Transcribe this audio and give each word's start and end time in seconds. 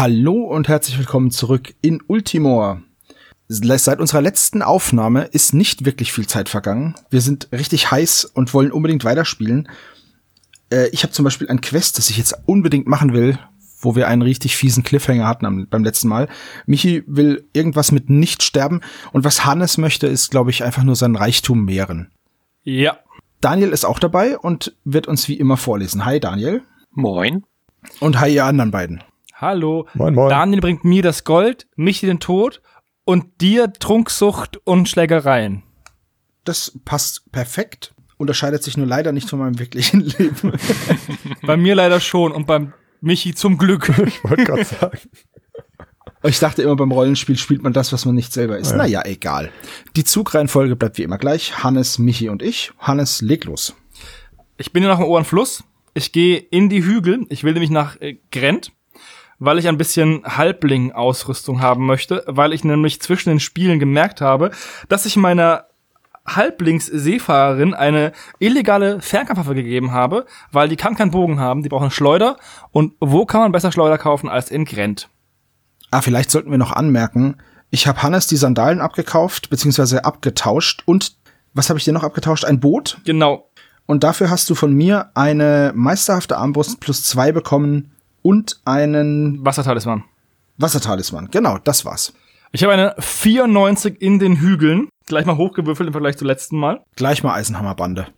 Hallo 0.00 0.44
und 0.44 0.66
herzlich 0.66 0.96
willkommen 0.96 1.30
zurück 1.30 1.74
in 1.82 2.02
Ultimor. 2.06 2.80
Seit 3.48 4.00
unserer 4.00 4.22
letzten 4.22 4.62
Aufnahme 4.62 5.24
ist 5.24 5.52
nicht 5.52 5.84
wirklich 5.84 6.10
viel 6.10 6.26
Zeit 6.26 6.48
vergangen. 6.48 6.94
Wir 7.10 7.20
sind 7.20 7.48
richtig 7.52 7.90
heiß 7.90 8.24
und 8.24 8.54
wollen 8.54 8.72
unbedingt 8.72 9.04
weiterspielen. 9.04 9.68
Äh, 10.72 10.88
ich 10.92 11.02
habe 11.02 11.12
zum 11.12 11.26
Beispiel 11.26 11.50
ein 11.50 11.60
Quest, 11.60 11.98
das 11.98 12.08
ich 12.08 12.16
jetzt 12.16 12.34
unbedingt 12.46 12.86
machen 12.86 13.12
will, 13.12 13.38
wo 13.78 13.94
wir 13.94 14.08
einen 14.08 14.22
richtig 14.22 14.56
fiesen 14.56 14.84
Cliffhanger 14.84 15.26
hatten 15.26 15.44
am, 15.44 15.66
beim 15.68 15.84
letzten 15.84 16.08
Mal. 16.08 16.28
Michi 16.64 17.04
will 17.06 17.46
irgendwas 17.52 17.92
mit 17.92 18.08
nicht 18.08 18.42
sterben 18.42 18.80
und 19.12 19.24
was 19.26 19.44
Hannes 19.44 19.76
möchte, 19.76 20.06
ist, 20.06 20.30
glaube 20.30 20.48
ich, 20.48 20.64
einfach 20.64 20.82
nur 20.82 20.96
sein 20.96 21.14
Reichtum 21.14 21.66
mehren. 21.66 22.10
Ja. 22.62 23.00
Daniel 23.42 23.68
ist 23.68 23.84
auch 23.84 23.98
dabei 23.98 24.38
und 24.38 24.74
wird 24.82 25.08
uns 25.08 25.28
wie 25.28 25.34
immer 25.34 25.58
vorlesen. 25.58 26.06
Hi 26.06 26.18
Daniel. 26.20 26.62
Moin. 26.90 27.44
Und 28.00 28.18
hi 28.18 28.34
ihr 28.34 28.46
anderen 28.46 28.70
beiden. 28.70 29.02
Hallo. 29.40 29.86
Moin, 29.94 30.14
moin. 30.14 30.28
Daniel 30.28 30.60
bringt 30.60 30.84
mir 30.84 31.02
das 31.02 31.24
Gold, 31.24 31.66
Michi 31.74 32.04
den 32.04 32.20
Tod 32.20 32.60
und 33.04 33.40
dir 33.40 33.72
Trunksucht 33.72 34.60
und 34.64 34.86
Schlägereien. 34.86 35.62
Das 36.44 36.78
passt 36.84 37.32
perfekt. 37.32 37.94
Unterscheidet 38.18 38.62
sich 38.62 38.76
nur 38.76 38.86
leider 38.86 39.12
nicht 39.12 39.30
von 39.30 39.38
meinem 39.38 39.58
wirklichen 39.58 40.00
Leben. 40.18 40.52
Bei 41.42 41.56
mir 41.56 41.74
leider 41.74 42.00
schon 42.00 42.32
und 42.32 42.46
beim 42.46 42.74
Michi 43.00 43.34
zum 43.34 43.56
Glück. 43.56 43.90
Ich 44.06 44.22
wollte 44.24 44.44
gerade 44.44 44.64
sagen. 44.64 44.98
Ich 46.22 46.38
dachte 46.38 46.60
immer, 46.60 46.76
beim 46.76 46.92
Rollenspiel 46.92 47.38
spielt 47.38 47.62
man 47.62 47.72
das, 47.72 47.94
was 47.94 48.04
man 48.04 48.14
nicht 48.14 48.34
selber 48.34 48.58
ist. 48.58 48.72
Ja. 48.72 48.76
Naja, 48.76 49.02
egal. 49.06 49.50
Die 49.96 50.04
Zugreihenfolge 50.04 50.76
bleibt 50.76 50.98
wie 50.98 51.02
immer 51.02 51.16
gleich. 51.16 51.64
Hannes, 51.64 51.98
Michi 51.98 52.28
und 52.28 52.42
ich. 52.42 52.72
Hannes, 52.78 53.22
leg 53.22 53.46
los. 53.46 53.74
Ich 54.58 54.74
bin 54.74 54.82
ja 54.82 54.90
noch 54.90 54.98
im 54.98 55.06
Ohrenfluss. 55.06 55.64
Ich 55.94 56.12
gehe 56.12 56.36
in 56.36 56.68
die 56.68 56.84
Hügel. 56.84 57.24
Ich 57.30 57.42
will 57.42 57.54
nämlich 57.54 57.70
nach 57.70 57.98
äh, 58.02 58.18
Grent, 58.30 58.72
weil 59.40 59.58
ich 59.58 59.66
ein 59.66 59.78
bisschen 59.78 60.22
Halbling-Ausrüstung 60.24 61.60
haben 61.60 61.86
möchte, 61.86 62.22
weil 62.26 62.52
ich 62.52 62.62
nämlich 62.62 63.02
zwischen 63.02 63.30
den 63.30 63.40
Spielen 63.40 63.80
gemerkt 63.80 64.20
habe, 64.20 64.52
dass 64.88 65.06
ich 65.06 65.16
meiner 65.16 65.64
Halblings-Seefahrerin 66.26 67.74
eine 67.74 68.12
illegale 68.38 69.00
Fernkampfwaffe 69.00 69.54
gegeben 69.54 69.90
habe, 69.90 70.26
weil 70.52 70.68
die 70.68 70.76
kann 70.76 70.94
keinen 70.94 71.10
Bogen 71.10 71.40
haben, 71.40 71.62
die 71.62 71.68
brauchen 71.68 71.90
Schleuder. 71.90 72.36
Und 72.70 72.94
wo 73.00 73.24
kann 73.24 73.40
man 73.40 73.52
besser 73.52 73.72
Schleuder 73.72 73.98
kaufen 73.98 74.28
als 74.28 74.50
in 74.50 74.66
Grent? 74.66 75.08
Ah, 75.90 76.02
vielleicht 76.02 76.30
sollten 76.30 76.50
wir 76.50 76.58
noch 76.58 76.72
anmerken, 76.72 77.36
ich 77.70 77.86
habe 77.86 78.02
Hannes 78.02 78.26
die 78.26 78.36
Sandalen 78.36 78.80
abgekauft, 78.80 79.48
beziehungsweise 79.48 80.04
abgetauscht 80.04 80.82
und 80.86 81.16
was 81.54 81.68
habe 81.68 81.78
ich 81.78 81.84
dir 81.84 81.92
noch 81.92 82.04
abgetauscht? 82.04 82.44
Ein 82.44 82.60
Boot? 82.60 82.98
Genau. 83.04 83.48
Und 83.86 84.04
dafür 84.04 84.30
hast 84.30 84.48
du 84.50 84.54
von 84.54 84.72
mir 84.72 85.10
eine 85.14 85.72
meisterhafte 85.74 86.36
Armbrust 86.36 86.80
plus 86.80 87.02
zwei 87.02 87.32
bekommen 87.32 87.92
und 88.22 88.60
einen 88.64 89.44
Wassertalisman. 89.44 90.04
Wassertalisman. 90.58 91.28
Genau, 91.30 91.58
das 91.64 91.84
war's. 91.84 92.12
Ich 92.52 92.62
habe 92.62 92.72
eine 92.72 92.94
94 92.98 94.00
in 94.02 94.18
den 94.18 94.36
Hügeln. 94.40 94.88
Gleich 95.06 95.24
mal 95.26 95.36
hochgewürfelt 95.36 95.86
im 95.86 95.92
Vergleich 95.92 96.16
zum 96.18 96.26
letzten 96.26 96.58
Mal. 96.58 96.82
Gleich 96.96 97.22
mal 97.22 97.34
Eisenhammerbande. 97.34 98.08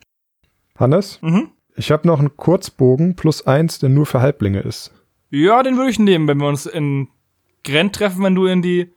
Hannes, 0.79 1.19
Mhm. 1.23 1.51
ich 1.77 1.91
habe 1.91 2.07
noch 2.09 2.19
einen 2.19 2.37
Kurzbogen 2.37 3.15
plus 3.15 3.47
eins, 3.47 3.79
der 3.79 3.89
nur 3.89 4.07
für 4.07 4.21
Halblinge 4.21 4.61
ist. 4.61 4.93
Ja, 5.31 5.63
den 5.63 5.77
würde 5.77 5.91
ich 5.91 5.99
nehmen, 5.99 6.27
wenn 6.29 6.39
wir 6.39 6.49
uns 6.49 6.67
in 6.67 7.09
Grent 7.65 7.95
treffen, 7.95 8.23
wenn 8.25 8.35
du 8.35 8.47
in 8.47 8.63
die 8.63 8.91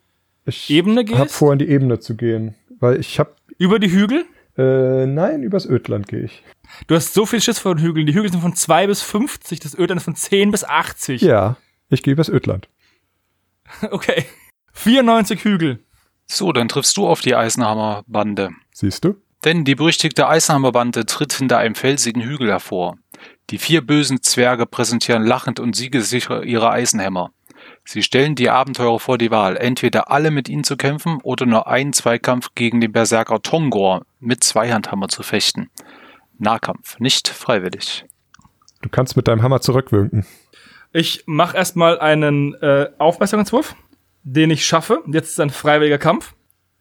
Ich 0.45 0.69
Ebene 0.69 1.01
habe 1.01 1.23
gehst. 1.23 1.35
vor, 1.35 1.53
in 1.53 1.59
die 1.59 1.67
Ebene 1.69 1.99
zu 1.99 2.15
gehen. 2.15 2.55
Weil 2.79 2.99
ich 2.99 3.19
habe, 3.19 3.33
über 3.57 3.79
die 3.79 3.91
Hügel. 3.91 4.25
Äh, 4.57 5.05
nein, 5.05 5.43
übers 5.43 5.65
Ödland 5.65 6.07
gehe 6.07 6.21
ich. 6.21 6.43
Du 6.87 6.95
hast 6.95 7.13
so 7.13 7.25
viel 7.25 7.41
Schiss 7.41 7.59
vor 7.59 7.75
den 7.75 7.83
Hügeln. 7.83 8.07
Die 8.07 8.13
Hügel 8.13 8.31
sind 8.31 8.41
von 8.41 8.55
2 8.55 8.87
bis 8.87 9.01
50, 9.01 9.59
das 9.59 9.77
Ödland 9.77 9.99
ist 9.99 10.05
von 10.05 10.15
10 10.15 10.51
bis 10.51 10.63
80. 10.63 11.21
Ja, 11.21 11.57
ich 11.89 12.03
gehe 12.03 12.13
übers 12.13 12.29
Ödland. 12.29 12.69
Okay. 13.89 14.25
94 14.73 15.43
Hügel. 15.43 15.79
So, 16.27 16.51
dann 16.51 16.67
triffst 16.67 16.97
du 16.97 17.07
auf 17.07 17.21
die 17.21 17.35
Eisenhammer-Bande. 17.35 18.51
Siehst 18.73 19.05
du? 19.05 19.15
Denn 19.43 19.63
die 19.63 19.75
berüchtigte 19.75 20.27
Eisenhammer-Bande 20.27 21.05
tritt 21.05 21.33
hinter 21.33 21.57
einem 21.57 21.75
felsigen 21.75 22.21
Hügel 22.21 22.49
hervor. 22.49 22.97
Die 23.49 23.57
vier 23.57 23.85
bösen 23.85 24.21
Zwerge 24.21 24.65
präsentieren 24.65 25.23
lachend 25.23 25.59
und 25.59 25.75
siegesicher 25.75 26.43
ihre 26.43 26.71
Eisenhämmer. 26.71 27.31
Sie 27.87 28.01
stellen 28.01 28.33
die 28.33 28.49
Abenteurer 28.49 28.99
vor 28.99 29.19
die 29.19 29.29
Wahl, 29.29 29.57
entweder 29.57 30.11
alle 30.11 30.31
mit 30.31 30.49
ihnen 30.49 30.63
zu 30.63 30.75
kämpfen 30.75 31.19
oder 31.21 31.45
nur 31.45 31.67
einen 31.67 31.93
Zweikampf 31.93 32.49
gegen 32.55 32.81
den 32.81 32.91
Berserker 32.91 33.43
Tongor 33.43 34.05
mit 34.19 34.43
Zweihandhammer 34.43 35.07
zu 35.07 35.21
fechten. 35.21 35.69
Nahkampf, 36.39 36.99
nicht 36.99 37.27
freiwillig. 37.27 38.05
Du 38.81 38.89
kannst 38.89 39.15
mit 39.15 39.27
deinem 39.27 39.43
Hammer 39.43 39.61
zurückwinken. 39.61 40.25
Ich 40.93 41.23
mache 41.27 41.55
erstmal 41.55 41.99
einen 41.99 42.55
äh, 42.55 42.89
Aufmesserungswurf, 42.97 43.75
den 44.23 44.49
ich 44.49 44.65
schaffe. 44.65 45.03
Jetzt 45.11 45.29
ist 45.29 45.39
ein 45.39 45.51
freiwilliger 45.51 45.99
Kampf, 45.99 46.33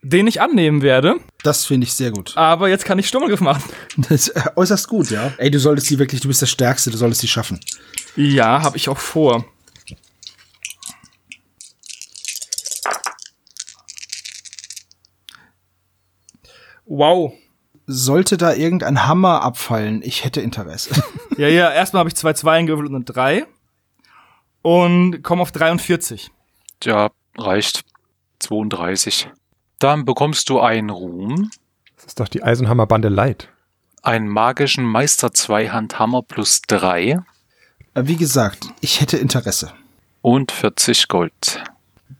den 0.02 0.26
ich 0.26 0.40
annehmen 0.40 0.80
werde. 0.80 1.16
Das 1.42 1.66
finde 1.66 1.86
ich 1.86 1.92
sehr 1.92 2.12
gut. 2.12 2.32
Aber 2.36 2.68
jetzt 2.68 2.86
kann 2.86 2.98
ich 2.98 3.08
Sturmgriff 3.08 3.40
machen. 3.40 3.62
Das 3.96 4.10
ist 4.10 4.28
äh, 4.30 4.50
äußerst 4.56 4.88
gut, 4.88 5.10
ja. 5.10 5.32
Ey, 5.36 5.50
du 5.50 5.58
solltest 5.58 5.90
die 5.90 5.98
wirklich, 5.98 6.22
du 6.22 6.28
bist 6.28 6.40
der 6.40 6.46
Stärkste, 6.46 6.90
du 6.90 6.96
solltest 6.96 7.22
die 7.22 7.28
schaffen. 7.28 7.60
Ja, 8.16 8.62
habe 8.62 8.78
ich 8.78 8.88
auch 8.88 8.98
vor. 8.98 9.44
Wow. 16.86 17.32
Sollte 17.86 18.36
da 18.36 18.54
irgendein 18.54 19.06
Hammer 19.06 19.42
abfallen, 19.42 20.00
ich 20.02 20.24
hätte 20.24 20.40
Interesse. 20.40 20.90
Ja, 21.36 21.48
ja, 21.48 21.72
erstmal 21.72 21.98
habe 22.00 22.08
ich 22.08 22.14
zwei 22.14 22.32
Zweien 22.32 22.64
gewürfelt 22.66 22.90
und 22.90 22.94
eine 22.94 23.04
drei. 23.04 23.44
Und 24.62 25.22
komme 25.22 25.42
auf 25.42 25.50
43. 25.50 26.30
Ja, 26.84 27.10
reicht. 27.36 27.84
32. 28.38 29.28
Dann 29.80 30.04
bekommst 30.04 30.48
du 30.48 30.60
einen 30.60 30.90
Ruhm, 30.90 31.50
Das 31.96 32.04
ist 32.06 32.20
doch 32.20 32.28
die 32.28 32.42
Eisenhammerbande 32.44 33.08
Light. 33.08 33.48
einen 34.02 34.28
magischen 34.28 34.84
Meister-Zweihandhammer 34.84 36.22
plus 36.22 36.62
drei 36.62 37.18
Äh, 37.94 38.02
Wie 38.04 38.16
gesagt, 38.16 38.66
ich 38.80 39.00
hätte 39.00 39.16
Interesse. 39.16 39.72
und 40.22 40.52
40 40.52 41.08
Gold. 41.08 41.64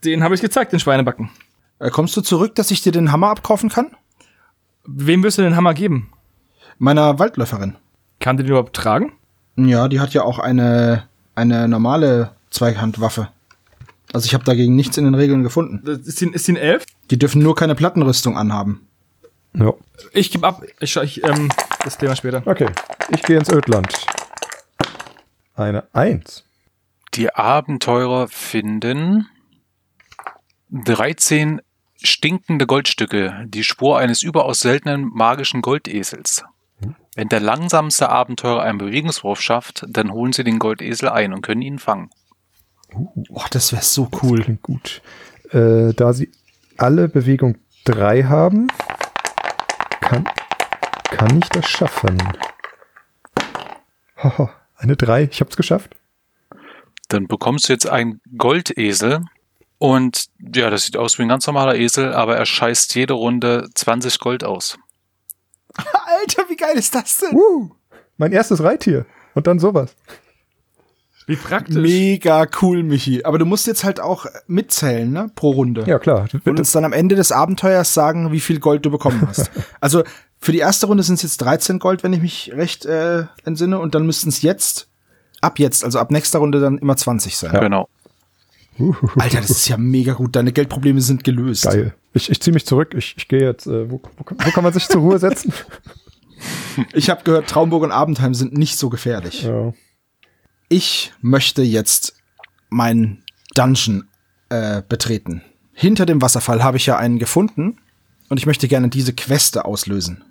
Den 0.05 0.25
habe 0.25 0.35
ich 0.35 0.41
gezeigt, 0.41 0.73
den 0.73 0.81
Schweinebacken. 0.81 1.31
Äh, 1.79 1.91
Kommst 1.91 2.17
du 2.17 2.21
zurück, 2.21 2.55
dass 2.57 2.71
ich 2.73 2.83
dir 2.83 2.91
den 2.93 3.13
Hammer 3.13 3.29
abkaufen 3.31 3.69
kann? 3.71 3.95
Wem 4.87 5.23
wirst 5.23 5.39
du 5.39 5.43
den 5.43 5.57
Hammer 5.57 5.75
geben? 5.75 6.11
Meiner 6.79 7.19
Waldläuferin. 7.19 7.77
Kann 8.21 8.37
der 8.37 8.45
den 8.45 8.51
überhaupt 8.51 8.77
tragen? 8.77 9.13
Ja, 9.57 9.89
die 9.89 10.01
hat 10.01 10.15
ja 10.15 10.23
auch 10.23 10.39
eine, 10.39 11.05
eine 11.35 11.69
normale 11.69 12.33
Zweihandwaffe. 12.51 13.29
Also 14.13 14.27
ich 14.27 14.35
habe 14.35 14.45
dagegen 14.45 14.77
nichts 14.77 14.97
in 14.97 15.05
den 15.05 15.15
Regeln 15.15 15.43
gefunden. 15.43 15.81
Das 15.85 15.99
Ist 16.01 16.21
die, 16.21 16.29
ist 16.29 16.47
die 16.47 16.53
ein 16.53 16.57
Elf? 16.57 16.85
Die 17.11 17.19
dürfen 17.19 17.43
nur 17.43 17.55
keine 17.55 17.75
Plattenrüstung 17.75 18.37
anhaben. 18.37 18.87
Ja. 19.55 19.73
Ich 20.13 20.31
gebe 20.31 20.47
ab. 20.47 20.63
Ich, 20.81 20.97
ich, 20.97 21.25
ähm, 21.25 21.49
das 21.85 21.99
Thema 21.99 22.17
später. 22.17 22.43
Okay, 22.45 22.69
ich 23.11 23.23
gehe 23.23 23.39
ins 23.39 23.51
Ödland. 23.51 23.89
Eine 25.55 25.85
Eins. 25.93 26.45
Die 27.15 27.33
Abenteurer 27.35 28.27
finden 28.29 29.29
13 30.71 31.61
stinkende 32.05 32.67
Goldstücke, 32.67 33.45
die 33.47 33.65
Spur 33.65 33.99
eines 33.99 34.23
überaus 34.23 34.61
seltenen 34.61 35.11
magischen 35.13 35.63
Goldesels. 35.63 36.45
Wenn 37.17 37.29
der 37.29 37.41
langsamste 37.41 38.09
Abenteurer 38.09 38.63
einen 38.63 38.79
Bewegungswurf 38.79 39.41
schafft, 39.41 39.85
dann 39.89 40.13
holen 40.13 40.33
sie 40.33 40.45
den 40.45 40.59
Goldesel 40.59 41.09
ein 41.09 41.33
und 41.33 41.43
können 41.43 41.63
ihn 41.63 41.79
fangen. 41.79 42.11
Boah, 42.93 43.47
das 43.51 43.73
wäre 43.73 43.83
so 43.83 44.09
cool. 44.23 44.43
Klingt 44.43 44.63
gut. 44.63 45.03
Äh, 45.51 45.93
da 45.95 46.13
sie 46.13 46.31
alle 46.77 47.09
Bewegung 47.09 47.57
drei 47.85 48.25
haben, 48.25 48.69
kann, 50.01 50.25
kann 51.11 51.39
ich 51.39 51.49
das 51.51 51.69
schaffen. 51.69 52.19
Haha, 54.17 54.51
eine 54.77 54.97
drei. 54.97 55.25
Ich 55.25 55.41
hab's 55.41 55.57
geschafft. 55.57 55.97
Dann 57.09 57.29
bekommst 57.29 57.69
du 57.69 57.73
jetzt 57.73 57.89
einen 57.89 58.21
Goldesel 58.37 59.23
und 59.85 60.29
ja, 60.55 60.71
das 60.71 60.87
sieht 60.87 60.97
aus 60.97 61.19
wie 61.19 61.25
ein 61.25 61.29
ganz 61.29 61.47
normaler 61.47 61.75
Esel, 61.75 62.15
aber 62.15 62.39
er 62.39 62.47
scheißt 62.47 62.95
jede 62.95 63.13
Runde 63.13 63.69
20 63.75 64.19
Gold 64.19 64.43
aus. 64.43 64.79
Alter, 65.77 66.45
wie 66.49 66.57
geil 66.57 66.79
ist 66.79 66.95
das 66.95 67.19
denn? 67.19 67.37
Uh, 67.37 67.69
mein 68.17 68.33
erstes 68.33 68.63
Reittier. 68.63 69.05
Und 69.35 69.47
dann 69.47 69.59
sowas. 69.59 69.95
Wie 71.27 71.37
praktisch. 71.37 71.77
Mega 71.77 72.47
cool, 72.63 72.83
Michi. 72.83 73.27
Aber 73.27 73.37
du 73.37 73.45
musst 73.45 73.67
jetzt 73.67 73.85
halt 73.85 74.01
auch 74.01 74.25
mitzählen, 74.47 75.13
ne? 75.13 75.31
Pro 75.35 75.51
Runde. 75.51 75.85
Ja, 75.87 75.99
klar. 75.99 76.29
Und 76.33 76.59
uns 76.59 76.73
dann 76.73 76.87
am 76.87 76.95
Ende 76.95 77.15
des 77.15 77.31
Abenteuers 77.31 77.93
sagen, 77.93 78.33
wie 78.33 78.41
viel 78.41 78.61
Gold 78.61 78.87
du 78.87 78.91
bekommen 78.91 79.29
hast. 79.29 79.51
also 79.83 80.03
für 80.39 80.53
die 80.53 80.61
erste 80.61 80.87
Runde 80.87 81.03
sind 81.03 81.17
es 81.17 81.23
jetzt 81.25 81.43
13 81.43 81.79
Gold, 81.79 82.03
wenn 82.03 82.15
ich 82.15 82.23
mich 82.23 82.53
recht 82.55 82.87
äh, 82.87 83.25
entsinne. 83.45 83.79
Und 83.79 83.95
dann 83.95 84.07
müssten 84.07 84.31
es 84.31 84.41
jetzt, 84.41 84.89
ab 85.43 85.59
jetzt, 85.59 85.85
also 85.85 85.99
ab 85.99 86.11
nächster 86.11 86.39
Runde 86.39 86.61
dann 86.61 86.79
immer 86.79 86.97
20 86.97 87.37
sein. 87.37 87.61
Genau. 87.61 87.91
Alter, 89.17 89.41
das 89.41 89.51
ist 89.51 89.69
ja 89.69 89.77
mega 89.77 90.15
gut. 90.15 90.35
Deine 90.35 90.53
Geldprobleme 90.53 91.01
sind 91.01 91.25
gelöst. 91.25 91.65
Geil. 91.65 91.95
Ich, 92.13 92.31
ich 92.31 92.41
ziehe 92.41 92.55
mich 92.55 92.67
zurück. 92.67 92.95
Ich, 92.97 93.15
ich 93.17 93.29
gehe 93.29 93.43
jetzt. 93.43 93.67
Äh, 93.67 93.91
wo, 93.91 94.01
wo, 94.17 94.25
wo 94.27 94.51
kann 94.51 94.65
man 94.65 94.73
sich 94.73 94.87
zur 94.87 95.01
Ruhe 95.01 95.19
setzen? 95.19 95.53
Ich 96.93 97.09
habe 97.09 97.23
gehört, 97.25 97.49
Traumburg 97.49 97.85
und 97.85 97.93
Abendheim 97.93 98.35
sind 98.35 98.53
nicht 98.53 98.77
so 98.77 98.91
gefährlich. 98.91 99.45
ja. 99.45 99.73
Ich 100.69 101.13
möchte 101.23 101.63
jetzt 101.63 102.17
mein 102.69 103.23
Dungeon 103.55 104.09
äh, 104.49 104.83
betreten. 104.87 105.43
Hinter 105.73 106.05
dem 106.05 106.21
Wasserfall 106.21 106.63
habe 106.63 106.77
ich 106.77 106.87
ja 106.87 106.97
einen 106.99 107.19
gefunden 107.19 107.79
und 108.29 108.39
ich 108.39 108.47
möchte 108.47 108.69
gerne 108.69 108.89
diese 108.89 109.13
Queste 109.13 109.65
auslösen. 109.65 110.25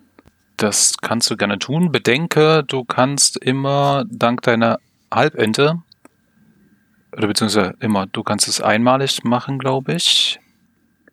Das 0.58 0.98
kannst 1.02 1.32
du 1.32 1.38
gerne 1.38 1.60
tun. 1.60 1.92
Bedenke, 1.92 2.64
du 2.68 2.84
kannst 2.84 3.38
immer 3.38 4.06
dank 4.10 4.42
deiner 4.42 4.80
Halbente, 5.12 5.82
oder 7.16 7.28
beziehungsweise 7.28 7.76
immer, 7.80 8.08
du 8.08 8.24
kannst 8.24 8.48
es 8.48 8.62
einmalig 8.62 9.24
machen, 9.24 9.60
glaube 9.60 9.94
ich. 9.94 10.40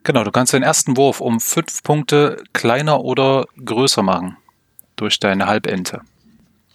Genau, 0.02 0.24
du 0.24 0.30
kannst 0.30 0.52
den 0.52 0.62
ersten 0.62 0.96
Wurf 0.96 1.20
um 1.20 1.40
fünf 1.40 1.82
Punkte 1.82 2.42
kleiner 2.52 3.00
oder 3.00 3.46
größer 3.64 4.02
machen. 4.02 4.36
Durch 4.96 5.18
deine 5.18 5.46
Halbente. 5.46 6.00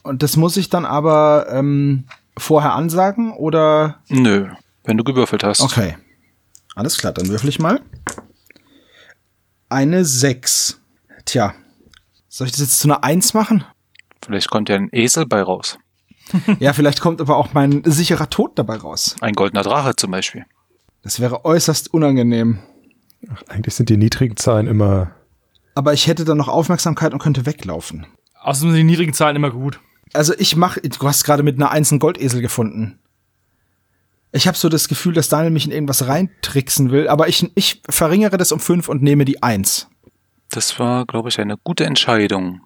Und 0.04 0.24
das 0.24 0.38
muss 0.38 0.58
ich 0.58 0.70
dann 0.70 0.86
aber 0.86 1.48
ähm, 1.50 2.06
vorher 2.38 2.74
ansagen 2.74 3.34
oder? 3.34 4.00
Nö, 4.08 4.50
wenn 4.84 4.98
du 4.98 5.04
gewürfelt 5.04 5.44
hast. 5.44 5.62
Okay. 5.62 5.98
Alles 6.76 6.98
klar, 6.98 7.14
dann 7.14 7.28
würfel 7.30 7.50
ich 7.50 7.60
mal. 7.60 7.82
Eine 9.70 10.06
6. 10.06 10.80
Tja, 11.26 11.54
soll 12.28 12.48
ich 12.48 12.52
das 12.54 12.62
jetzt 12.62 12.80
zu 12.80 12.88
einer 12.88 13.04
1 13.04 13.34
machen? 13.34 13.64
Vielleicht 14.24 14.50
kommt 14.50 14.70
ja 14.70 14.76
ein 14.76 14.90
Esel 14.92 15.26
bei 15.26 15.42
raus. 15.42 15.78
Ja, 16.60 16.74
vielleicht 16.74 17.02
kommt 17.02 17.22
aber 17.22 17.38
auch 17.38 17.54
mein 17.54 17.84
sicherer 17.86 18.30
Tod 18.30 18.58
dabei 18.58 18.78
raus. 18.78 19.16
Ein 19.22 19.34
goldener 19.34 19.64
Drache 19.64 19.96
zum 19.96 20.12
Beispiel. 20.12 20.46
Das 21.02 21.20
wäre 21.20 21.46
äußerst 21.46 21.94
unangenehm. 21.94 22.60
Ach, 23.32 23.42
eigentlich 23.48 23.76
sind 23.76 23.90
die 23.90 23.98
niedrigen 23.98 24.38
Zahlen 24.38 24.68
immer. 24.68 25.12
Aber 25.76 25.94
ich 25.94 26.08
hätte 26.08 26.26
dann 26.26 26.38
noch 26.38 26.48
Aufmerksamkeit 26.48 27.14
und 27.14 27.20
könnte 27.20 27.46
weglaufen. 27.46 28.08
Außerdem 28.42 28.72
sind 28.72 28.78
die 28.78 28.84
niedrigen 28.84 29.14
Zahlen 29.14 29.36
immer 29.36 29.52
gut. 29.52 29.80
Also 30.14 30.34
ich 30.38 30.56
mach, 30.56 30.78
du 30.78 31.08
hast 31.08 31.24
gerade 31.24 31.44
mit 31.44 31.58
einer 31.58 31.72
Eins 31.72 31.92
einen 31.92 32.00
Goldesel 32.00 32.42
gefunden. 32.42 33.00
Ich 34.32 34.48
habe 34.48 34.58
so 34.58 34.70
das 34.70 34.88
Gefühl, 34.88 35.14
dass 35.14 35.30
Daniel 35.30 35.52
mich 35.52 35.66
in 35.66 35.72
irgendwas 35.72 36.08
reintricksen 36.08 36.92
will, 36.92 37.08
aber 37.08 37.28
ich, 37.30 37.50
ich 37.56 37.82
verringere 37.90 38.38
das 38.38 38.52
um 38.52 38.60
fünf 38.60 38.90
und 38.90 39.02
nehme 39.02 39.26
die 39.26 39.42
Eins. 39.42 39.88
Das 40.50 40.78
war, 40.80 41.06
glaube 41.06 41.30
ich, 41.30 41.40
eine 41.40 41.58
gute 41.58 41.86
Entscheidung. 41.86 42.62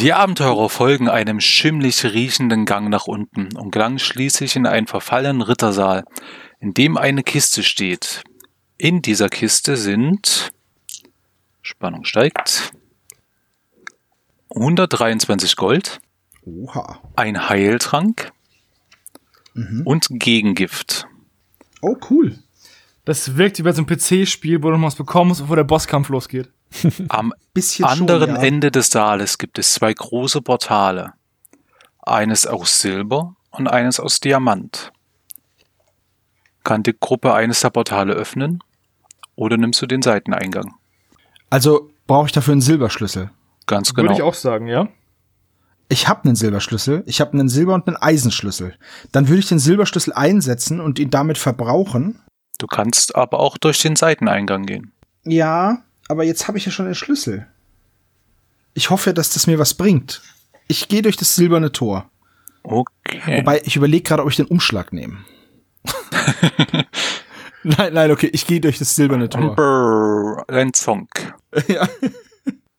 Die 0.00 0.12
Abenteurer 0.12 0.68
folgen 0.68 1.08
einem 1.08 1.40
schimmlig 1.40 2.04
riechenden 2.04 2.64
Gang 2.64 2.88
nach 2.88 3.06
unten 3.06 3.56
und 3.56 3.70
gelangen 3.70 3.98
schließlich 3.98 4.56
in 4.56 4.66
einen 4.66 4.86
verfallenen 4.86 5.42
Rittersaal, 5.42 6.04
in 6.60 6.74
dem 6.74 6.96
eine 6.96 7.22
Kiste 7.22 7.62
steht. 7.62 8.22
In 8.76 9.02
dieser 9.02 9.28
Kiste 9.28 9.76
sind 9.76 10.52
Spannung 11.62 12.04
steigt 12.04 12.72
123 14.54 15.56
Gold, 15.56 16.00
Oha. 16.46 17.00
ein 17.14 17.48
Heiltrank 17.48 18.32
mhm. 19.52 19.82
und 19.84 20.06
Gegengift. 20.10 21.06
Oh, 21.82 21.96
cool. 22.08 22.38
Das 23.04 23.36
wirkt 23.36 23.58
wie 23.58 23.62
bei 23.62 23.72
so 23.72 23.82
einem 23.82 23.86
PC-Spiel, 23.86 24.62
wo 24.62 24.70
du 24.70 24.76
noch 24.78 24.86
was 24.86 24.96
bekommen 24.96 25.28
musst, 25.28 25.42
bevor 25.42 25.56
der 25.56 25.64
Bosskampf 25.64 26.08
losgeht. 26.08 26.50
Am 27.08 27.32
anderen 27.82 28.30
schon, 28.30 28.36
ja. 28.36 28.42
Ende 28.42 28.70
des 28.70 28.88
Saales 28.88 29.38
gibt 29.38 29.58
es 29.58 29.72
zwei 29.74 29.92
große 29.92 30.42
Portale. 30.42 31.14
Eines 32.02 32.46
aus 32.46 32.80
Silber 32.80 33.36
und 33.50 33.68
eines 33.68 34.00
aus 34.00 34.20
Diamant. 34.20 34.92
Kann 36.64 36.82
die 36.82 36.94
Gruppe 36.98 37.32
eines 37.34 37.60
der 37.60 37.70
Portale 37.70 38.12
öffnen? 38.12 38.62
Oder 39.36 39.56
nimmst 39.56 39.80
du 39.80 39.86
den 39.86 40.02
Seiteneingang? 40.02 40.74
Also 41.50 41.90
brauche 42.06 42.26
ich 42.26 42.32
dafür 42.32 42.52
einen 42.52 42.60
Silberschlüssel. 42.60 43.30
Ganz 43.66 43.94
genau. 43.94 44.10
Würde 44.10 44.14
ich 44.14 44.22
auch 44.22 44.34
sagen, 44.34 44.66
ja. 44.66 44.88
Ich 45.88 46.08
habe 46.08 46.24
einen 46.24 46.36
Silberschlüssel, 46.36 47.02
ich 47.06 47.20
habe 47.20 47.32
einen 47.32 47.48
Silber- 47.48 47.74
und 47.74 47.86
einen 47.86 47.96
Eisenschlüssel. 47.96 48.76
Dann 49.10 49.28
würde 49.28 49.38
ich 49.40 49.48
den 49.48 49.58
Silberschlüssel 49.58 50.12
einsetzen 50.12 50.80
und 50.80 50.98
ihn 50.98 51.10
damit 51.10 51.38
verbrauchen. 51.38 52.20
Du 52.58 52.66
kannst 52.66 53.16
aber 53.16 53.40
auch 53.40 53.56
durch 53.56 53.80
den 53.80 53.96
Seiteneingang 53.96 54.66
gehen. 54.66 54.92
Ja, 55.24 55.82
aber 56.08 56.24
jetzt 56.24 56.48
habe 56.48 56.58
ich 56.58 56.66
ja 56.66 56.72
schon 56.72 56.86
den 56.86 56.94
Schlüssel. 56.94 57.46
Ich 58.74 58.90
hoffe, 58.90 59.14
dass 59.14 59.30
das 59.30 59.46
mir 59.46 59.58
was 59.58 59.74
bringt. 59.74 60.22
Ich 60.66 60.88
gehe 60.88 61.02
durch 61.02 61.16
das 61.16 61.34
silberne 61.34 61.72
Tor. 61.72 62.10
Okay. 62.62 63.38
Wobei, 63.38 63.62
ich 63.64 63.76
überlege 63.76 64.02
gerade, 64.02 64.22
ob 64.22 64.30
ich 64.30 64.36
den 64.36 64.46
Umschlag 64.46 64.92
nehme. 64.92 65.18
nein, 67.62 67.94
nein, 67.94 68.10
okay, 68.10 68.28
ich 68.32 68.46
gehe 68.46 68.60
durch 68.60 68.78
das 68.78 68.94
silberne 68.94 69.28
Tor. 69.28 69.54
Brrr, 69.54 70.44
ein 70.48 70.74
Zonk. 70.74 71.34
ja. 71.68 71.88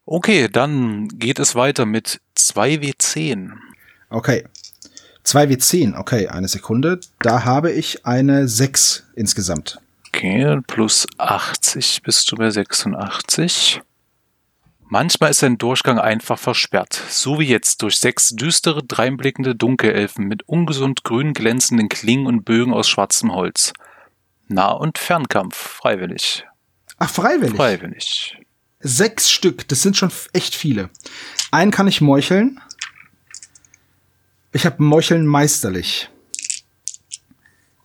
Okay, 0.06 0.48
dann 0.52 1.08
geht 1.08 1.40
es 1.40 1.56
weiter 1.56 1.86
mit 1.86 2.22
2W10. 2.38 3.52
Okay. 4.10 4.46
2W10, 5.26 5.98
okay, 5.98 6.28
eine 6.28 6.48
Sekunde. 6.48 7.00
Da 7.20 7.46
habe 7.46 7.72
ich 7.72 8.06
eine 8.06 8.48
6 8.48 9.06
insgesamt. 9.16 9.80
Okay, 10.12 10.60
plus 10.68 11.08
80 11.18 12.02
bist 12.04 12.32
du 12.32 12.36
bei 12.36 12.50
86. 12.50 13.82
Manchmal 14.92 15.30
ist 15.30 15.44
ein 15.44 15.60
Durchgang 15.60 16.00
einfach 16.00 16.40
versperrt, 16.40 17.00
so 17.10 17.40
wie 17.40 17.46
jetzt 17.46 17.84
durch 17.84 18.00
sechs 18.00 18.30
düstere, 18.30 18.84
dreinblickende 18.84 19.56
Dunkelelfen 19.56 20.26
mit 20.26 20.50
ungesund 20.50 21.04
grün 21.04 21.34
glänzenden 21.34 21.90
Klingen 21.90 22.26
und 22.26 22.44
Bögen 22.44 22.74
aus 22.74 22.90
schwarzem 22.90 23.34
Holz. 23.34 23.72
Nah- 24.48 24.72
und 24.72 24.98
Fernkampf, 24.98 25.56
freiwillig. 25.56 26.44
Ach, 26.98 27.10
freiwillig? 27.10 27.56
Freiwillig. 27.56 28.38
Sechs 28.80 29.30
Stück, 29.30 29.68
das 29.68 29.84
sind 29.84 29.96
schon 29.96 30.12
echt 30.34 30.56
viele. 30.56 30.90
Einen 31.52 31.70
kann 31.70 31.88
ich 31.88 32.02
meucheln. 32.02 32.60
Ich 34.54 34.66
habe 34.66 34.82
Meucheln 34.82 35.28
meisterlich. 35.28 36.10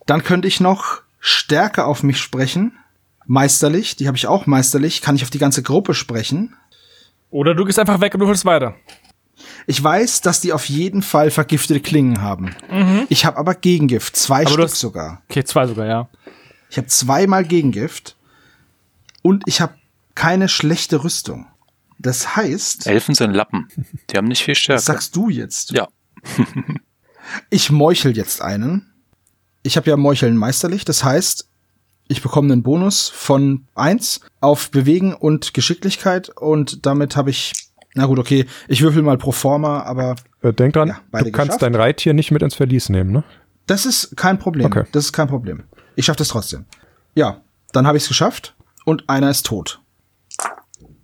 Dann 0.07 0.23
könnte 0.23 0.47
ich 0.47 0.59
noch 0.59 1.04
Stärke 1.27 1.85
auf 1.85 2.03
mich 2.03 2.19
sprechen. 2.19 2.77
Meisterlich, 3.25 3.95
die 3.95 4.05
habe 4.05 4.15
ich 4.15 4.27
auch 4.27 4.45
meisterlich. 4.45 5.01
Kann 5.01 5.15
ich 5.15 5.23
auf 5.23 5.31
die 5.31 5.39
ganze 5.39 5.63
Gruppe 5.63 5.95
sprechen. 5.95 6.55
Oder 7.31 7.55
du 7.55 7.65
gehst 7.65 7.79
einfach 7.79 7.99
weg 7.99 8.13
und 8.13 8.19
du 8.19 8.27
holst 8.27 8.45
weiter. 8.45 8.75
Ich 9.65 9.83
weiß, 9.83 10.21
dass 10.21 10.39
die 10.39 10.53
auf 10.53 10.65
jeden 10.65 11.01
Fall 11.01 11.31
vergiftete 11.31 11.79
Klingen 11.79 12.21
haben. 12.21 12.55
Mhm. 12.69 13.07
Ich 13.09 13.25
habe 13.25 13.37
aber 13.37 13.55
Gegengift, 13.55 14.15
zwei 14.15 14.41
aber 14.41 14.51
Stück 14.51 14.63
hast, 14.65 14.79
sogar. 14.79 15.23
Okay, 15.27 15.43
zwei 15.43 15.65
sogar, 15.65 15.87
ja. 15.87 16.09
Ich 16.69 16.77
habe 16.77 16.87
zweimal 16.87 17.43
Gegengift 17.43 18.15
und 19.23 19.41
ich 19.47 19.61
habe 19.61 19.73
keine 20.13 20.47
schlechte 20.47 21.03
Rüstung. 21.03 21.47
Das 21.97 22.35
heißt. 22.35 22.85
Elfen 22.85 23.15
sind 23.15 23.33
Lappen. 23.33 23.67
Die 24.11 24.17
haben 24.17 24.27
nicht 24.27 24.43
viel 24.43 24.53
Stärke. 24.53 24.77
Das 24.77 24.85
sagst 24.85 25.15
du 25.15 25.29
jetzt. 25.29 25.71
Ja. 25.71 25.87
ich 27.49 27.71
meuchel 27.71 28.15
jetzt 28.15 28.43
einen. 28.43 28.91
Ich 29.65 29.77
habe 29.77 29.89
ja 29.89 29.97
Meucheln 29.97 30.37
meisterlich. 30.37 30.85
Das 30.85 31.03
heißt, 31.03 31.49
ich 32.07 32.21
bekomme 32.21 32.53
einen 32.53 32.61
Bonus 32.61 33.09
von 33.09 33.65
eins 33.73 34.21
auf 34.39 34.69
Bewegen 34.69 35.15
und 35.15 35.55
Geschicklichkeit 35.55 36.29
und 36.29 36.85
damit 36.85 37.15
habe 37.15 37.31
ich. 37.31 37.51
Na 37.95 38.05
gut, 38.05 38.19
okay, 38.19 38.45
ich 38.67 38.81
würfel 38.83 39.01
mal 39.01 39.17
pro 39.17 39.31
forma, 39.31 39.81
aber. 39.81 40.17
Äh, 40.43 40.53
denk 40.53 40.73
dran, 40.73 40.89
ja, 40.89 40.99
du 41.11 41.31
kannst 41.31 41.35
geschafft. 41.35 41.61
dein 41.63 41.73
Reittier 41.73 42.13
nicht 42.13 42.29
mit 42.29 42.43
ins 42.43 42.53
Verlies 42.53 42.89
nehmen, 42.89 43.11
ne? 43.11 43.23
Das 43.65 43.87
ist 43.87 44.15
kein 44.15 44.37
Problem. 44.37 44.67
Okay. 44.67 44.83
Das 44.91 45.05
ist 45.05 45.13
kein 45.13 45.27
Problem. 45.27 45.63
Ich 45.95 46.05
schaffe 46.05 46.19
das 46.19 46.27
trotzdem. 46.27 46.65
Ja, 47.15 47.41
dann 47.71 47.87
habe 47.87 47.97
ich 47.97 48.03
es 48.03 48.09
geschafft 48.09 48.55
und 48.83 49.09
einer 49.09 49.31
ist 49.31 49.47
tot. 49.47 49.81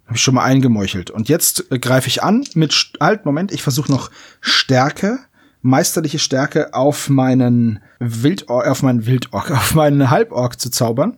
Habe 0.06 0.18
ich 0.18 0.22
schon 0.22 0.36
mal 0.36 0.44
eingemeuchelt. 0.44 1.10
Und 1.10 1.30
jetzt 1.30 1.72
äh, 1.72 1.80
greife 1.80 2.10
ich 2.10 2.22
an 2.22 2.44
mit, 2.54 2.92
halt, 3.00 3.26
Moment, 3.26 3.52
ich 3.52 3.64
versuche 3.64 3.92
noch 3.92 4.12
Stärke, 4.40 5.18
meisterliche 5.62 6.20
Stärke 6.20 6.74
auf 6.74 7.10
meinen 7.10 7.80
Wildork, 8.00 8.68
auf 8.68 8.84
meinen 8.84 9.06
Wildork, 9.06 9.52
auf 9.52 9.76
meinen 9.76 10.10
Halborg 10.10 10.60
zu 10.60 10.70
zaubern. 10.70 11.18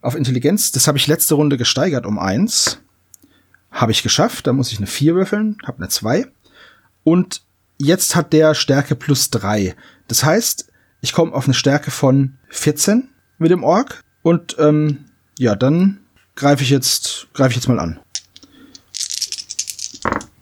Auf 0.00 0.14
Intelligenz. 0.16 0.72
Das 0.72 0.88
habe 0.88 0.98
ich 0.98 1.06
letzte 1.06 1.34
Runde 1.34 1.56
gesteigert 1.56 2.06
um 2.06 2.18
eins. 2.18 2.80
Habe 3.70 3.92
ich 3.92 4.02
geschafft. 4.02 4.46
Da 4.46 4.52
muss 4.52 4.72
ich 4.72 4.78
eine 4.78 4.86
vier 4.86 5.14
würfeln, 5.14 5.58
habe 5.64 5.78
eine 5.78 5.88
zwei. 5.88 6.26
Und 7.04 7.42
jetzt 7.78 8.16
hat 8.16 8.32
der 8.32 8.54
Stärke 8.54 8.96
plus 8.96 9.30
drei. 9.30 9.74
Das 10.08 10.24
heißt, 10.24 10.68
ich 11.00 11.12
komme 11.12 11.32
auf 11.32 11.44
eine 11.44 11.54
Stärke 11.54 11.90
von 11.90 12.34
14 12.48 13.08
mit 13.38 13.50
dem 13.50 13.64
Ork. 13.64 14.02
Und 14.22 14.56
ähm, 14.58 15.04
ja, 15.38 15.54
dann 15.54 15.98
greife 16.36 16.62
ich 16.62 16.70
jetzt, 16.70 17.28
greife 17.34 17.50
ich 17.50 17.56
jetzt 17.56 17.68
mal 17.68 17.80
an. 17.80 17.98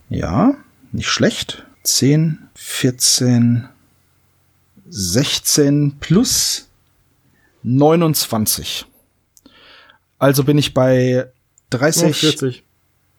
Ja, 0.09 0.55
nicht 0.93 1.09
schlecht. 1.09 1.65
10, 1.85 2.50
14, 2.71 3.69
16 4.89 5.99
plus 6.01 6.69
29. 7.63 8.87
Also 10.19 10.45
bin 10.45 10.57
ich 10.57 10.73
bei 10.73 11.31
30. 11.71 12.17
45. 12.17 12.65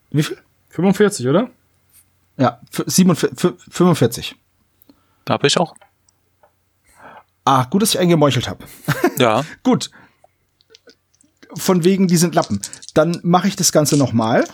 Wie 0.09 0.23
viel? 0.23 0.37
45, 0.69 1.27
oder? 1.27 1.51
Ja, 2.37 2.59
47, 2.71 3.53
45. 3.69 4.35
Da 5.25 5.33
habe 5.33 5.45
ich 5.45 5.57
auch. 5.57 5.75
Ah, 7.45 7.65
gut, 7.65 7.83
dass 7.83 7.93
ich 7.93 7.99
eingemeuchelt 7.99 8.47
habe. 8.47 8.65
Ja. 9.19 9.45
gut, 9.63 9.91
von 11.53 11.83
wegen, 11.83 12.07
die 12.07 12.17
sind 12.17 12.33
Lappen. 12.33 12.61
Dann 12.95 13.19
mache 13.21 13.47
ich 13.47 13.55
das 13.55 13.71
Ganze 13.71 13.97
nochmal. 13.97 14.45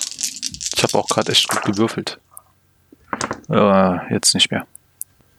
Ich 0.76 0.84
habe 0.84 0.98
auch 0.98 1.08
gerade 1.08 1.32
echt 1.32 1.48
gut 1.48 1.62
gewürfelt. 1.62 2.20
Äh, 3.50 4.14
jetzt 4.14 4.34
nicht 4.34 4.52
mehr. 4.52 4.68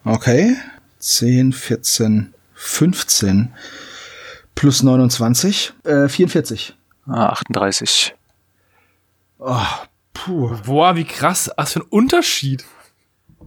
Okay. 0.09 0.57
10, 0.99 1.53
14, 1.53 2.35
15. 2.55 3.55
plus 4.55 4.83
29, 4.83 5.73
äh, 5.85 6.09
44. 6.09 6.75
Ah, 7.07 7.29
38. 7.29 8.15
Oh, 9.39 9.57
puh. 10.13 10.57
Boah, 10.65 10.97
wie 10.97 11.05
krass. 11.05 11.51
Was 11.57 11.75
für 11.75 11.81
ein 11.81 11.87
Unterschied. 11.91 12.65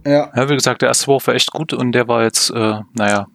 Ja. 0.06 0.32
Ja, 0.34 0.48
wie 0.48 0.54
gesagt, 0.54 0.80
der 0.82 0.88
erste 0.88 1.06
Wurf 1.08 1.26
war 1.26 1.34
echt 1.34 1.52
gut 1.52 1.72
und 1.74 1.92
der 1.92 2.08
war 2.08 2.22
jetzt, 2.22 2.50
äh, 2.50 2.80
naja, 2.94 3.26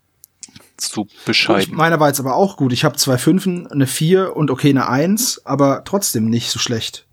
zu 0.77 1.03
Gut, 1.05 1.25
bescheiden. 1.25 1.75
meiner 1.75 1.99
war 1.99 2.07
jetzt 2.07 2.19
aber 2.19 2.35
auch 2.35 2.57
gut. 2.57 2.73
Ich 2.73 2.83
habe 2.83 2.97
zwei 2.97 3.17
Fünfen, 3.17 3.67
eine 3.67 3.87
Vier 3.87 4.35
und 4.35 4.51
okay, 4.51 4.69
eine 4.69 4.89
Eins, 4.89 5.45
aber 5.45 5.83
trotzdem 5.85 6.29
nicht 6.29 6.49
so 6.49 6.59
schlecht. 6.59 7.07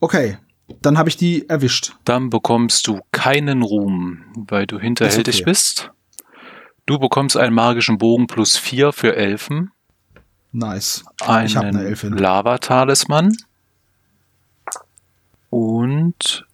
Okay, 0.00 0.38
dann 0.82 0.98
habe 0.98 1.08
ich 1.08 1.16
die 1.16 1.48
erwischt. 1.48 1.92
Dann 2.04 2.30
bekommst 2.30 2.86
du 2.86 3.00
keinen 3.12 3.62
Ruhm, 3.62 4.24
weil 4.34 4.66
du 4.66 4.78
hinterhältig 4.78 5.36
okay. 5.36 5.44
bist. 5.44 5.90
Du 6.86 6.98
bekommst 6.98 7.36
einen 7.36 7.54
magischen 7.54 7.98
Bogen 7.98 8.26
plus 8.26 8.56
4 8.56 8.92
für 8.92 9.14
Elfen. 9.14 9.70
Nice. 10.52 11.04
Einen 11.20 11.46
Ich 11.46 11.56
hab 11.56 11.64
eine 11.64 11.84
Elfin. 11.84 12.12
Lava-Talisman. 12.12 13.36
Und 15.50 16.46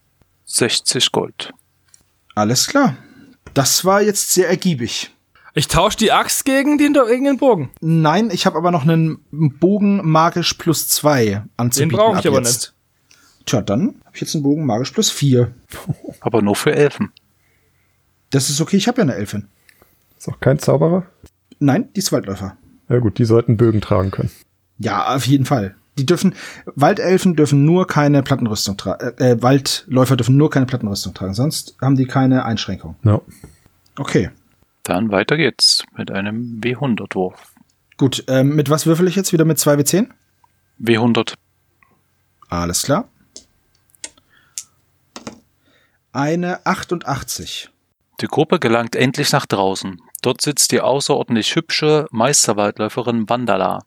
60 0.45 1.13
Gold. 1.13 1.53
Alles 2.35 2.67
klar. 2.67 2.97
Das 3.55 3.85
war 3.85 4.03
jetzt 4.03 4.33
sehr 4.33 4.49
ergiebig. 4.49 5.11
Ich 5.55 5.69
tausche 5.69 5.97
die 5.97 6.13
Axt 6.13 6.45
gegen 6.45 6.77
den, 6.77 6.93
gegen 6.93 7.25
den 7.25 7.39
Bogen. 7.39 7.71
Nein, 7.81 8.31
ich 8.31 8.45
habe 8.45 8.59
aber 8.59 8.71
noch 8.71 8.83
einen 8.83 9.25
Bogen 9.31 10.07
magisch 10.07 10.53
plus 10.55 10.89
zwei 10.89 11.45
anzubieten. 11.57 11.97
brauch 11.97 12.19
ich 12.19 12.27
ab 12.27 12.35
aber 12.35 12.39
jetzt. 12.43 12.75
Tja, 13.47 13.63
dann 13.63 13.97
habe 14.05 14.15
ich 14.15 14.21
jetzt 14.21 14.35
einen 14.35 14.43
Bogen 14.43 14.67
magisch 14.67 14.91
plus 14.91 15.11
vier. 15.11 15.53
Aber 16.21 16.43
nur 16.43 16.57
für 16.57 16.75
Elfen. 16.75 17.13
Das 18.31 18.51
ist 18.51 18.61
okay, 18.61 18.77
ich 18.77 18.89
habe 18.89 18.99
ja 18.99 19.03
eine 19.03 19.15
Elfin. 19.15 19.47
Ist 20.19 20.29
auch 20.29 20.41
kein 20.41 20.59
Zauberer? 20.59 21.07
Nein, 21.61 21.89
die 21.95 22.01
ist 22.01 22.11
Waldläufer. 22.13 22.57
Ja 22.89 22.99
gut, 22.99 23.19
die 23.19 23.25
sollten 23.25 23.57
Bögen 23.57 23.81
tragen 23.81 24.11
können. 24.11 24.31
Ja, 24.79 25.15
auf 25.15 25.27
jeden 25.27 25.45
Fall. 25.45 25.75
Die 25.99 26.05
dürfen, 26.05 26.35
Waldelfen 26.75 27.37
dürfen 27.37 27.65
nur 27.65 27.87
keine 27.87 28.23
Plattenrüstung 28.23 28.77
tragen, 28.77 29.17
äh, 29.19 29.41
Waldläufer 29.43 30.17
dürfen 30.17 30.37
nur 30.37 30.51
keine 30.51 30.67
Plattenrüstung 30.67 31.15
tragen, 31.15 31.33
sonst 31.33 31.77
haben 31.81 31.97
die 31.97 32.05
keine 32.07 32.45
Einschränkung. 32.45 32.97
Ja. 33.03 33.21
Okay, 33.99 34.29
Dann 34.83 35.11
weiter 35.11 35.37
geht's 35.39 35.85
mit 35.97 36.11
einem 36.11 36.61
W100-Wurf. 36.61 37.55
gut. 37.97 38.25
Ähm, 38.29 38.55
mit 38.57 38.69
was 38.69 38.85
würfel 38.87 39.09
ich 39.09 39.17
jetzt? 39.17 39.33
Wieder 39.33 39.47
mit 39.47 39.59
2 39.59 39.75
W10? 39.77 40.09
W100. 40.83 41.33
Alles 42.51 42.83
klar. 42.83 43.09
Eine 46.17 46.65
88. 46.65 47.69
Die 48.23 48.27
Gruppe 48.27 48.59
gelangt 48.59 48.97
endlich 48.97 49.33
nach 49.33 49.45
draußen. 49.45 50.01
Dort 50.23 50.41
sitzt 50.41 50.73
die 50.73 50.81
außerordentlich 50.81 51.55
hübsche 51.55 52.07
Meisterwaldläuferin 52.11 53.29
Vandala. 53.29 53.81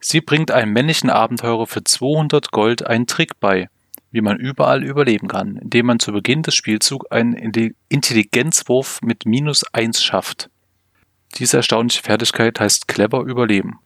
Sie 0.00 0.22
bringt 0.22 0.50
einem 0.50 0.72
männlichen 0.72 1.10
Abenteurer 1.10 1.66
für 1.66 1.84
200 1.84 2.50
Gold 2.50 2.86
einen 2.86 3.06
Trick 3.06 3.38
bei, 3.40 3.68
wie 4.10 4.22
man 4.22 4.38
überall 4.38 4.84
überleben 4.84 5.28
kann, 5.28 5.58
indem 5.58 5.84
man 5.84 5.98
zu 5.98 6.12
Beginn 6.12 6.40
des 6.40 6.54
Spielzugs 6.54 7.10
einen 7.10 7.34
Intelli- 7.36 7.74
Intelligenzwurf 7.90 9.02
mit 9.02 9.26
minus 9.26 9.62
1 9.74 10.02
schafft. 10.02 10.48
Diese 11.34 11.58
erstaunliche 11.58 12.02
Fertigkeit 12.02 12.58
heißt 12.58 12.88
clever 12.88 13.20
überleben. 13.20 13.80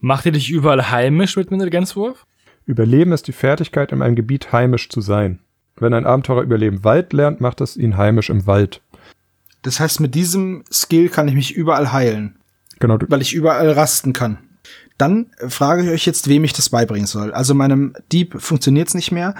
Macht 0.00 0.26
ihr 0.26 0.32
dich 0.32 0.50
überall 0.50 0.90
heimisch 0.90 1.36
mit 1.36 1.50
dem 1.50 1.54
Intelligenzwurf? 1.54 2.26
Überleben 2.66 3.12
ist 3.12 3.28
die 3.28 3.32
Fertigkeit, 3.32 3.92
in 3.92 4.02
einem 4.02 4.16
Gebiet 4.16 4.50
heimisch 4.50 4.88
zu 4.88 5.00
sein. 5.00 5.38
Wenn 5.76 5.94
ein 5.94 6.06
Abenteurer 6.06 6.42
Überleben 6.42 6.76
im 6.76 6.84
Wald 6.84 7.12
lernt, 7.12 7.40
macht 7.40 7.60
es 7.60 7.76
ihn 7.76 7.96
heimisch 7.96 8.30
im 8.30 8.46
Wald. 8.46 8.80
Das 9.62 9.80
heißt, 9.80 10.00
mit 10.00 10.14
diesem 10.14 10.64
Skill 10.70 11.08
kann 11.08 11.28
ich 11.28 11.34
mich 11.34 11.54
überall 11.54 11.92
heilen, 11.92 12.36
Genau, 12.80 12.98
du, 12.98 13.06
weil 13.08 13.22
ich 13.22 13.34
überall 13.34 13.70
rasten 13.70 14.12
kann. 14.12 14.38
Dann 14.98 15.30
frage 15.48 15.82
ich 15.82 15.90
euch 15.90 16.06
jetzt, 16.06 16.28
wem 16.28 16.44
ich 16.44 16.52
das 16.52 16.68
beibringen 16.68 17.06
soll. 17.06 17.32
Also 17.32 17.54
meinem 17.54 17.94
Dieb 18.12 18.40
funktioniert's 18.40 18.94
nicht 18.94 19.10
mehr. 19.10 19.34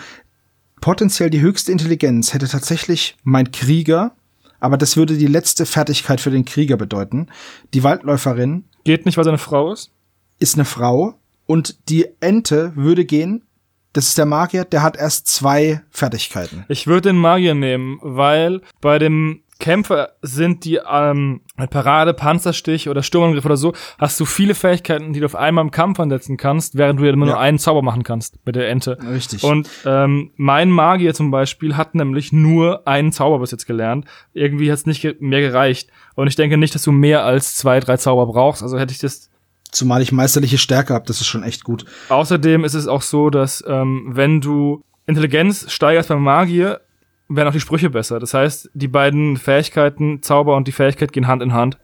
Potenziell 0.81 1.31
die 1.31 1.41
höchste 1.41 1.73
Intelligenz 1.73 2.35
hätte 2.35 2.49
tatsächlich 2.49 3.17
mein 3.23 3.53
Krieger, 3.53 4.13
aber 4.61 4.77
das 4.77 4.97
würde 4.97 5.17
die 5.17 5.27
letzte 5.27 5.67
Fertigkeit 5.67 6.21
für 6.21 6.31
den 6.31 6.45
Krieger 6.45 6.77
bedeuten. 6.77 7.29
Die 7.73 7.85
Waldläuferin 7.85 8.65
Geht 8.85 9.07
nicht, 9.07 9.17
weil 9.17 9.25
sie 9.25 9.31
eine 9.31 9.39
Frau 9.39 9.73
ist? 9.73 9.91
ist 10.39 10.57
eine 10.57 10.65
Frau 10.65 11.15
und 11.47 11.89
die 11.89 12.07
Ente 12.21 12.73
würde 12.75 13.05
gehen. 13.05 13.45
Das 13.95 14.09
ist 14.09 14.19
der 14.19 14.27
Magier, 14.27 14.65
der 14.65 14.83
hat 14.83 14.97
erst 14.97 15.29
zwei 15.29 15.81
Fertigkeiten. 15.91 16.65
Ich 16.69 16.87
würde 16.87 17.09
den 17.11 17.17
Magier 17.19 17.55
nehmen, 17.55 17.99
weil 18.03 18.61
bei 18.81 18.99
dem 18.99 19.41
Kämpfer 19.61 20.11
sind 20.21 20.65
die 20.65 20.81
ähm, 20.87 21.41
Parade, 21.71 22.13
Panzerstich 22.13 22.89
oder 22.89 23.05
Sturmangriff 23.05 23.45
oder 23.47 23.57
so, 23.57 23.73
hast 23.99 24.19
du 24.19 24.25
viele 24.25 24.55
Fähigkeiten, 24.57 25.13
die 25.13 25.21
du 25.21 25.27
auf 25.27 25.37
einmal 25.37 25.65
im 25.65 25.71
Kampf 25.71 26.01
ansetzen 26.01 26.37
kannst, 26.37 26.77
während 26.77 26.99
du 26.99 27.05
ja 27.05 27.13
immer 27.13 27.25
Ja. 27.27 27.33
nur 27.35 27.41
einen 27.41 27.61
Zauber 27.61 27.81
machen 27.81 28.03
kannst 28.03 28.45
mit 28.45 28.57
der 28.57 28.69
Ente. 28.69 28.99
Richtig. 29.09 29.45
Und 29.45 29.71
ähm, 29.87 30.33
mein 30.37 30.71
Magier 30.71 31.15
zum 31.15 31.31
Beispiel 31.31 31.77
hat 31.77 31.95
nämlich 31.95 32.33
nur 32.33 32.87
einen 32.89 33.13
Zauber 33.13 33.39
bis 33.39 33.53
jetzt 33.53 33.67
gelernt. 33.67 34.07
Irgendwie 34.35 34.71
hat 34.73 34.79
es 34.81 34.87
nicht 34.87 35.21
mehr 35.23 35.41
gereicht. 35.41 35.89
Und 36.17 36.27
ich 36.27 36.35
denke 36.35 36.59
nicht, 36.59 36.75
dass 36.75 36.83
du 36.83 36.91
mehr 36.91 37.25
als 37.25 37.55
zwei, 37.57 37.79
drei 37.79 37.97
Zauber 37.97 38.27
brauchst. 38.27 38.61
Also 38.63 38.77
hätte 38.79 38.93
ich 38.93 38.99
das 38.99 39.31
Zumal 39.75 40.03
ich 40.03 40.13
meisterliche 40.13 40.57
Stärke 40.57 40.95
habe, 40.95 41.05
das 41.07 41.21
ist 41.21 41.27
schon 41.27 41.43
echt 41.43 41.65
gut. 41.65 41.85
Außerdem 42.09 42.65
ist 42.65 42.75
es 42.75 42.87
auch 42.87 43.03
so, 43.03 43.29
dass 43.29 43.63
ähm, 43.67 44.05
wenn 44.13 44.41
du 44.41 44.85
Intelligenz 45.07 45.71
steigerst 45.71 46.09
beim 46.09 46.23
Magier, 46.23 46.81
werden 47.29 47.49
auch 47.49 47.53
die 47.53 47.61
Sprüche 47.61 47.91
besser. 47.91 48.21
Das 48.21 48.35
heißt, 48.35 48.71
die 48.75 48.87
beiden 48.89 49.37
Fähigkeiten, 49.37 50.23
Zauber 50.23 50.57
und 50.57 50.69
die 50.69 50.73
Fähigkeit 50.73 51.13
gehen 51.13 51.27
Hand 51.27 51.43
in 51.43 51.53
Hand. 51.53 51.79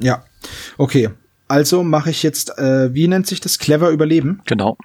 Ja. 0.00 0.24
Okay. 0.78 1.10
Also 1.48 1.82
mache 1.82 2.10
ich 2.10 2.22
jetzt, 2.22 2.56
äh, 2.58 2.94
wie 2.94 3.08
nennt 3.08 3.26
sich 3.26 3.40
das? 3.40 3.58
Clever 3.58 3.90
überleben. 3.90 4.40
Genau. 4.46 4.78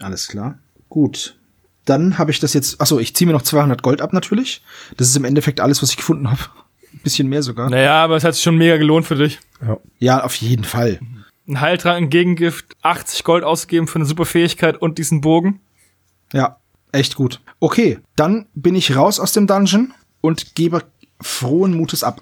Alles 0.00 0.28
klar. 0.28 0.58
Gut. 0.88 1.36
Dann 1.84 2.18
habe 2.18 2.30
ich 2.30 2.40
das 2.40 2.54
jetzt. 2.54 2.80
Achso, 2.80 2.98
ich 2.98 3.14
ziehe 3.14 3.26
mir 3.26 3.32
noch 3.34 3.42
200 3.42 3.82
Gold 3.82 4.00
ab 4.00 4.12
natürlich. 4.12 4.62
Das 4.96 5.08
ist 5.08 5.16
im 5.16 5.24
Endeffekt 5.24 5.60
alles, 5.60 5.82
was 5.82 5.90
ich 5.90 5.96
gefunden 5.96 6.30
habe. 6.30 6.40
Ein 6.92 7.00
bisschen 7.04 7.28
mehr 7.28 7.42
sogar. 7.42 7.70
Naja, 7.70 8.02
aber 8.02 8.16
es 8.16 8.24
hat 8.24 8.34
sich 8.34 8.42
schon 8.42 8.56
mega 8.56 8.76
gelohnt 8.78 9.06
für 9.06 9.16
dich. 9.16 9.38
ja. 9.64 9.78
Ja, 9.98 10.24
auf 10.24 10.34
jeden 10.36 10.64
Fall. 10.64 10.98
Ein 11.48 11.60
Heiltrank, 11.62 11.96
ein 11.96 12.10
Gegengift, 12.10 12.76
80 12.82 13.24
Gold 13.24 13.42
ausgegeben 13.42 13.86
für 13.86 13.96
eine 13.96 14.04
super 14.04 14.26
Fähigkeit 14.26 14.76
und 14.76 14.98
diesen 14.98 15.22
Bogen. 15.22 15.60
Ja, 16.32 16.58
echt 16.92 17.16
gut. 17.16 17.40
Okay, 17.58 18.00
dann 18.16 18.46
bin 18.54 18.74
ich 18.74 18.94
raus 18.94 19.18
aus 19.18 19.32
dem 19.32 19.46
Dungeon 19.46 19.94
und 20.20 20.54
gebe 20.54 20.84
frohen 21.22 21.74
Mutes 21.74 22.04
ab. 22.04 22.20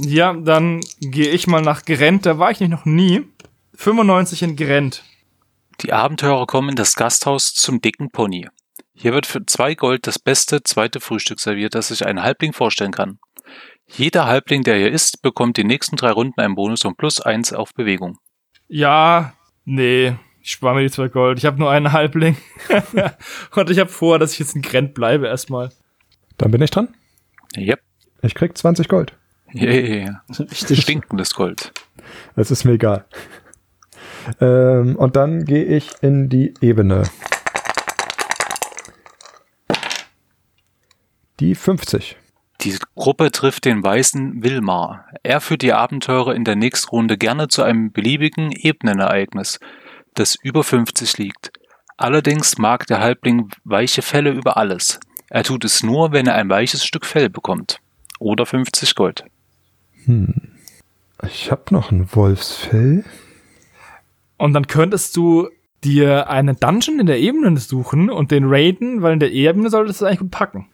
Ja, 0.00 0.32
dann 0.32 0.80
gehe 1.00 1.30
ich 1.30 1.48
mal 1.48 1.60
nach 1.60 1.84
Grent. 1.84 2.24
Da 2.24 2.38
war 2.38 2.52
ich 2.52 2.60
nicht 2.60 2.70
noch 2.70 2.84
nie. 2.84 3.26
95 3.74 4.42
in 4.42 4.56
Grent. 4.56 5.02
Die 5.80 5.92
Abenteurer 5.92 6.46
kommen 6.46 6.70
in 6.70 6.76
das 6.76 6.94
Gasthaus 6.94 7.54
zum 7.54 7.80
dicken 7.80 8.10
Pony. 8.10 8.48
Hier 8.94 9.12
wird 9.12 9.26
für 9.26 9.44
zwei 9.44 9.74
Gold 9.74 10.06
das 10.06 10.20
beste 10.20 10.62
zweite 10.62 11.00
Frühstück 11.00 11.40
serviert, 11.40 11.74
das 11.74 11.88
sich 11.88 12.06
ein 12.06 12.22
Halbling 12.22 12.52
vorstellen 12.52 12.92
kann. 12.92 13.18
Jeder 13.88 14.26
Halbling, 14.26 14.62
der 14.62 14.76
hier 14.76 14.92
ist, 14.92 15.20
bekommt 15.20 15.56
die 15.56 15.64
nächsten 15.64 15.96
drei 15.96 16.12
Runden 16.12 16.40
einen 16.40 16.54
Bonus 16.54 16.82
von 16.82 16.94
plus 16.94 17.20
eins 17.20 17.52
auf 17.52 17.74
Bewegung. 17.74 18.18
Ja, 18.74 19.34
nee. 19.66 20.14
Ich 20.40 20.52
spare 20.52 20.74
mir 20.74 20.80
die 20.80 20.90
zwei 20.90 21.08
Gold. 21.08 21.36
Ich 21.36 21.44
habe 21.44 21.58
nur 21.58 21.70
einen 21.70 21.92
Halbling. 21.92 22.38
und 23.54 23.68
ich 23.68 23.78
habe 23.78 23.90
vor, 23.90 24.18
dass 24.18 24.32
ich 24.32 24.38
jetzt 24.38 24.56
in 24.56 24.62
Grent 24.62 24.94
bleibe 24.94 25.26
erstmal. 25.26 25.70
Dann 26.38 26.50
bin 26.50 26.62
ich 26.62 26.70
dran. 26.70 26.88
Yep. 27.54 27.80
Ich 28.22 28.34
krieg 28.34 28.56
20 28.56 28.88
Gold. 28.88 29.12
Yeah. 29.54 30.22
Richtig. 30.38 30.80
Stinkendes 30.80 31.34
Gold. 31.34 31.74
Es 32.34 32.50
ist 32.50 32.64
mir 32.64 32.72
egal. 32.72 33.04
Ähm, 34.40 34.96
und 34.96 35.16
dann 35.16 35.44
gehe 35.44 35.64
ich 35.64 35.90
in 36.00 36.30
die 36.30 36.54
Ebene. 36.62 37.02
Die 41.40 41.54
50. 41.54 42.16
Die 42.62 42.78
Gruppe 42.94 43.32
trifft 43.32 43.64
den 43.64 43.82
weißen 43.82 44.44
Wilmar. 44.44 45.06
Er 45.24 45.40
führt 45.40 45.62
die 45.62 45.72
Abenteurer 45.72 46.34
in 46.34 46.44
der 46.44 46.54
nächsten 46.54 46.90
Runde 46.90 47.18
gerne 47.18 47.48
zu 47.48 47.64
einem 47.64 47.90
beliebigen 47.90 48.52
Ebenenereignis, 48.52 49.58
das 50.14 50.36
über 50.36 50.62
50 50.62 51.18
liegt. 51.18 51.52
Allerdings 51.96 52.58
mag 52.58 52.86
der 52.86 53.00
Halbling 53.00 53.48
weiche 53.64 54.02
Felle 54.02 54.30
über 54.30 54.56
alles. 54.56 55.00
Er 55.28 55.42
tut 55.42 55.64
es 55.64 55.82
nur, 55.82 56.12
wenn 56.12 56.26
er 56.26 56.36
ein 56.36 56.48
weiches 56.48 56.84
Stück 56.84 57.04
Fell 57.04 57.28
bekommt. 57.30 57.80
Oder 58.20 58.46
50 58.46 58.94
Gold. 58.94 59.24
Ich 61.24 61.50
habe 61.50 61.62
noch 61.70 61.90
ein 61.90 62.08
Wolfsfell. 62.14 63.04
Und 64.36 64.52
dann 64.52 64.68
könntest 64.68 65.16
du 65.16 65.48
dir 65.82 66.28
einen 66.28 66.58
Dungeon 66.60 67.00
in 67.00 67.06
der 67.06 67.18
Ebene 67.18 67.56
suchen 67.56 68.08
und 68.08 68.30
den 68.30 68.44
raiden, 68.46 69.02
weil 69.02 69.14
in 69.14 69.20
der 69.20 69.32
Ebene 69.32 69.68
solltest 69.68 70.00
du 70.00 70.04
das 70.04 70.10
eigentlich 70.10 70.20
gut 70.20 70.30
packen. 70.30 70.68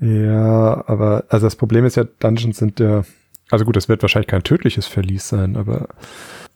Ja, 0.00 0.84
aber 0.86 1.24
also 1.28 1.46
das 1.46 1.56
Problem 1.56 1.84
ist 1.84 1.96
ja, 1.96 2.04
Dungeons 2.04 2.56
sind 2.56 2.80
ja. 2.80 3.04
Also 3.50 3.64
gut, 3.64 3.76
das 3.76 3.88
wird 3.88 4.02
wahrscheinlich 4.02 4.28
kein 4.28 4.42
tödliches 4.42 4.86
Verlies 4.86 5.28
sein, 5.28 5.56
aber. 5.56 5.88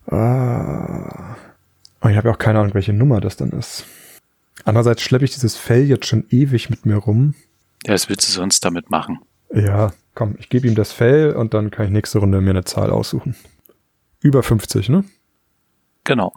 Ah, 0.06 1.36
ich 2.08 2.16
habe 2.16 2.28
ja 2.28 2.34
auch 2.34 2.38
keine 2.38 2.60
Ahnung, 2.60 2.74
welche 2.74 2.92
Nummer 2.92 3.20
das 3.20 3.36
dann 3.36 3.50
ist. 3.50 3.84
Andererseits 4.64 5.02
schleppe 5.02 5.24
ich 5.24 5.32
dieses 5.32 5.56
Fell 5.56 5.84
jetzt 5.84 6.06
schon 6.06 6.24
ewig 6.30 6.70
mit 6.70 6.86
mir 6.86 6.96
rum. 6.96 7.34
Ja, 7.86 7.92
was 7.92 8.08
willst 8.08 8.28
du 8.28 8.32
sonst 8.32 8.64
damit 8.64 8.90
machen? 8.90 9.18
Ja, 9.52 9.92
komm, 10.14 10.36
ich 10.38 10.48
gebe 10.48 10.66
ihm 10.66 10.74
das 10.74 10.92
Fell 10.92 11.32
und 11.34 11.54
dann 11.54 11.70
kann 11.70 11.86
ich 11.86 11.92
nächste 11.92 12.18
Runde 12.18 12.40
mir 12.40 12.50
eine 12.50 12.64
Zahl 12.64 12.90
aussuchen. 12.90 13.34
Über 14.20 14.42
50, 14.42 14.88
ne? 14.88 15.04
Genau. 16.04 16.32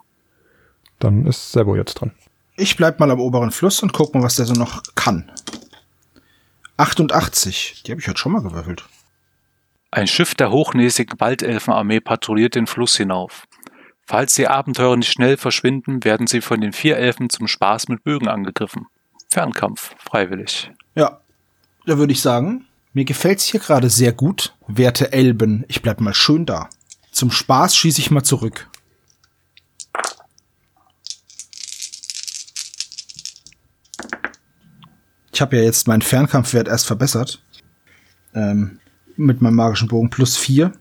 Dann 0.99 1.25
ist 1.25 1.51
Sebo 1.51 1.75
jetzt 1.75 1.95
dran. 1.95 2.11
Ich 2.57 2.75
bleib 2.75 2.99
mal 2.99 3.11
am 3.11 3.19
oberen 3.19 3.51
Fluss 3.51 3.81
und 3.83 3.93
guck 3.93 4.13
mal, 4.13 4.23
was 4.23 4.35
der 4.35 4.45
so 4.45 4.53
noch 4.53 4.81
kann. 4.95 5.31
88. 6.77 7.83
Die 7.85 7.91
habe 7.91 8.01
ich 8.01 8.07
heute 8.07 8.19
schon 8.19 8.31
mal 8.31 8.41
gewürfelt. 8.41 8.85
Ein 9.89 10.07
Schiff 10.07 10.35
der 10.35 10.51
hochnäsigen 10.51 11.19
Waldelfenarmee 11.19 11.99
patrouilliert 11.99 12.55
den 12.55 12.67
Fluss 12.67 12.97
hinauf. 12.97 13.45
Falls 14.05 14.35
die 14.35 14.47
Abenteurer 14.47 14.95
nicht 14.95 15.11
schnell 15.11 15.37
verschwinden, 15.37 16.03
werden 16.03 16.27
sie 16.27 16.41
von 16.41 16.61
den 16.61 16.71
vier 16.73 16.97
Elfen 16.97 17.29
zum 17.29 17.47
Spaß 17.47 17.87
mit 17.89 18.03
Bögen 18.03 18.27
angegriffen. 18.27 18.87
Fernkampf, 19.29 19.95
freiwillig. 19.99 20.71
Ja, 20.95 21.19
da 21.85 21.97
würde 21.97 22.13
ich 22.13 22.21
sagen, 22.21 22.65
mir 22.93 23.05
gefällt's 23.05 23.45
hier 23.45 23.59
gerade 23.59 23.89
sehr 23.89 24.13
gut, 24.13 24.55
werte 24.67 25.11
Elben. 25.11 25.65
Ich 25.67 25.81
bleib 25.81 25.99
mal 25.99 26.13
schön 26.13 26.45
da. 26.45 26.69
Zum 27.11 27.31
Spaß 27.31 27.75
schieße 27.75 27.99
ich 27.99 28.11
mal 28.11 28.23
zurück. 28.23 28.69
Ich 35.37 35.41
habe 35.41 35.55
ja 35.57 35.61
jetzt 35.61 35.87
meinen 35.87 36.01
Fernkampfwert 36.01 36.67
erst 36.67 36.87
verbessert. 36.87 37.43
Ähm, 38.33 38.79
mit 39.17 39.39
meinem 39.39 39.53
magischen 39.53 39.87
Bogen 39.87 40.09
plus 40.09 40.35
vier. 40.35 40.71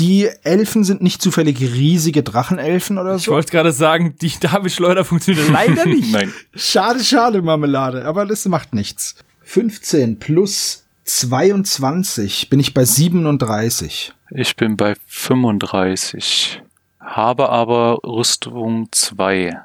Die 0.00 0.28
Elfen 0.42 0.82
sind 0.82 1.02
nicht 1.02 1.22
zufällig 1.22 1.60
riesige 1.60 2.24
Drachenelfen 2.24 2.98
oder 2.98 3.14
Ich 3.14 3.22
so. 3.26 3.30
wollte 3.30 3.52
gerade 3.52 3.70
sagen, 3.70 4.16
die 4.20 4.32
David-Schleuder 4.40 5.04
funktioniert 5.04 5.48
leider 5.50 5.86
nicht. 5.86 6.10
Nein. 6.10 6.32
Schade, 6.52 7.04
schade, 7.04 7.42
Marmelade, 7.42 8.04
aber 8.04 8.26
das 8.26 8.44
macht 8.46 8.74
nichts. 8.74 9.14
15 9.44 10.18
plus 10.18 10.82
22 11.04 12.50
bin 12.50 12.58
ich 12.58 12.74
bei 12.74 12.84
37. 12.84 14.12
Ich 14.32 14.56
bin 14.56 14.76
bei 14.76 14.96
35. 15.06 16.60
Habe 16.98 17.50
aber 17.50 18.00
Rüstung 18.02 18.88
2. 18.90 19.56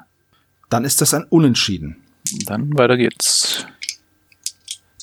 Dann 0.70 0.84
ist 0.84 1.00
das 1.00 1.12
ein 1.12 1.24
Unentschieden. 1.24 1.96
Dann 2.46 2.78
weiter 2.78 2.96
geht's. 2.96 3.66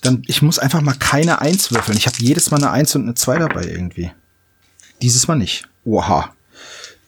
Dann, 0.02 0.24
ich 0.28 0.42
muss 0.42 0.60
einfach 0.60 0.82
mal 0.82 0.96
keine 0.96 1.42
Eins 1.42 1.72
würfeln. 1.72 1.98
Ich 1.98 2.06
habe 2.06 2.18
jedes 2.20 2.52
Mal 2.52 2.58
eine 2.58 2.72
Eins 2.72 2.96
und 2.96 3.04
eine 3.04 3.16
Zwei 3.16 3.38
dabei 3.38 3.66
irgendwie. 3.66 4.12
Dieses 5.02 5.28
Mal 5.28 5.36
nicht. 5.36 5.68
Oha. 5.84 6.34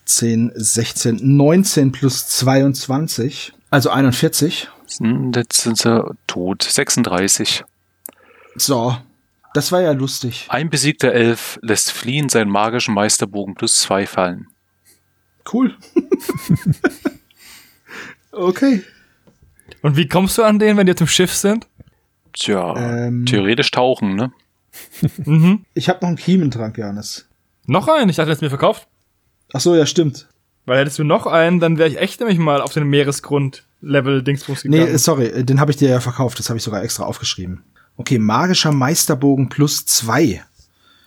10, 0.06 0.53
16, 0.56 1.20
19 1.22 1.91
plus 1.91 2.27
22, 2.29 3.53
also 3.70 3.89
41. 3.89 4.70
Hm, 5.00 5.32
Jetzt 5.36 5.62
sind 5.62 5.77
sie 5.77 6.15
tot. 6.27 6.63
36. 6.63 7.63
So, 8.56 8.98
das 9.53 9.72
war 9.72 9.82
ja 9.82 9.91
lustig. 9.91 10.46
Ein 10.50 10.70
besiegter 10.70 11.12
Elf 11.12 11.60
lässt 11.62 11.91
fliehen 11.91 12.29
seinen 12.29 12.50
magischen 12.50 12.94
Meisterbogen 12.94 13.56
plus 13.56 13.75
2 13.75 14.08
fallen. 14.08 14.48
Cool. 15.51 15.75
okay. 18.32 18.84
Und 19.82 19.96
wie 19.96 20.08
kommst 20.08 20.38
du 20.38 20.44
an 20.44 20.60
den, 20.60 20.77
wenn 20.77 20.86
die 20.86 20.94
auf 20.94 20.98
dem 20.98 21.08
Schiff 21.08 21.34
sind? 21.34 21.67
Tja, 22.38 22.75
Ähm. 23.08 23.25
theoretisch 23.25 23.72
tauchen, 23.72 24.15
ne? 24.15 24.32
Mhm. 25.25 25.65
Ich 25.74 25.89
habe 25.89 26.00
noch 26.01 26.08
einen 26.10 26.17
Kiementrank, 26.17 26.77
Johannes. 26.77 27.27
Noch 27.65 27.88
einen? 27.88 28.10
Ich 28.10 28.15
dachte, 28.17 28.29
jetzt 28.32 28.41
mir 28.41 28.50
verkauft. 28.50 28.88
Ach 29.53 29.60
so, 29.60 29.75
ja, 29.75 29.86
stimmt. 29.86 30.27
Weil 30.65 30.79
hättest 30.79 31.00
du 31.00 31.03
noch 31.03 31.25
einen, 31.25 31.60
dann 31.60 31.77
wäre 31.77 31.89
ich 31.89 31.98
echt 31.98 32.20
nämlich 32.20 32.38
mal 32.38 32.62
auf 32.62 32.74
den 32.74 32.88
Meeresgrund-Level-Dingsbus 32.88 34.64
gegangen. 34.64 34.92
Nee, 34.92 34.98
sorry, 34.98 35.27
äh, 35.27 35.44
den 35.44 35.59
habe 35.59 35.72
ich 35.72 35.77
dir 35.77 35.90
ja 35.90 36.00
verkauft. 36.00 36.40
Das 36.40 36.50
habe 36.50 36.57
ich 36.57 36.64
sogar 36.64 36.83
extra 36.83 37.05
aufgeschrieben. 37.05 37.64
Okay, 37.96 38.20
magischer 38.20 38.72
Meisterbogen 38.72 39.50
plus 39.50 39.85
zwei. 39.85 40.44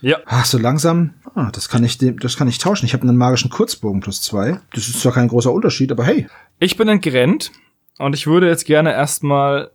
ja. 0.00 0.18
Ach, 0.26 0.44
so 0.44 0.58
langsam. 0.58 1.14
Ah, 1.34 1.50
das 1.52 1.68
kann 1.68 1.84
ich, 1.84 1.98
dem- 1.98 2.18
das 2.18 2.36
kann 2.36 2.48
ich 2.48 2.58
tauschen. 2.58 2.86
Ich 2.86 2.94
habe 2.94 3.04
einen 3.06 3.16
magischen 3.16 3.50
Kurzbogen 3.50 4.00
plus 4.00 4.22
zwei. 4.22 4.58
Das 4.72 4.88
ist 4.88 5.00
zwar 5.00 5.12
kein 5.12 5.28
großer 5.28 5.52
Unterschied, 5.52 5.92
aber 5.92 6.04
hey. 6.04 6.26
Ich 6.58 6.76
bin 6.76 6.88
entgrennt 6.88 7.52
und 7.98 8.14
ich 8.14 8.26
würde 8.26 8.48
jetzt 8.48 8.64
gerne 8.64 8.92
erstmal 8.92 9.70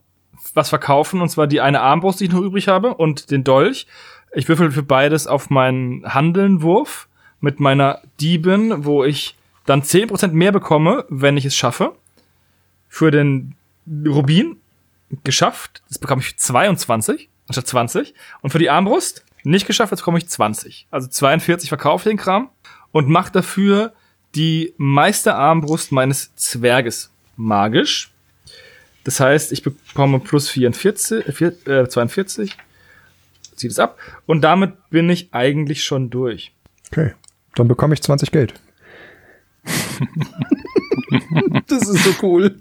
was 0.56 0.70
verkaufen, 0.70 1.22
und 1.22 1.30
zwar 1.30 1.48
die 1.48 1.62
eine 1.62 1.82
Armbrust, 1.82 2.20
die 2.20 2.26
ich 2.26 2.32
noch 2.32 2.42
übrig 2.42 2.68
habe, 2.68 2.96
und 2.96 3.32
den 3.32 3.44
Dolch. 3.44 3.88
Ich 4.34 4.48
würfel 4.50 4.72
für 4.72 4.84
beides 4.84 5.28
auf 5.28 5.50
meinen 5.50 6.14
Handelnwurf 6.14 7.08
mit 7.40 7.60
meiner 7.60 8.02
Diebin, 8.20 8.86
wo 8.86 9.04
ich 9.04 9.36
dann 9.66 9.82
10% 9.82 10.30
mehr 10.30 10.52
bekomme, 10.52 11.06
wenn 11.10 11.38
ich 11.38 11.46
es 11.46 11.56
schaffe. 11.56 11.96
Für 12.90 13.12
den 13.12 13.56
Rubin 13.88 14.58
geschafft, 15.24 15.84
das 15.90 16.00
bekomme 16.00 16.22
ich 16.22 16.38
22 16.38 17.30
anstatt 17.48 17.68
20. 17.68 18.14
Und 18.42 18.50
für 18.50 18.60
die 18.60 18.70
Armbrust 18.70 19.26
nicht 19.44 19.68
geschafft, 19.68 19.92
jetzt 19.92 20.02
bekomme 20.02 20.18
ich 20.18 20.28
20. 20.28 20.88
Also 20.92 21.08
42 21.08 21.70
verkaufe 21.70 22.10
den 22.10 22.18
Kram 22.18 22.50
und 22.92 23.10
mache 23.10 23.32
dafür 23.32 23.94
die 24.34 24.74
Meisterarmbrust 24.78 25.92
meines 25.92 26.36
Zwerges 26.36 27.12
magisch. 27.36 28.12
Das 29.06 29.20
heißt, 29.22 29.52
ich 29.54 29.64
bekomme 29.64 30.20
plus 30.20 30.50
44, 30.50 31.28
äh, 31.28 31.32
vier- 31.32 31.68
äh, 31.68 31.88
42, 31.88 32.58
zieht 33.56 33.72
es 33.72 33.80
ab. 33.80 33.98
Und 34.26 34.42
damit 34.42 34.74
bin 34.90 35.10
ich 35.10 35.30
eigentlich 35.34 35.84
schon 35.86 36.10
durch. 36.10 36.52
Okay. 36.92 37.14
Dann 37.56 37.68
bekomme 37.70 37.94
ich 37.94 38.02
20 38.04 38.32
Geld. 38.32 38.54
Das 41.68 41.88
ist 41.88 42.04
so 42.04 42.14
cool. 42.26 42.58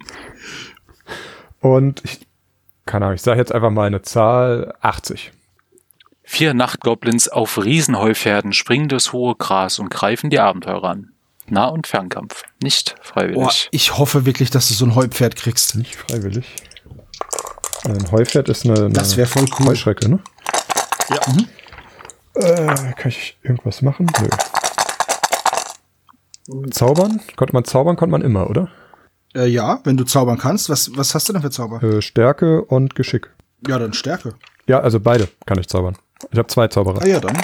Und 1.61 2.03
ich, 2.05 2.21
keine 2.87 3.07
Ahnung, 3.07 3.17
ich 3.17 3.23
sage 3.23 3.41
jetzt 3.41 3.53
einfach 3.53 3.71
mal 3.71 3.87
eine 3.87 4.03
Zahl 4.03 4.75
80. 4.81 5.33
Vier 6.23 6.55
Nachtgoblins 6.55 7.29
auf 7.29 7.63
Riesenheupferden 7.63 8.53
springen 8.53 8.89
durchs 8.89 9.13
hohe 9.13 9.35
Gras 9.35 9.79
und 9.79 9.91
greifen 9.91 10.31
die 10.31 10.41
Abenteurer 10.41 10.91
an. 10.91 11.14
Nah- 11.49 11.67
und 11.69 11.87
Fernkampf. 11.87 12.43
Nicht 12.63 12.95
Oh, 12.99 13.03
freiwillig. 13.03 13.69
ich 13.71 13.99
hoffe 13.99 14.25
wirklich, 14.27 14.51
dass 14.51 14.69
du 14.69 14.75
so 14.75 14.85
ein 14.87 14.95
Heupferd 14.95 15.37
kriegst. 15.37 15.75
Nicht 15.77 15.97
freiwillig. 15.97 16.47
Ein 17.85 18.11
Heupferd 18.11 18.49
ist 18.49 18.65
eine, 18.65 18.75
eine 18.79 18.91
Das 18.91 19.17
wäre 19.17 19.29
voll 19.29 19.45
cool. 19.59 19.67
Heuschrecke, 19.69 20.09
ne? 20.09 20.19
Ja. 21.11 21.21
Äh, 22.43 22.93
kann 22.95 23.09
ich 23.11 23.37
irgendwas 23.43 23.83
machen? 23.83 24.07
Nö. 24.21 24.29
Zaubern? 26.71 27.21
Konnte 27.37 27.53
man 27.55 27.65
zaubern, 27.65 27.97
konnte 27.97 28.11
man 28.11 28.23
immer, 28.23 28.49
oder? 28.51 28.69
Äh, 29.35 29.47
ja, 29.47 29.81
wenn 29.85 29.97
du 29.97 30.05
zaubern 30.05 30.39
kannst. 30.39 30.69
Was, 30.69 30.91
was 30.97 31.15
hast 31.15 31.29
du 31.29 31.33
denn 31.33 31.43
für 31.43 31.51
Zauber? 31.51 31.83
Äh, 31.83 32.01
Stärke 32.03 32.63
und 32.65 32.95
Geschick. 32.95 33.31
Ja, 33.67 33.79
dann 33.79 33.93
Stärke. 33.93 34.35
Ja, 34.67 34.81
also 34.81 35.01
beide 35.01 35.29
kann 35.47 35.59
ich 35.59 35.69
zaubern. 35.69 35.97
Ich 36.31 36.39
habe 36.39 36.49
zwei 36.49 36.69
Zauberer. 36.69 37.03
Ah 37.03 37.07
ja, 37.07 37.21
dann. 37.21 37.37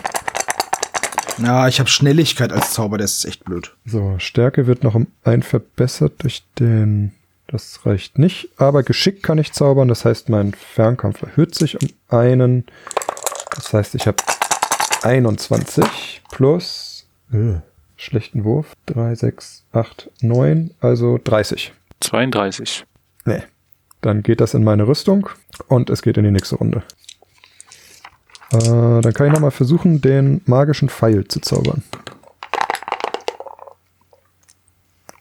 Na, 1.42 1.68
ich 1.68 1.80
habe 1.80 1.88
Schnelligkeit 1.88 2.52
als 2.52 2.74
Zauber, 2.74 2.98
das 2.98 3.18
ist 3.18 3.24
echt 3.24 3.44
blöd. 3.44 3.74
So, 3.86 4.16
Stärke 4.18 4.66
wird 4.66 4.84
noch 4.84 4.94
um 4.94 5.06
ein 5.24 5.42
verbessert 5.42 6.22
durch 6.22 6.44
den. 6.58 7.12
Das 7.46 7.84
reicht 7.84 8.18
nicht. 8.18 8.50
Aber 8.58 8.82
Geschick 8.82 9.22
kann 9.22 9.38
ich 9.38 9.52
zaubern. 9.52 9.88
Das 9.88 10.04
heißt, 10.04 10.28
mein 10.28 10.52
Fernkampf 10.52 11.22
erhöht 11.22 11.54
sich 11.54 11.80
um 11.80 11.88
einen. 12.08 12.64
Das 13.54 13.72
heißt, 13.72 13.94
ich 13.96 14.06
habe 14.06 14.18
21 15.02 16.22
plus 16.30 17.06
äh, 17.32 17.54
schlechten 17.96 18.44
Wurf. 18.44 18.74
3, 18.86 19.14
6, 19.14 19.64
8, 19.72 20.10
9. 20.20 20.70
Also 20.80 21.18
30. 21.22 21.72
32. 22.00 22.84
Nee. 23.24 23.42
Dann 24.00 24.22
geht 24.22 24.40
das 24.40 24.54
in 24.54 24.64
meine 24.64 24.86
Rüstung 24.86 25.28
und 25.68 25.90
es 25.90 26.02
geht 26.02 26.16
in 26.16 26.24
die 26.24 26.30
nächste 26.30 26.56
Runde. 26.56 26.82
Äh, 28.52 29.00
dann 29.00 29.14
kann 29.14 29.28
ich 29.28 29.32
nochmal 29.32 29.52
versuchen, 29.52 30.00
den 30.00 30.40
magischen 30.46 30.88
Pfeil 30.88 31.26
zu 31.28 31.40
zaubern. 31.40 31.82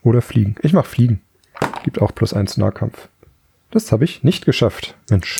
Oder 0.02 0.22
fliegen. 0.22 0.56
Ich 0.62 0.72
mach 0.72 0.86
fliegen. 0.86 1.20
Gibt 1.84 2.00
auch 2.00 2.14
plus 2.14 2.32
eins 2.32 2.56
Nahkampf. 2.56 3.08
Das 3.70 3.92
habe 3.92 4.04
ich 4.04 4.24
nicht 4.24 4.44
geschafft. 4.44 4.96
Mensch. 5.10 5.38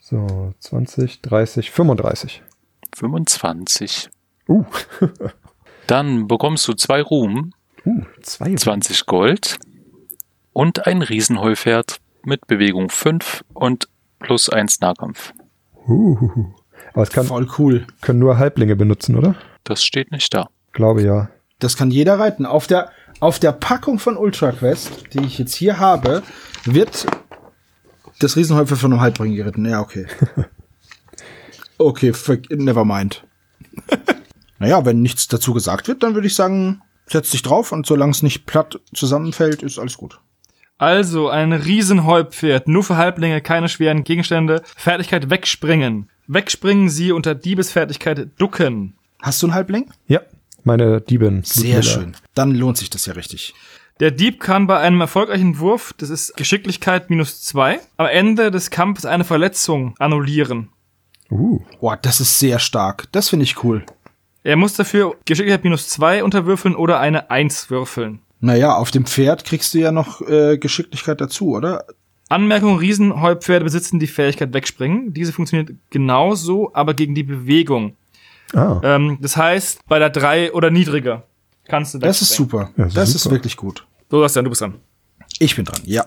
So, 0.00 0.54
20, 0.60 1.20
30, 1.22 1.70
35. 1.70 2.42
25. 2.94 4.08
Uh, 4.48 4.64
Dann 5.86 6.26
bekommst 6.28 6.66
du 6.68 6.74
zwei 6.74 7.02
Ruhm, 7.02 7.52
uh 7.84 8.02
zwei. 8.22 8.54
20 8.54 9.06
Gold 9.06 9.58
und 10.52 10.86
ein 10.86 11.02
Riesenheupferd 11.02 12.00
mit 12.24 12.46
Bewegung 12.46 12.90
5 12.90 13.44
und 13.54 13.88
plus 14.20 14.48
1 14.48 14.80
Nahkampf. 14.80 15.32
Uh, 15.86 16.46
aber 16.92 17.02
es 17.02 17.10
kann, 17.10 17.26
Voll 17.26 17.48
cool. 17.58 17.86
können 18.00 18.18
nur 18.20 18.38
Halblinge 18.38 18.76
benutzen, 18.76 19.16
oder? 19.16 19.34
Das 19.64 19.84
steht 19.84 20.10
nicht 20.12 20.32
da. 20.34 20.48
Glaube 20.72 21.02
ja. 21.02 21.28
Das 21.58 21.76
kann 21.76 21.90
jeder 21.90 22.18
reiten. 22.18 22.46
Auf 22.46 22.66
der, 22.66 22.90
auf 23.20 23.38
der 23.38 23.52
Packung 23.52 23.98
von 23.98 24.16
Ultra 24.16 24.52
Quest, 24.52 25.12
die 25.14 25.20
ich 25.24 25.38
jetzt 25.38 25.54
hier 25.54 25.78
habe, 25.78 26.22
wird 26.64 27.06
das 28.20 28.36
Riesenhäufer 28.36 28.76
von 28.76 28.92
einem 28.92 29.00
Halbring 29.00 29.34
geritten. 29.34 29.66
Ja, 29.66 29.80
okay. 29.80 30.06
Okay, 31.76 32.12
ver- 32.12 32.38
never 32.50 32.84
mind. 32.84 33.24
naja, 34.60 34.84
wenn 34.84 35.02
nichts 35.02 35.26
dazu 35.26 35.52
gesagt 35.52 35.88
wird, 35.88 36.02
dann 36.04 36.14
würde 36.14 36.28
ich 36.28 36.34
sagen, 36.36 36.82
setz 37.06 37.30
dich 37.30 37.42
drauf 37.42 37.72
und 37.72 37.84
solange 37.84 38.12
es 38.12 38.22
nicht 38.22 38.46
platt 38.46 38.80
zusammenfällt, 38.94 39.62
ist 39.64 39.78
alles 39.80 39.96
gut. 39.96 40.20
Also, 40.78 41.28
ein 41.28 41.52
Riesenheupferd, 41.52 42.66
nur 42.66 42.82
für 42.82 42.96
Halblinge, 42.96 43.40
keine 43.40 43.68
schweren 43.68 44.02
Gegenstände. 44.02 44.62
Fertigkeit 44.76 45.30
wegspringen. 45.30 46.10
Wegspringen 46.26 46.88
sie 46.88 47.12
unter 47.12 47.34
Diebesfertigkeit 47.34 48.28
ducken. 48.38 48.94
Hast 49.22 49.42
du 49.42 49.46
einen 49.46 49.54
Halbling? 49.54 49.90
Ja, 50.08 50.20
meine 50.64 51.00
Diebin. 51.00 51.42
Sehr 51.44 51.82
schön. 51.82 52.16
Dann 52.34 52.54
lohnt 52.54 52.78
sich 52.78 52.90
das 52.90 53.06
ja 53.06 53.12
richtig. 53.12 53.54
Der 54.00 54.10
Dieb 54.10 54.40
kann 54.40 54.66
bei 54.66 54.78
einem 54.78 55.00
erfolgreichen 55.00 55.60
Wurf, 55.60 55.94
das 55.96 56.10
ist 56.10 56.36
Geschicklichkeit 56.36 57.10
minus 57.10 57.42
zwei, 57.42 57.78
am 57.96 58.06
Ende 58.06 58.50
des 58.50 58.70
Kampfes 58.70 59.06
eine 59.06 59.22
Verletzung 59.22 59.94
annullieren. 60.00 60.70
Uh, 61.30 61.60
Boah, 61.80 61.96
das 61.96 62.20
ist 62.20 62.40
sehr 62.40 62.58
stark. 62.58 63.06
Das 63.12 63.28
finde 63.28 63.44
ich 63.44 63.62
cool. 63.62 63.84
Er 64.42 64.56
muss 64.56 64.74
dafür 64.74 65.16
Geschicklichkeit 65.24 65.62
minus 65.62 65.88
zwei 65.88 66.24
unterwürfeln 66.24 66.74
oder 66.74 66.98
eine 66.98 67.30
Eins 67.30 67.70
würfeln. 67.70 68.20
Naja, 68.44 68.74
auf 68.76 68.90
dem 68.90 69.06
Pferd 69.06 69.44
kriegst 69.44 69.72
du 69.72 69.78
ja 69.78 69.90
noch 69.90 70.20
äh, 70.20 70.58
Geschicklichkeit 70.58 71.20
dazu, 71.20 71.48
oder? 71.50 71.86
Anmerkung, 72.28 72.76
Riesenheupferde 72.78 73.64
besitzen 73.64 73.98
die 74.00 74.06
Fähigkeit 74.06 74.52
wegspringen. 74.52 75.14
Diese 75.14 75.32
funktioniert 75.32 75.70
genauso, 75.90 76.70
aber 76.74 76.92
gegen 76.94 77.14
die 77.14 77.22
Bewegung. 77.22 77.96
ah, 78.52 78.80
Ähm, 78.82 79.18
das 79.20 79.36
heißt, 79.36 79.80
bei 79.86 79.98
der 79.98 80.10
drei 80.10 80.52
oder 80.52 80.70
niedriger 80.70 81.22
kannst 81.68 81.94
du 81.94 81.98
Das 81.98 82.20
ist 82.22 82.38
wegspringen. 82.38 82.72
super. 82.76 82.88
Das 82.94 83.14
ist 83.14 83.22
super. 83.22 83.36
wirklich 83.36 83.56
gut. 83.56 83.86
So, 84.10 84.20
Bastian, 84.20 84.44
du 84.44 84.50
bist 84.50 84.60
dran. 84.60 84.74
Ich 85.38 85.56
bin 85.56 85.64
dran, 85.64 85.80
ja. 85.84 86.04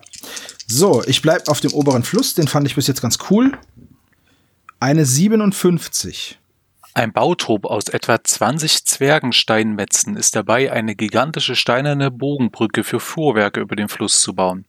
So, 0.68 1.04
ich 1.08 1.22
bleib 1.22 1.48
auf 1.50 1.60
dem 1.60 1.74
oberen 1.74 2.04
Fluss. 2.04 2.34
Den 2.36 2.48
fand 2.48 2.68
ich 2.68 2.76
bis 2.76 2.88
jetzt 2.88 3.02
ganz 3.02 3.18
cool. 3.32 3.52
Eine 4.80 5.06
57. 5.06 6.38
Ein 6.98 7.14
Bautrupp 7.14 7.68
aus 7.68 7.90
etwa 7.90 8.24
20 8.24 8.84
Zwergensteinmetzen 8.84 10.18
ist 10.18 10.36
dabei, 10.36 10.72
eine 10.72 10.96
gigantische 10.96 11.56
steinerne 11.56 12.10
Bogenbrücke 12.10 12.84
für 12.84 13.00
Fuhrwerke 13.00 13.60
über 13.60 13.76
den 13.76 13.88
Fluss 13.88 14.20
zu 14.20 14.34
bauen. 14.34 14.66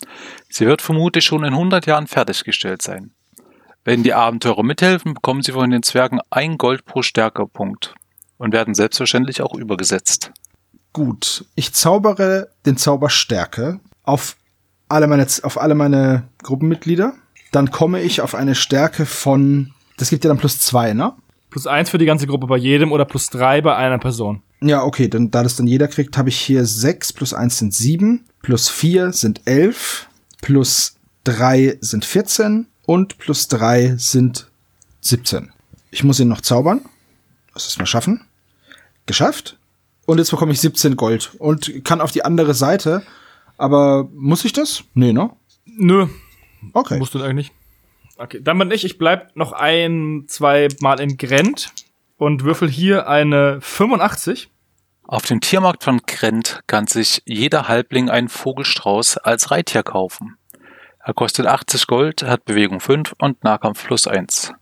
Sie 0.50 0.66
wird 0.66 0.82
vermutlich 0.82 1.24
schon 1.24 1.42
in 1.42 1.54
100 1.54 1.86
Jahren 1.86 2.06
fertiggestellt 2.06 2.82
sein. 2.82 3.12
Wenn 3.82 4.02
die 4.02 4.12
Abenteurer 4.12 4.62
mithelfen, 4.62 5.14
bekommen 5.14 5.40
sie 5.40 5.52
von 5.52 5.70
den 5.70 5.82
Zwergen 5.82 6.20
ein 6.28 6.58
Gold 6.58 6.84
pro 6.84 7.00
Stärkepunkt 7.00 7.94
und 8.36 8.52
werden 8.52 8.74
selbstverständlich 8.74 9.40
auch 9.40 9.54
übergesetzt. 9.54 10.30
Gut. 10.92 11.46
Ich 11.54 11.72
zaubere 11.72 12.50
den 12.66 12.76
Zauber 12.76 13.08
Stärke 13.08 13.80
auf 14.02 14.36
alle 14.90 15.06
meine, 15.06 15.26
auf 15.44 15.58
alle 15.58 15.74
meine 15.74 16.24
Gruppenmitglieder. 16.42 17.14
Dann 17.52 17.70
komme 17.70 18.02
ich 18.02 18.20
auf 18.20 18.34
eine 18.34 18.54
Stärke 18.54 19.06
von, 19.06 19.72
das 19.96 20.10
gibt 20.10 20.24
ja 20.24 20.28
dann 20.28 20.36
plus 20.36 20.60
zwei, 20.60 20.92
ne? 20.92 21.14
Plus 21.50 21.66
eins 21.66 21.90
für 21.90 21.98
die 21.98 22.04
ganze 22.06 22.26
Gruppe 22.26 22.46
bei 22.46 22.56
jedem 22.56 22.92
oder 22.92 23.04
plus 23.04 23.28
drei 23.28 23.60
bei 23.60 23.74
einer 23.76 23.98
Person. 23.98 24.42
Ja, 24.60 24.82
okay, 24.82 25.08
dann, 25.08 25.30
da 25.30 25.42
das 25.42 25.56
dann 25.56 25.66
jeder 25.66 25.88
kriegt, 25.88 26.18
habe 26.18 26.28
ich 26.28 26.38
hier 26.38 26.66
sechs 26.66 27.12
plus 27.12 27.32
eins 27.32 27.58
sind 27.58 27.72
sieben, 27.72 28.24
plus 28.42 28.68
vier 28.68 29.12
sind 29.12 29.42
elf, 29.46 30.08
plus 30.42 30.96
drei 31.24 31.78
sind 31.80 32.04
14 32.04 32.66
und 32.84 33.18
plus 33.18 33.48
drei 33.48 33.94
sind 33.96 34.50
17. 35.00 35.52
Ich 35.90 36.04
muss 36.04 36.20
ihn 36.20 36.28
noch 36.28 36.40
zaubern. 36.40 36.82
Das 37.54 37.66
ist 37.66 37.78
mal 37.78 37.86
schaffen. 37.86 38.24
Geschafft. 39.06 39.56
Und 40.06 40.18
jetzt 40.18 40.30
bekomme 40.30 40.52
ich 40.52 40.60
17 40.60 40.96
Gold 40.96 41.32
und 41.38 41.84
kann 41.84 42.00
auf 42.00 42.12
die 42.12 42.24
andere 42.24 42.54
Seite. 42.54 43.02
Aber 43.56 44.08
muss 44.14 44.44
ich 44.44 44.52
das? 44.52 44.84
Nee, 44.94 45.12
ne? 45.12 45.30
Nö, 45.66 46.06
Okay. 46.72 46.98
musst 46.98 47.14
du 47.14 47.22
eigentlich. 47.22 47.52
Okay, 48.18 48.40
dann 48.42 48.58
bin 48.58 48.70
ich. 48.72 48.84
Ich 48.84 48.98
bleib 48.98 49.36
noch 49.36 49.52
ein, 49.52 50.24
zwei 50.26 50.68
Mal 50.80 50.98
in 50.98 51.16
Grent 51.16 51.72
und 52.16 52.42
würfel 52.42 52.68
hier 52.68 53.08
eine 53.08 53.60
85. 53.60 54.50
Auf 55.04 55.24
dem 55.24 55.40
Tiermarkt 55.40 55.84
von 55.84 56.04
Krent 56.04 56.60
kann 56.66 56.88
sich 56.88 57.22
jeder 57.24 57.68
Halbling 57.68 58.10
einen 58.10 58.28
Vogelstrauß 58.28 59.18
als 59.18 59.52
Reittier 59.52 59.84
kaufen. 59.84 60.36
Er 60.98 61.14
kostet 61.14 61.46
80 61.46 61.86
Gold, 61.86 62.22
hat 62.24 62.44
Bewegung 62.44 62.80
5 62.80 63.14
und 63.18 63.42
Nahkampf 63.44 63.86
plus 63.86 64.06
1. 64.06 64.52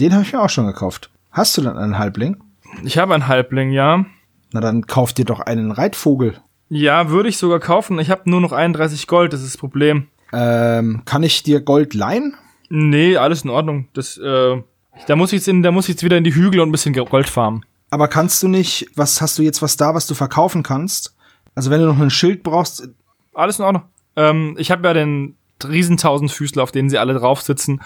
Den 0.00 0.12
habe 0.14 0.24
ich 0.24 0.32
mir 0.32 0.40
auch 0.40 0.50
schon 0.50 0.66
gekauft. 0.66 1.10
Hast 1.30 1.56
du 1.58 1.62
dann 1.62 1.76
einen 1.76 1.98
Halbling? 1.98 2.42
Ich 2.84 2.98
habe 2.98 3.14
einen 3.14 3.28
Halbling, 3.28 3.70
ja. 3.70 4.04
Na 4.52 4.60
dann 4.60 4.86
kauf 4.86 5.12
dir 5.12 5.26
doch 5.26 5.40
einen 5.40 5.70
Reitvogel. 5.70 6.40
Ja, 6.70 7.10
würde 7.10 7.28
ich 7.28 7.36
sogar 7.36 7.60
kaufen. 7.60 7.98
Ich 7.98 8.10
habe 8.10 8.28
nur 8.30 8.40
noch 8.40 8.52
31 8.52 9.06
Gold, 9.06 9.32
das 9.34 9.42
ist 9.42 9.54
das 9.54 9.58
Problem. 9.58 10.08
Ähm, 10.32 11.02
kann 11.04 11.22
ich 11.22 11.42
dir 11.42 11.60
Gold 11.60 11.94
leihen? 11.94 12.34
Nee, 12.76 13.16
alles 13.16 13.42
in 13.44 13.50
Ordnung. 13.50 13.86
Das, 13.92 14.16
äh, 14.18 14.60
da 15.06 15.16
muss 15.16 15.32
ich 15.32 15.38
jetzt 15.38 15.48
in, 15.48 15.62
da 15.62 15.70
muss 15.70 15.84
ich 15.84 15.94
jetzt 15.94 16.02
wieder 16.02 16.16
in 16.18 16.24
die 16.24 16.34
Hügel 16.34 16.60
und 16.60 16.68
ein 16.68 16.72
bisschen 16.72 16.92
Gold 16.92 17.28
farmen. 17.28 17.64
Aber 17.90 18.08
kannst 18.08 18.42
du 18.42 18.48
nicht, 18.48 18.88
was 18.96 19.20
hast 19.20 19.38
du 19.38 19.42
jetzt 19.42 19.62
was 19.62 19.76
da, 19.76 19.94
was 19.94 20.06
du 20.08 20.14
verkaufen 20.14 20.62
kannst? 20.64 21.14
Also 21.54 21.70
wenn 21.70 21.80
du 21.80 21.86
noch 21.86 22.00
ein 22.00 22.10
Schild 22.10 22.42
brauchst, 22.42 22.88
Alles 23.32 23.58
in 23.60 23.64
Ordnung. 23.64 23.84
Ähm, 24.16 24.56
ich 24.58 24.70
habe 24.72 24.86
ja 24.88 24.92
den 24.94 25.36
riesen 25.64 25.96
Tausendfüßler, 25.96 26.62
auf 26.64 26.72
denen 26.72 26.90
sie 26.90 26.98
alle 26.98 27.14
drauf 27.14 27.42
sitzen 27.42 27.80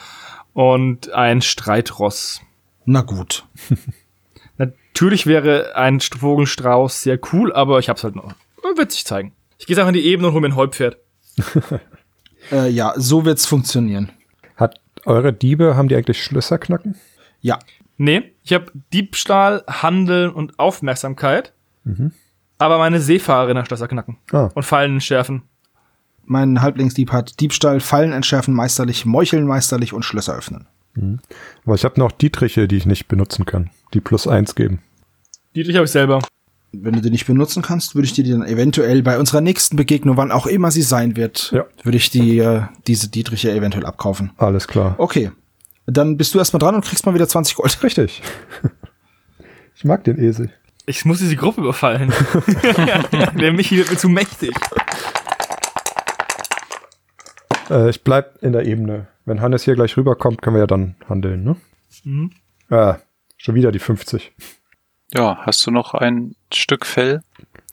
und 0.55 1.11
ein 1.12 1.42
Streitross. 1.42 2.40
na 2.87 3.03
gut. 3.03 3.44
Natürlich 4.57 5.27
wäre 5.27 5.77
ein 5.77 6.01
St- 6.01 6.18
Vogelstrauß 6.18 7.03
sehr 7.03 7.18
cool, 7.33 7.53
aber 7.53 7.79
ich 7.79 7.88
hab's 7.88 8.05
halt 8.05 8.16
noch. 8.16 8.33
Wird 8.77 8.92
sich 8.92 9.05
zeigen. 9.05 9.33
Ich 9.59 9.66
gehe 9.66 9.77
einfach 9.77 9.88
in 9.88 9.94
die 9.94 10.05
Ebene 10.07 10.29
und 10.29 10.35
hole 10.35 10.42
mir 10.42 10.48
ein 10.55 10.57
Häuptpferd. 10.57 10.96
Äh, 12.53 12.70
ja, 12.70 12.94
so 12.96 13.27
wird's 13.27 13.44
funktionieren. 13.44 14.11
Eure 15.09 15.33
Diebe, 15.33 15.77
haben 15.77 15.88
die 15.88 15.97
eigentlich 15.97 16.23
Schlösser 16.23 16.59
knacken? 16.59 16.94
Ja, 17.40 17.59
Nee, 17.99 18.33
ich 18.44 18.53
habe 18.53 18.66
Diebstahl, 18.92 19.64
Handeln 19.66 20.31
und 20.31 20.59
Aufmerksamkeit. 20.59 21.53
Aber 22.59 22.79
meine 22.79 23.01
Seefahrerin 23.01 23.59
hat 23.59 23.66
Schlösser 23.66 23.88
knacken. 23.88 24.18
Ah. 24.31 24.51
Und 24.55 24.62
Fallen 24.62 25.01
schärfen. 25.01 25.42
mein 26.25 26.62
Halblingsdieb 26.62 27.11
hat 27.12 27.40
Diebstahl, 27.40 27.81
Fallen 27.81 28.12
entschärfen 28.12 28.55
meisterlich, 28.55 29.05
Meucheln 29.05 29.47
meisterlich 29.47 29.92
und 29.92 30.05
Schlösser 30.05 30.37
öffnen. 30.37 30.66
Aber 31.64 31.75
ich 31.75 31.85
habe 31.85 31.99
noch 31.99 32.12
Dietriche, 32.12 32.68
die 32.68 32.77
ich 32.77 32.87
nicht 32.87 33.09
benutzen 33.09 33.44
kann, 33.44 33.71
die 33.94 34.01
plus 34.01 34.27
eins 34.27 34.55
geben. 34.55 34.81
Dietrich 35.57 35.77
habe 35.77 35.85
ich 35.85 35.90
selber. 35.92 36.23
Wenn 36.72 36.92
du 36.94 37.00
die 37.00 37.11
nicht 37.11 37.26
benutzen 37.26 37.62
kannst, 37.62 37.94
würde 37.94 38.04
ich 38.07 38.12
dir 38.12 38.24
die 38.24 38.31
dann 38.33 38.44
eventuell 38.44 39.02
bei 39.02 39.18
unserer 39.18 39.40
nächsten 39.40 39.76
Begegnung, 39.76 40.16
wann 40.18 40.31
auch 40.31 40.46
immer 40.46 40.70
sie 40.70 40.83
sein 40.83 41.16
wird, 41.16 41.50
Ja. 41.52 41.64
würde 41.83 41.96
ich 41.96 42.11
die, 42.11 42.38
äh, 42.38 42.62
diese 42.87 43.09
Dietriche 43.09 43.50
eventuell 43.52 43.87
abkaufen. 43.87 44.33
Alles 44.37 44.68
klar. 44.68 44.94
Okay. 44.98 45.31
Dann 45.87 46.18
bist 46.18 46.35
du 46.35 46.38
erstmal 46.38 46.59
dran 46.59 46.74
und 46.74 46.85
kriegst 46.85 47.07
mal 47.07 47.14
wieder 47.14 47.26
20 47.26 47.54
Gold. 47.57 47.78
Richtig. 47.83 48.22
Ich 49.74 49.85
mag 49.85 50.04
den 50.04 50.18
Esel. 50.22 50.50
Ich 50.85 51.04
muss 51.07 51.18
diese 51.20 51.37
Gruppe 51.37 51.62
überfallen. 51.62 52.12
Der 53.40 53.52
Michi 53.52 53.76
wird 53.78 53.90
mir 53.90 53.96
zu 53.96 54.09
mächtig. 54.11 54.52
Äh, 57.70 57.90
ich 57.90 58.02
bleib 58.04 58.42
in 58.42 58.52
der 58.52 58.66
Ebene. 58.66 59.07
Wenn 59.24 59.40
Hannes 59.40 59.62
hier 59.64 59.74
gleich 59.74 59.96
rüberkommt, 59.96 60.40
können 60.42 60.57
wir 60.57 60.61
ja 60.61 60.66
dann 60.66 60.96
handeln, 61.09 61.44
ne? 61.44 61.57
Mhm. 62.04 62.31
Ah, 62.70 62.96
schon 63.37 63.54
wieder 63.54 63.72
die 63.72 63.78
50. 63.78 64.33
Ja, 65.14 65.38
hast 65.42 65.66
du 65.66 65.71
noch 65.71 65.94
ein 65.94 66.35
Stück 66.53 66.85
Fell? 66.85 67.23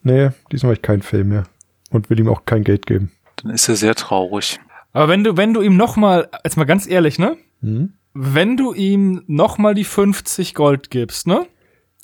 Nee, 0.02 0.30
diesmal 0.50 0.70
habe 0.70 0.74
ich 0.74 0.82
kein 0.82 1.02
Fell 1.02 1.24
mehr. 1.24 1.44
Und 1.90 2.10
will 2.10 2.18
ihm 2.18 2.28
auch 2.28 2.44
kein 2.44 2.64
Geld 2.64 2.86
geben. 2.86 3.12
Dann 3.36 3.52
ist 3.52 3.68
er 3.68 3.76
sehr 3.76 3.94
traurig. 3.94 4.58
Aber 4.92 5.08
wenn 5.08 5.24
du, 5.24 5.36
wenn 5.36 5.52
du 5.52 5.60
ihm 5.60 5.76
noch 5.76 5.96
mal, 5.96 6.28
jetzt 6.44 6.56
mal 6.56 6.64
ganz 6.64 6.86
ehrlich, 6.86 7.18
ne? 7.18 7.36
Hm? 7.60 7.92
Wenn 8.14 8.56
du 8.56 8.72
ihm 8.72 9.22
noch 9.26 9.58
mal 9.58 9.74
die 9.74 9.84
50 9.84 10.54
Gold 10.54 10.90
gibst, 10.90 11.26
ne? 11.26 11.46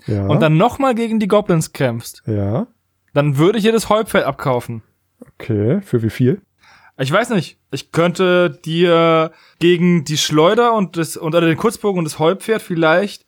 Ja. 0.07 0.27
Und 0.27 0.40
dann 0.40 0.57
noch 0.57 0.79
mal 0.79 0.95
gegen 0.95 1.21
die 1.21 1.29
Goblins 1.29 1.73
kämpfst, 1.73 2.23
ja. 2.27 2.66
dann 3.14 3.38
würde 3.38 3.59
ich 3.59 3.64
dir 3.64 3.73
das 3.73 3.88
Häuptfeld 3.88 4.25
abkaufen. 4.25 4.83
Okay. 5.38 5.81
Für 5.83 6.03
wie 6.03 6.11
viel? 6.11 6.42
Ich 6.99 7.11
weiß 7.11 7.31
nicht. 7.31 7.59
Ich 7.71 7.92
könnte 7.92 8.51
dir 8.64 9.33
gegen 9.59 10.05
die 10.05 10.18
Schleuder 10.18 10.75
und 10.75 10.97
das 10.97 11.16
und 11.16 11.35
oder 11.35 11.47
den 11.47 11.57
Kurzbogen 11.57 11.99
und 11.99 12.05
das 12.05 12.18
Häuptpferd 12.18 12.61
vielleicht 12.61 13.25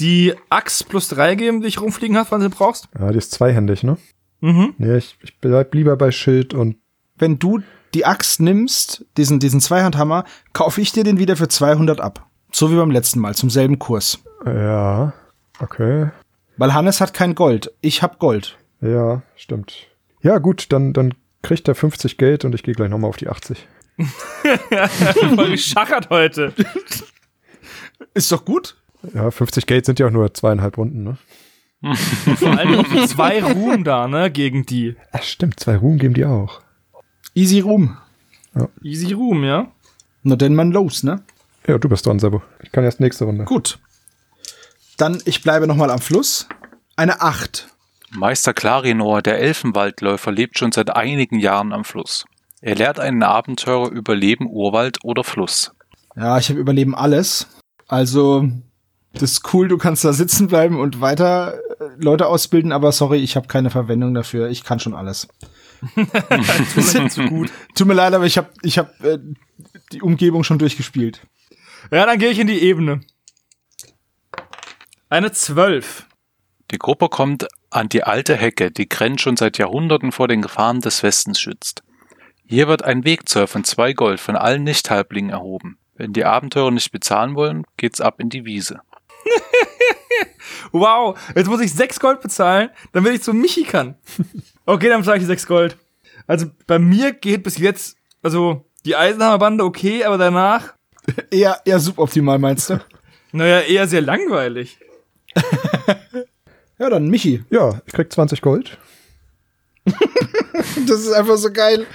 die 0.00 0.34
Axt 0.50 0.88
plus 0.88 1.08
drei 1.08 1.34
geben, 1.34 1.60
die 1.60 1.68
ich 1.68 1.80
rumfliegen 1.80 2.16
hast, 2.16 2.30
wann 2.30 2.40
du 2.40 2.50
brauchst. 2.50 2.88
Ja, 2.98 3.10
die 3.10 3.18
ist 3.18 3.32
zweihändig, 3.32 3.82
ne? 3.82 3.96
Mhm. 4.40 4.74
Nee, 4.78 4.96
ich, 4.98 5.16
ich 5.22 5.38
bleib 5.38 5.74
lieber 5.74 5.96
bei 5.96 6.10
Schild 6.12 6.54
und 6.54 6.76
Wenn 7.16 7.38
du 7.38 7.60
die 7.94 8.04
Axt 8.06 8.40
nimmst, 8.40 9.04
diesen, 9.16 9.40
diesen 9.40 9.60
Zweihandhammer, 9.60 10.24
kaufe 10.52 10.80
ich 10.80 10.92
dir 10.92 11.02
den 11.04 11.18
wieder 11.18 11.36
für 11.36 11.48
200 11.48 12.00
ab. 12.00 12.26
So 12.52 12.70
wie 12.70 12.76
beim 12.76 12.90
letzten 12.90 13.18
Mal, 13.20 13.34
zum 13.34 13.50
selben 13.50 13.78
Kurs. 13.78 14.18
ja. 14.46 15.12
Okay. 15.60 16.10
Weil 16.56 16.72
Hannes 16.74 17.00
hat 17.00 17.12
kein 17.14 17.34
Gold. 17.34 17.72
Ich 17.80 18.02
hab 18.02 18.18
Gold. 18.20 18.56
Ja, 18.80 19.22
stimmt. 19.34 19.88
Ja, 20.22 20.38
gut, 20.38 20.72
dann, 20.72 20.92
dann 20.92 21.14
kriegt 21.42 21.66
er 21.66 21.74
50 21.74 22.16
Geld 22.18 22.44
und 22.44 22.54
ich 22.54 22.62
gehe 22.62 22.74
gleich 22.74 22.90
nochmal 22.90 23.08
auf 23.08 23.16
die 23.16 23.28
80. 23.28 23.66
Voll 25.34 25.50
geschachert 25.50 26.10
heute. 26.10 26.52
Ist 28.14 28.30
doch 28.30 28.44
gut. 28.44 28.76
Ja, 29.14 29.30
50 29.30 29.66
Geld 29.66 29.86
sind 29.86 29.98
ja 29.98 30.06
auch 30.06 30.10
nur 30.10 30.32
zweieinhalb 30.34 30.76
Runden, 30.76 31.02
ne? 31.04 31.18
Vor 32.36 32.58
allem 32.58 32.72
noch 32.72 33.06
zwei 33.06 33.42
Ruhen 33.42 33.84
da, 33.84 34.08
ne, 34.08 34.30
gegen 34.30 34.66
die. 34.66 34.96
Ach, 35.12 35.22
stimmt, 35.22 35.60
zwei 35.60 35.76
Ruhm 35.76 35.98
geben 35.98 36.14
die 36.14 36.24
auch. 36.24 36.60
Easy 37.34 37.60
Room. 37.60 37.96
Easy 38.82 39.12
Room, 39.12 39.44
ja. 39.44 39.70
Nur 40.22 40.36
denn 40.36 40.54
man 40.54 40.72
los, 40.72 41.04
ne? 41.04 41.22
Ja, 41.66 41.78
du 41.78 41.88
bist 41.88 42.06
dran, 42.06 42.18
Sebo. 42.18 42.42
Ich 42.62 42.72
kann 42.72 42.82
erst 42.82 42.98
nächste 42.98 43.24
Runde. 43.24 43.44
Gut. 43.44 43.78
Dann, 44.96 45.22
ich 45.24 45.42
bleibe 45.42 45.66
noch 45.66 45.76
mal 45.76 45.90
am 45.90 46.00
Fluss. 46.00 46.48
Eine 46.96 47.20
8. 47.20 47.68
Meister 48.10 48.54
Clarinor, 48.54 49.22
der 49.22 49.38
Elfenwaldläufer, 49.38 50.32
lebt 50.32 50.58
schon 50.58 50.72
seit 50.72 50.96
einigen 50.96 51.38
Jahren 51.38 51.72
am 51.72 51.84
Fluss. 51.84 52.24
Er 52.60 52.74
lehrt 52.74 52.98
einen 52.98 53.22
Abenteurer 53.22 53.90
über 53.90 54.16
Leben, 54.16 54.48
Urwald 54.48 54.98
oder 55.04 55.22
Fluss. 55.22 55.72
Ja, 56.16 56.38
ich 56.38 56.48
habe 56.48 56.58
Überleben 56.58 56.94
alles. 56.94 57.46
Also, 57.86 58.48
das 59.14 59.32
ist 59.32 59.54
cool, 59.54 59.68
du 59.68 59.78
kannst 59.78 60.04
da 60.04 60.12
sitzen 60.12 60.48
bleiben 60.48 60.78
und 60.78 61.00
weiter 61.00 61.54
äh, 61.80 61.84
Leute 61.98 62.26
ausbilden, 62.26 62.72
aber 62.72 62.92
sorry, 62.92 63.18
ich 63.18 63.36
habe 63.36 63.48
keine 63.48 63.70
Verwendung 63.70 64.14
dafür. 64.14 64.48
Ich 64.48 64.64
kann 64.64 64.80
schon 64.80 64.94
alles. 64.94 65.28
Tut 65.94 66.94
mir 66.94 67.02
nicht 67.02 67.12
so 67.12 67.22
gut. 67.24 67.50
Tut 67.74 67.86
mir 67.86 67.94
leid, 67.94 68.14
aber 68.14 68.26
ich 68.26 68.36
habe 68.36 68.50
ich 68.62 68.78
hab, 68.78 69.02
äh, 69.02 69.18
die 69.92 70.02
Umgebung 70.02 70.44
schon 70.44 70.58
durchgespielt. 70.58 71.26
Ja, 71.90 72.04
dann 72.04 72.18
gehe 72.18 72.30
ich 72.30 72.38
in 72.38 72.46
die 72.46 72.60
Ebene. 72.60 73.00
Eine 75.08 75.32
12. 75.32 76.06
Die 76.70 76.78
Gruppe 76.78 77.08
kommt 77.08 77.48
an 77.70 77.88
die 77.88 78.04
alte 78.04 78.36
Hecke, 78.36 78.70
die 78.70 78.88
Grenz 78.88 79.22
schon 79.22 79.36
seit 79.36 79.56
Jahrhunderten 79.56 80.12
vor 80.12 80.28
den 80.28 80.42
Gefahren 80.42 80.80
des 80.80 81.02
Westens 81.02 81.40
schützt. 81.40 81.82
Hier 82.44 82.68
wird 82.68 82.82
ein 82.84 83.04
Wegzoll 83.04 83.46
von 83.46 83.64
zwei 83.64 83.94
Gold 83.94 84.20
von 84.20 84.36
allen 84.36 84.64
Nicht-Halblingen 84.64 85.30
erhoben. 85.30 85.78
Wenn 85.94 86.12
die 86.12 86.24
Abenteurer 86.24 86.70
nicht 86.70 86.92
bezahlen 86.92 87.34
wollen, 87.34 87.64
geht's 87.76 88.00
ab 88.00 88.20
in 88.20 88.28
die 88.28 88.44
Wiese. 88.44 88.80
Wow, 90.72 91.18
jetzt 91.34 91.48
muss 91.48 91.60
ich 91.60 91.72
6 91.72 91.98
Gold 92.00 92.20
bezahlen, 92.20 92.70
damit 92.92 93.14
ich 93.14 93.22
zu 93.22 93.32
Michi 93.32 93.62
kann. 93.64 93.96
Okay, 94.66 94.88
dann 94.88 95.02
zahle 95.02 95.18
ich 95.18 95.26
6 95.26 95.46
Gold. 95.46 95.78
Also 96.26 96.46
bei 96.66 96.78
mir 96.78 97.12
geht 97.12 97.42
bis 97.42 97.56
jetzt, 97.58 97.96
also 98.22 98.66
die 98.84 98.94
Eisenhammerbande 98.96 99.64
okay, 99.64 100.04
aber 100.04 100.18
danach, 100.18 100.74
Eher, 101.30 101.60
eher 101.64 101.80
suboptimal, 101.80 102.38
meinst 102.38 102.70
du? 102.70 102.80
naja, 103.32 103.60
eher 103.60 103.86
sehr 103.88 104.02
langweilig. 104.02 104.78
Ja, 106.78 106.90
dann 106.90 107.08
Michi. 107.08 107.44
Ja, 107.50 107.80
ich 107.86 107.92
krieg 107.92 108.12
20 108.12 108.40
Gold. 108.40 108.78
Das 110.86 111.00
ist 111.00 111.12
einfach 111.12 111.36
so 111.36 111.52
geil. 111.52 111.86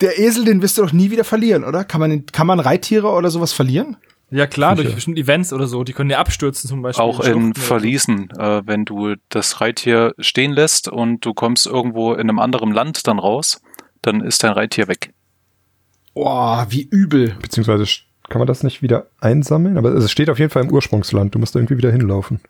Der 0.00 0.18
Esel, 0.18 0.44
den 0.44 0.62
wirst 0.62 0.78
du 0.78 0.82
doch 0.82 0.92
nie 0.92 1.10
wieder 1.10 1.24
verlieren, 1.24 1.64
oder? 1.64 1.84
Kann 1.84 2.00
man, 2.00 2.24
kann 2.26 2.46
man 2.46 2.60
Reittiere 2.60 3.08
oder 3.08 3.30
sowas 3.30 3.52
verlieren? 3.52 3.96
Ja 4.30 4.46
klar, 4.46 4.76
durch 4.76 4.94
bestimmte 4.94 5.20
Events 5.20 5.52
oder 5.52 5.66
so, 5.66 5.82
die 5.84 5.92
können 5.92 6.10
ja 6.10 6.18
abstürzen 6.18 6.68
zum 6.68 6.82
Beispiel. 6.82 7.02
Auch 7.04 7.20
in. 7.20 7.54
Verliesen, 7.54 8.30
äh, 8.38 8.62
wenn 8.64 8.84
du 8.84 9.14
das 9.28 9.60
Reittier 9.60 10.14
stehen 10.18 10.52
lässt 10.52 10.88
und 10.88 11.24
du 11.26 11.34
kommst 11.34 11.66
irgendwo 11.66 12.12
in 12.12 12.20
einem 12.20 12.38
anderen 12.38 12.70
Land 12.72 13.06
dann 13.08 13.18
raus, 13.18 13.60
dann 14.02 14.20
ist 14.20 14.44
dein 14.44 14.52
Reittier 14.52 14.86
weg. 14.88 15.12
Boah, 16.14 16.66
wie 16.70 16.82
übel. 16.90 17.34
Beziehungsweise 17.42 17.84
kann 18.28 18.38
man 18.38 18.46
das 18.46 18.62
nicht 18.62 18.82
wieder 18.82 19.06
einsammeln? 19.20 19.76
Aber 19.78 19.90
es 19.94 20.10
steht 20.10 20.30
auf 20.30 20.38
jeden 20.38 20.50
Fall 20.50 20.64
im 20.64 20.70
Ursprungsland. 20.70 21.34
Du 21.34 21.38
musst 21.40 21.54
da 21.54 21.58
irgendwie 21.58 21.78
wieder 21.78 21.90
hinlaufen. 21.90 22.40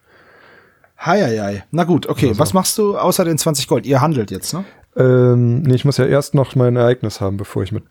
Heieiei. 1.05 1.65
Na 1.71 1.85
gut, 1.85 2.07
okay. 2.07 2.29
Also. 2.29 2.39
Was 2.41 2.53
machst 2.53 2.77
du 2.77 2.99
außer 2.99 3.25
den 3.25 3.39
20 3.39 3.67
Gold? 3.69 3.87
Ihr 3.87 4.01
handelt 4.03 4.31
jetzt, 4.31 4.53
ne? 4.53 4.65
Ähm, 4.97 5.63
nee, 5.63 5.75
ich 5.77 5.85
muss 5.85 5.97
ja 5.97 6.05
erst 6.05 6.35
noch 6.35 6.55
mein 6.57 6.77
Ereignis 6.77 7.21
haben, 7.21 7.37
bevor 7.37 7.63
ich 7.63 7.73
mit 7.73 7.85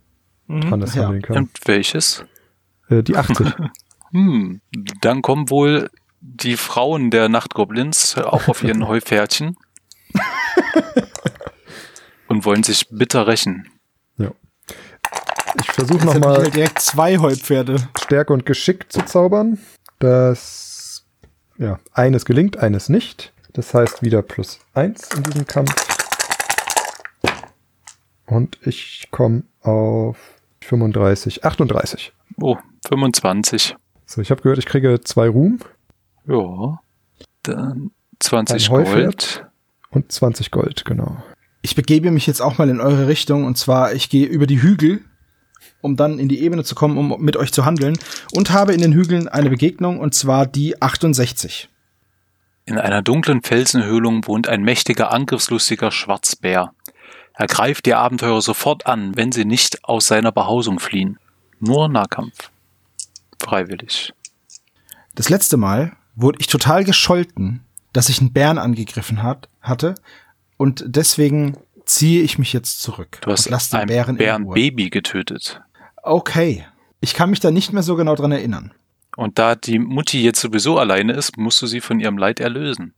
Mhm. 0.48 0.72
Hannes 0.72 0.96
Ja. 0.96 1.04
handeln 1.04 1.22
kann. 1.22 1.38
Und 1.38 1.50
welches? 1.66 2.26
Äh, 2.90 3.04
die 3.04 3.16
80. 3.16 3.48
Hm, 4.12 4.62
dann 5.02 5.22
kommen 5.22 5.52
wohl 5.52 5.92
die 6.20 6.58
Frauen 6.58 7.12
der 7.12 7.30
Nachtgoblins 7.30 8.18
auch 8.18 8.48
auf 8.48 8.64
ihren 8.64 8.88
Heupferdchen 8.88 9.56
und 12.28 12.44
wollen 12.44 12.64
sich 12.64 12.90
bitter 12.90 13.28
rächen. 13.28 13.70
ja. 14.18 14.32
Ich 15.60 15.72
versuche 15.72 16.04
nochmal 16.06 16.38
halt 16.40 16.56
direkt 16.56 16.80
zwei 16.80 17.20
Heupferde. 17.20 17.88
Stärke 18.02 18.34
und 18.34 18.48
Geschick 18.48 18.92
zu 18.92 19.04
zaubern. 19.06 19.60
Das, 20.00 21.06
ja, 21.60 21.80
eines 21.94 22.26
gelingt, 22.26 22.58
eines 22.58 22.90
nicht. 22.90 23.34
Das 23.54 23.76
heißt 23.76 24.02
wieder 24.02 24.24
plus 24.24 24.60
eins 24.74 25.10
in 25.16 25.22
diesem 25.22 25.46
Kampf. 25.46 25.76
Und 28.26 28.58
ich 28.66 29.08
komme 29.12 29.44
auf 29.62 30.18
35, 30.70 31.44
38. 31.44 32.14
Oh, 32.40 32.58
25. 32.88 33.76
So, 34.06 34.22
ich 34.22 34.30
habe 34.30 34.42
gehört, 34.42 34.60
ich 34.60 34.68
kriege 34.68 35.02
zwei 35.02 35.28
Ruhm 35.28 35.60
Ja. 36.28 36.80
Dann 37.44 37.92
20 38.20 38.70
Ein 38.70 38.78
Heupferd. 38.78 38.96
Gold. 39.04 39.46
und 39.90 40.12
20 40.12 40.52
Gold, 40.52 40.86
genau. 40.86 41.24
Ich 41.62 41.76
begebe 41.76 42.12
mich 42.12 42.28
jetzt 42.28 42.42
auch 42.42 42.58
mal 42.60 42.70
in 42.70 42.80
eure 42.80 43.08
Richtung 43.08 43.46
und 43.46 43.58
zwar, 43.58 43.94
ich 43.94 44.10
gehe 44.10 44.28
über 44.28 44.46
die 44.46 44.62
Hügel, 44.62 45.02
um 45.82 45.96
dann 45.96 46.20
in 46.20 46.30
die 46.30 46.42
Ebene 46.42 46.64
zu 46.64 46.76
kommen, 46.76 46.98
um 46.98 47.20
mit 47.20 47.36
euch 47.36 47.52
zu 47.52 47.66
handeln 47.66 47.98
und 48.32 48.52
habe 48.52 48.74
in 48.74 48.82
den 48.82 48.94
Hügeln 48.94 49.28
eine 49.28 49.50
Begegnung 49.50 50.00
und 50.00 50.14
zwar 50.14 50.46
die 50.46 50.80
68. 50.82 51.70
In 52.66 52.78
einer 52.78 53.02
dunklen 53.02 53.42
Felsenhöhlung 53.42 54.28
wohnt 54.28 54.48
ein 54.48 54.62
mächtiger, 54.62 55.12
angriffslustiger 55.12 55.90
Schwarzbär. 55.92 56.74
Er 57.40 57.48
greift 57.48 57.86
die 57.86 57.94
Abenteurer 57.94 58.42
sofort 58.42 58.86
an, 58.86 59.16
wenn 59.16 59.32
sie 59.32 59.46
nicht 59.46 59.86
aus 59.86 60.08
seiner 60.08 60.34
Behausung 60.34 60.78
fliehen. 60.78 61.18
Nur 61.62 61.88
Nahkampf. 61.88 62.52
Freiwillig. 63.42 64.14
Das 65.16 65.30
letzte 65.30 65.56
Mal 65.56 65.94
wurde 66.18 66.40
ich 66.42 66.48
total 66.48 66.84
gescholten, 66.84 67.62
dass 67.94 68.10
ich 68.10 68.20
einen 68.20 68.34
Bären 68.34 68.58
angegriffen 68.58 69.24
hat, 69.24 69.48
hatte 69.62 69.96
und 70.58 70.84
deswegen 70.86 71.56
ziehe 71.86 72.24
ich 72.24 72.40
mich 72.40 72.52
jetzt 72.52 72.82
zurück. 72.82 73.20
Du 73.22 73.32
hast 73.32 73.50
lass 73.50 73.70
den 73.70 73.80
ein 73.80 73.88
Bären 73.88 74.18
in 74.18 74.44
Ruhe. 74.44 74.56
Bärenbaby 74.56 74.90
getötet. 74.90 75.62
Okay. 76.04 76.66
Ich 77.00 77.14
kann 77.14 77.30
mich 77.30 77.40
da 77.40 77.52
nicht 77.52 77.72
mehr 77.72 77.84
so 77.84 77.96
genau 77.96 78.16
dran 78.16 78.34
erinnern. 78.34 78.74
Und 79.16 79.40
da 79.40 79.56
die 79.56 79.80
Mutti 79.80 80.22
jetzt 80.22 80.42
sowieso 80.42 80.78
alleine 80.78 81.14
ist, 81.14 81.38
musst 81.38 81.62
du 81.62 81.68
sie 81.68 81.80
von 81.80 82.02
ihrem 82.02 82.18
Leid 82.18 82.42
erlösen. 82.42 82.94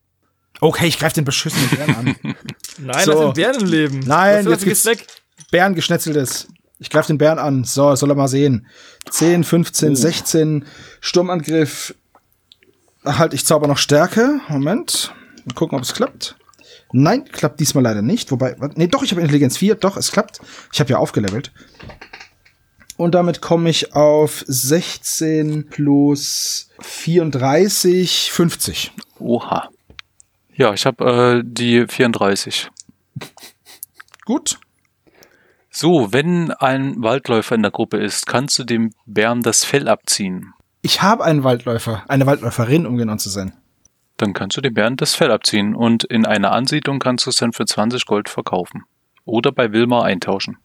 Okay, 0.60 0.88
ich 0.88 1.00
greife 1.00 1.16
den 1.16 1.26
beschissenen 1.26 1.70
Bären 1.70 1.96
an. 1.96 2.16
Nein, 2.78 3.06
So. 3.06 3.12
das 3.12 3.22
sind 3.22 3.34
Bärenleben. 3.36 4.00
Nein, 4.00 4.48
jetzt 4.48 4.64
geht's 4.66 4.86
weg. 4.86 5.08
Bären 5.50 5.74
geschnetzeltes. 5.76 6.48
Ich 6.80 6.90
greife 6.90 7.08
den 7.08 7.18
Bären 7.18 7.40
an. 7.40 7.64
So, 7.64 7.96
soll 7.96 8.10
er 8.12 8.16
mal 8.16 8.28
sehen. 8.28 8.68
10, 9.10 9.44
15, 9.44 9.96
16, 9.96 10.66
Sturmangriff. 11.00 11.96
Halt, 13.06 13.34
ich 13.34 13.46
zauber 13.46 13.68
noch 13.68 13.78
Stärke. 13.78 14.40
Moment. 14.50 15.14
Mal 15.46 15.54
gucken, 15.56 15.78
ob 15.78 15.84
es 15.84 15.94
klappt. 15.94 16.36
Nein, 16.94 17.26
klappt 17.26 17.60
diesmal 17.60 17.84
leider 17.84 18.02
nicht. 18.02 18.32
Wobei, 18.32 18.56
nee, 18.76 18.88
doch, 18.88 19.02
ich 19.04 19.12
habe 19.12 19.22
Intelligenz 19.22 19.58
4. 19.58 19.76
Doch, 19.76 19.98
es 19.98 20.12
klappt. 20.12 20.40
Ich 20.74 20.80
habe 20.80 20.90
ja 20.92 20.98
aufgelevelt. 20.98 21.52
Und 22.98 23.16
damit 23.16 23.42
komme 23.42 23.70
ich 23.70 23.94
auf 23.96 24.44
16 24.48 25.68
plus 25.70 26.70
34, 26.82 28.32
50. 28.32 28.92
Oha. 29.20 29.70
Ja, 30.54 30.74
ich 30.74 30.86
habe 30.86 31.42
äh, 31.42 31.44
die 31.46 31.88
34. 31.88 32.70
Gut. 34.26 34.60
So, 35.70 36.12
wenn 36.12 36.52
ein 36.52 37.02
Waldläufer 37.02 37.56
in 37.56 37.62
der 37.62 37.72
Gruppe 37.72 37.98
ist, 37.98 38.28
kannst 38.28 38.60
du 38.60 38.64
dem 38.64 38.92
Bären 39.06 39.42
das 39.42 39.64
Fell 39.64 39.88
abziehen. 39.88 40.54
Ich 40.82 41.02
habe 41.02 41.24
einen 41.24 41.44
Waldläufer, 41.44 42.04
eine 42.08 42.26
Waldläuferin, 42.26 42.86
um 42.86 42.98
genau 42.98 43.16
zu 43.16 43.30
sein. 43.30 43.54
Dann 44.18 44.34
kannst 44.34 44.58
du 44.58 44.62
dem 44.62 44.74
Bären 44.74 44.98
das 44.98 45.16
Fell 45.16 45.32
abziehen 45.32 45.74
und 45.76 46.04
in 46.04 46.26
einer 46.26 46.52
Ansiedlung 46.52 47.00
kannst 47.00 47.26
du 47.26 47.30
es 47.30 47.38
dann 47.38 47.54
für 47.54 47.66
20 47.66 48.06
Gold 48.06 48.30
verkaufen. 48.30 48.84
Oder 49.24 49.52
bei 49.52 49.72
Wilma 49.72 50.04
eintauschen. 50.04 50.58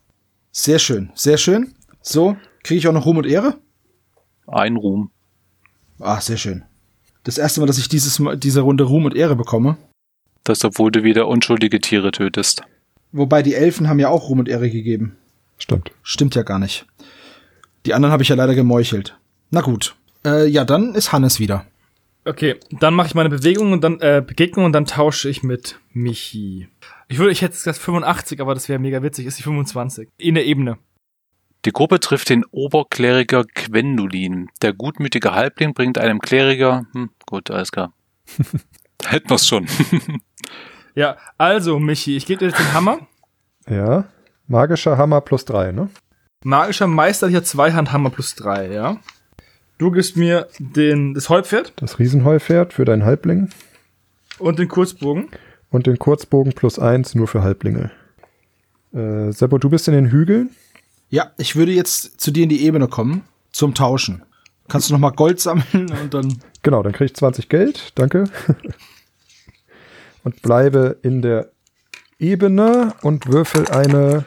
Sehr 0.51 0.79
schön, 0.79 1.11
sehr 1.15 1.37
schön. 1.37 1.73
So, 2.01 2.35
kriege 2.63 2.79
ich 2.79 2.87
auch 2.87 2.93
noch 2.93 3.05
Ruhm 3.05 3.17
und 3.17 3.27
Ehre? 3.27 3.57
Ein 4.47 4.75
Ruhm. 4.75 5.11
Ah, 5.99 6.19
sehr 6.19 6.37
schön. 6.37 6.65
Das 7.27 7.37
erste 7.37 7.59
Mal, 7.59 7.67
dass 7.67 7.77
ich 7.77 7.89
dieses 7.89 8.19
Mal, 8.19 8.37
diese 8.37 8.61
Runde 8.61 8.85
Ruhm 8.85 9.03
und 9.03 9.13
Ehre 9.13 9.35
bekomme. 9.35 9.75
Das, 10.45 10.63
obwohl 10.63 10.91
du 10.91 11.03
wieder 11.03 11.27
unschuldige 11.27 11.81
Tiere 11.81 12.11
tötest. 12.11 12.61
Wobei 13.11 13.43
die 13.43 13.53
Elfen 13.53 13.89
haben 13.89 13.99
ja 13.99 14.07
auch 14.07 14.29
Ruhm 14.29 14.39
und 14.39 14.47
Ehre 14.47 14.69
gegeben. 14.69 15.17
Stimmt. 15.57 15.91
Stimmt 16.03 16.35
ja 16.35 16.43
gar 16.43 16.57
nicht. 16.57 16.85
Die 17.85 17.93
anderen 17.93 18.13
habe 18.13 18.23
ich 18.23 18.29
ja 18.29 18.37
leider 18.37 18.55
gemeuchelt. 18.55 19.17
Na 19.51 19.59
gut. 19.59 19.97
Äh, 20.25 20.47
ja, 20.47 20.63
dann 20.63 20.95
ist 20.95 21.11
Hannes 21.11 21.37
wieder. 21.37 21.65
Okay, 22.23 22.55
dann 22.71 22.93
mache 22.93 23.07
ich 23.07 23.15
meine 23.15 23.29
Bewegung 23.29 23.73
und 23.73 23.83
dann 23.83 23.99
äh, 23.99 24.23
Begegnung 24.25 24.63
und 24.63 24.71
dann 24.71 24.85
tausche 24.85 25.27
ich 25.27 25.43
mit 25.43 25.77
Michi. 25.91 26.69
Ich 27.09 27.17
würde, 27.17 27.33
ich 27.33 27.41
hätte 27.41 27.55
gesagt 27.55 27.77
85, 27.77 28.39
aber 28.39 28.53
das 28.53 28.69
wäre 28.69 28.79
mega 28.79 29.03
witzig. 29.03 29.25
Ist 29.25 29.37
die 29.37 29.43
25 29.43 30.07
in 30.17 30.35
der 30.35 30.45
Ebene. 30.45 30.77
Die 31.65 31.71
Gruppe 31.71 31.99
trifft 31.99 32.29
den 32.29 32.45
Oberkleriker 32.51 33.43
Gwendolin. 33.43 34.49
Der 34.61 34.73
gutmütige 34.73 35.33
Halbling 35.33 35.73
bringt 35.73 35.97
einem 35.97 36.19
Kleriker. 36.19 36.85
Hm, 36.93 37.09
gut, 37.25 37.51
alles 37.51 37.71
klar. 37.71 37.93
Da 38.97 39.09
Hätten 39.11 39.29
wir's 39.29 39.47
schon. 39.47 39.67
Ja, 40.95 41.15
also 41.37 41.77
Michi, 41.77 42.17
ich 42.17 42.25
gebe 42.25 42.39
dir 42.39 42.45
jetzt 42.47 42.57
den 42.57 42.73
Hammer. 42.73 42.97
Ja. 43.69 44.05
Magischer 44.47 44.97
Hammer 44.97 45.21
plus 45.21 45.45
drei, 45.45 45.71
ne? 45.71 45.89
Magischer 46.43 46.87
Meisterlicher 46.87 47.43
Zweihandhammer 47.43 48.09
plus 48.09 48.33
drei, 48.33 48.71
ja. 48.73 48.97
Du 49.77 49.91
gibst 49.91 50.17
mir 50.17 50.47
den 50.57 51.13
das 51.13 51.29
Heupferd 51.29 51.73
Das 51.75 51.99
Riesenheupferd 51.99 52.73
für 52.73 52.83
deinen 52.83 53.05
Halbling 53.05 53.49
und 54.39 54.57
den 54.57 54.69
Kurzbogen. 54.69 55.29
und 55.69 55.85
den 55.85 55.99
Kurzbogen 55.99 56.53
plus 56.53 56.79
eins 56.79 57.13
nur 57.13 57.27
für 57.27 57.43
Halblinge. 57.43 57.91
Äh, 58.91 59.31
Seppo, 59.31 59.59
du 59.59 59.69
bist 59.69 59.87
in 59.87 59.93
den 59.93 60.09
Hügeln. 60.09 60.49
Ja, 61.09 61.31
ich 61.37 61.55
würde 61.55 61.71
jetzt 61.71 62.19
zu 62.19 62.31
dir 62.31 62.43
in 62.43 62.49
die 62.49 62.63
Ebene 62.63 62.87
kommen, 62.87 63.23
zum 63.51 63.73
Tauschen. 63.73 64.23
Kannst 64.67 64.89
du 64.89 64.93
noch 64.93 64.99
mal 64.99 65.11
Gold 65.11 65.39
sammeln 65.39 65.91
und 66.01 66.13
dann. 66.13 66.39
Genau, 66.63 66.83
dann 66.83 66.91
krieg 66.91 67.05
ich 67.05 67.15
20 67.15 67.49
Geld, 67.49 67.93
danke. 67.95 68.25
und 70.23 70.41
bleibe 70.41 70.97
in 71.03 71.21
der 71.21 71.51
Ebene 72.19 72.93
und 73.01 73.27
würfel 73.27 73.67
eine 73.69 74.25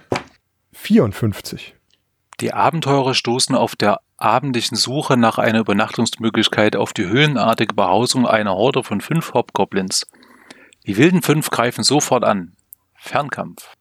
54. 0.73 1.75
Die 2.40 2.55
Abenteurer 2.55 3.12
stoßen 3.12 3.55
auf 3.55 3.77
der 3.77 4.01
abendlichen 4.16 4.77
Suche 4.77 5.19
nach 5.19 5.37
einer 5.38 5.61
Übernachtungsmöglichkeit 5.61 6.77
auf 6.77 6.95
die 6.95 7.07
höhlenartige 7.07 7.75
Behausung 7.75 8.27
einer 8.27 8.55
Horde 8.55 8.83
von 8.83 9.03
fünf 9.03 9.35
Hobgoblins. 9.35 10.07
Die 10.87 10.97
wilden 10.97 11.21
fünf 11.21 11.51
greifen 11.51 11.85
sofort 11.85 12.25
an. 12.25 12.57
Fernkampf. 12.95 13.75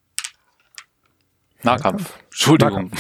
Nahkampf. 1.64 2.18
Entschuldigung. 2.26 2.92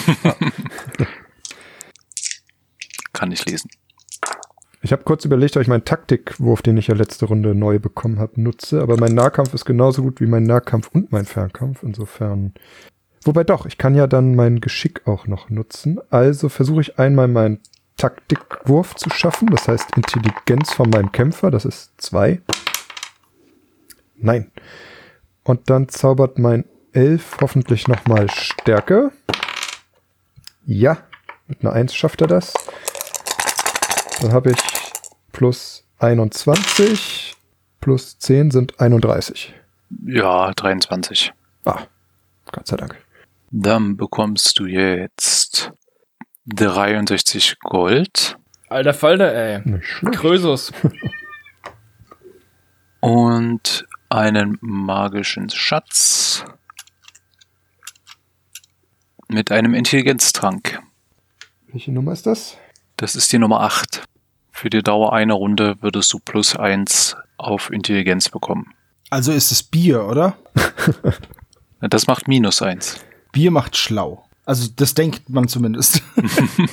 Kann 3.13 3.31
ich 3.31 3.45
lesen. 3.45 3.69
Ich 4.81 4.93
habe 4.93 5.03
kurz 5.03 5.25
überlegt, 5.25 5.57
ob 5.57 5.61
ich 5.61 5.67
meinen 5.67 5.83
Taktikwurf, 5.83 6.61
den 6.61 6.77
ich 6.77 6.87
ja 6.87 6.95
letzte 6.95 7.25
Runde 7.25 7.53
neu 7.53 7.79
bekommen 7.79 8.17
habe, 8.19 8.41
nutze. 8.41 8.81
Aber 8.81 8.97
mein 8.97 9.13
Nahkampf 9.13 9.53
ist 9.53 9.65
genauso 9.65 10.01
gut 10.03 10.21
wie 10.21 10.25
mein 10.25 10.43
Nahkampf 10.43 10.89
und 10.93 11.11
mein 11.11 11.25
Fernkampf. 11.25 11.83
Insofern. 11.83 12.53
Wobei 13.23 13.43
doch, 13.43 13.65
ich 13.65 13.77
kann 13.77 13.95
ja 13.95 14.07
dann 14.07 14.35
mein 14.35 14.61
Geschick 14.61 15.05
auch 15.05 15.27
noch 15.27 15.49
nutzen. 15.49 15.99
Also 16.09 16.47
versuche 16.47 16.81
ich 16.81 16.97
einmal 16.97 17.27
meinen 17.27 17.59
Taktikwurf 17.97 18.95
zu 18.95 19.09
schaffen. 19.09 19.49
Das 19.49 19.67
heißt 19.67 19.97
Intelligenz 19.97 20.71
von 20.71 20.89
meinem 20.89 21.11
Kämpfer. 21.11 21.51
Das 21.51 21.65
ist 21.65 21.91
zwei. 21.97 22.41
Nein. 24.15 24.51
Und 25.43 25.69
dann 25.69 25.89
zaubert 25.89 26.39
mein 26.39 26.63
Elf 26.99 27.37
hoffentlich 27.39 27.87
nochmal 27.87 28.29
Stärke. 28.29 29.13
Ja, 30.65 30.97
mit 31.47 31.61
einer 31.61 31.71
Eins 31.71 31.95
schafft 31.95 32.19
er 32.19 32.27
das. 32.27 32.53
Dann 34.19 34.33
habe 34.33 34.51
ich 34.51 34.57
plus 35.31 35.85
21, 35.99 37.37
plus 37.79 38.19
10 38.19 38.51
sind 38.51 38.81
31. 38.81 39.53
Ja, 40.05 40.51
23. 40.51 41.31
Ah, 41.63 41.83
Gott 42.51 42.67
sei 42.67 42.75
Dank. 42.75 42.97
Dann 43.49 43.95
bekommst 43.95 44.59
du 44.59 44.65
jetzt 44.65 45.71
63 46.47 47.59
Gold 47.61 48.37
Alter 48.67 48.93
Falter, 48.93 49.33
ey. 49.33 49.79
Krösus. 50.11 50.73
und 52.99 53.87
einen 54.09 54.57
magischen 54.59 55.49
Schatz 55.49 56.43
mit 59.29 59.51
einem 59.51 59.73
Intelligenztrank. 59.73 60.81
Welche 61.67 61.91
Nummer 61.91 62.11
ist 62.11 62.25
das? 62.25 62.57
Das 62.97 63.15
ist 63.15 63.31
die 63.31 63.37
Nummer 63.37 63.61
8. 63.61 64.03
Für 64.51 64.69
die 64.69 64.81
Dauer 64.81 65.13
einer 65.13 65.35
Runde 65.35 65.77
würdest 65.81 66.11
du 66.11 66.19
plus 66.19 66.55
1 66.55 67.15
auf 67.37 67.71
Intelligenz 67.71 68.27
bekommen. 68.27 68.73
Also 69.09 69.31
ist 69.31 69.51
es 69.51 69.63
Bier, 69.63 70.05
oder? 70.05 70.37
Das 71.81 72.07
macht 72.07 72.27
minus 72.27 72.61
1. 72.61 72.97
Bier 73.31 73.51
macht 73.51 73.77
schlau. 73.77 74.25
Also 74.43 74.67
das 74.75 74.95
denkt 74.95 75.29
man 75.29 75.47
zumindest. 75.47 76.03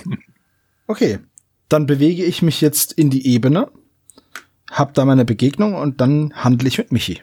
okay, 0.89 1.21
dann 1.69 1.87
bewege 1.87 2.25
ich 2.25 2.43
mich 2.43 2.61
jetzt 2.61 2.93
in 2.93 3.11
die 3.11 3.25
Ebene, 3.29 3.71
hab 4.69 4.95
da 4.95 5.05
meine 5.05 5.25
Begegnung 5.25 5.75
und 5.75 6.01
dann 6.01 6.33
handle 6.35 6.67
ich 6.67 6.79
mit 6.79 6.91
Michi. 6.91 7.21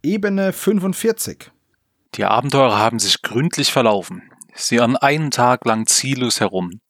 Ebene 0.00 0.52
45. 0.52 1.50
Die 2.14 2.24
Abenteurer 2.24 2.78
haben 2.78 2.98
sich 2.98 3.22
gründlich 3.22 3.72
verlaufen. 3.72 4.22
Sie 4.54 4.76
irren 4.76 4.96
einen 4.96 5.30
Tag 5.30 5.64
lang 5.66 5.86
ziellos 5.86 6.40
herum. 6.40 6.80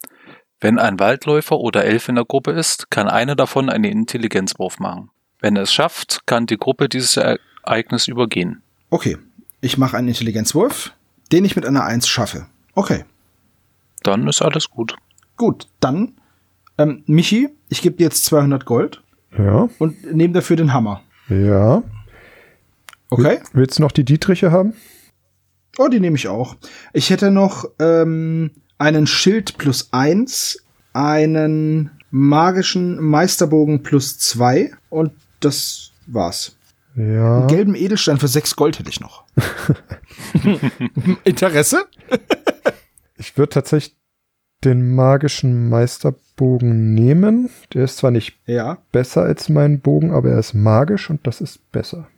Wenn 0.60 0.78
ein 0.78 0.98
Waldläufer 1.00 1.58
oder 1.58 1.84
Elf 1.84 2.08
in 2.08 2.14
der 2.14 2.24
Gruppe 2.24 2.52
ist, 2.52 2.90
kann 2.90 3.08
einer 3.08 3.34
davon 3.36 3.68
einen 3.68 3.84
Intelligenzwurf 3.84 4.78
machen. 4.78 5.10
Wenn 5.40 5.56
er 5.56 5.62
es 5.62 5.72
schafft, 5.72 6.26
kann 6.26 6.46
die 6.46 6.56
Gruppe 6.56 6.88
dieses 6.88 7.16
Ereignis 7.16 8.08
übergehen. 8.08 8.62
Okay, 8.90 9.18
ich 9.60 9.76
mache 9.78 9.96
einen 9.96 10.08
Intelligenzwurf, 10.08 10.92
den 11.32 11.44
ich 11.44 11.56
mit 11.56 11.66
einer 11.66 11.84
1 11.84 12.08
schaffe. 12.08 12.46
Okay, 12.74 13.04
Dann 14.02 14.28
ist 14.28 14.40
alles 14.42 14.70
gut. 14.70 14.96
gut, 15.36 15.66
dann 15.80 16.12
ähm, 16.78 17.02
Michi, 17.06 17.48
ich 17.68 17.82
gebe 17.82 17.96
dir 17.96 18.04
jetzt 18.04 18.24
200 18.26 18.64
Gold 18.64 19.02
Ja, 19.36 19.68
und 19.78 20.14
nehme 20.14 20.34
dafür 20.34 20.56
den 20.56 20.72
Hammer. 20.72 21.02
ja. 21.28 21.82
Okay? 23.08 23.38
Willst 23.52 23.78
du 23.78 23.82
noch 23.82 23.92
die 23.92 24.04
Dietriche 24.04 24.50
haben? 24.50 24.74
Oh, 25.78 25.88
die 25.88 26.00
nehme 26.00 26.16
ich 26.16 26.28
auch. 26.28 26.56
Ich 26.92 27.10
hätte 27.10 27.30
noch 27.30 27.66
ähm, 27.78 28.50
einen 28.78 29.06
Schild 29.06 29.58
plus 29.58 29.88
eins, 29.92 30.62
einen 30.92 31.90
magischen 32.10 32.98
Meisterbogen 33.02 33.82
plus 33.82 34.18
zwei 34.18 34.72
und 34.88 35.12
das 35.40 35.90
war's. 36.06 36.56
Ja. 36.96 37.40
Einen 37.40 37.48
gelben 37.48 37.74
Edelstein 37.74 38.18
für 38.18 38.28
sechs 38.28 38.56
Gold 38.56 38.78
hätte 38.78 38.88
ich 38.88 39.00
noch. 39.00 39.24
Interesse? 41.24 41.84
Ich 43.18 43.38
würde 43.38 43.48
tatsächlich 43.48 43.96
den 44.62 44.94
magischen 44.94 45.70
Meisterbogen 45.70 46.92
nehmen. 46.92 47.48
Der 47.72 47.84
ist 47.84 47.96
zwar 47.96 48.10
nicht 48.10 48.38
Ja. 48.44 48.76
besser 48.92 49.22
als 49.22 49.48
mein 49.48 49.80
Bogen, 49.80 50.10
aber 50.12 50.32
er 50.32 50.38
ist 50.38 50.52
magisch 50.52 51.08
und 51.08 51.26
das 51.26 51.40
ist 51.40 51.72
besser. 51.72 52.08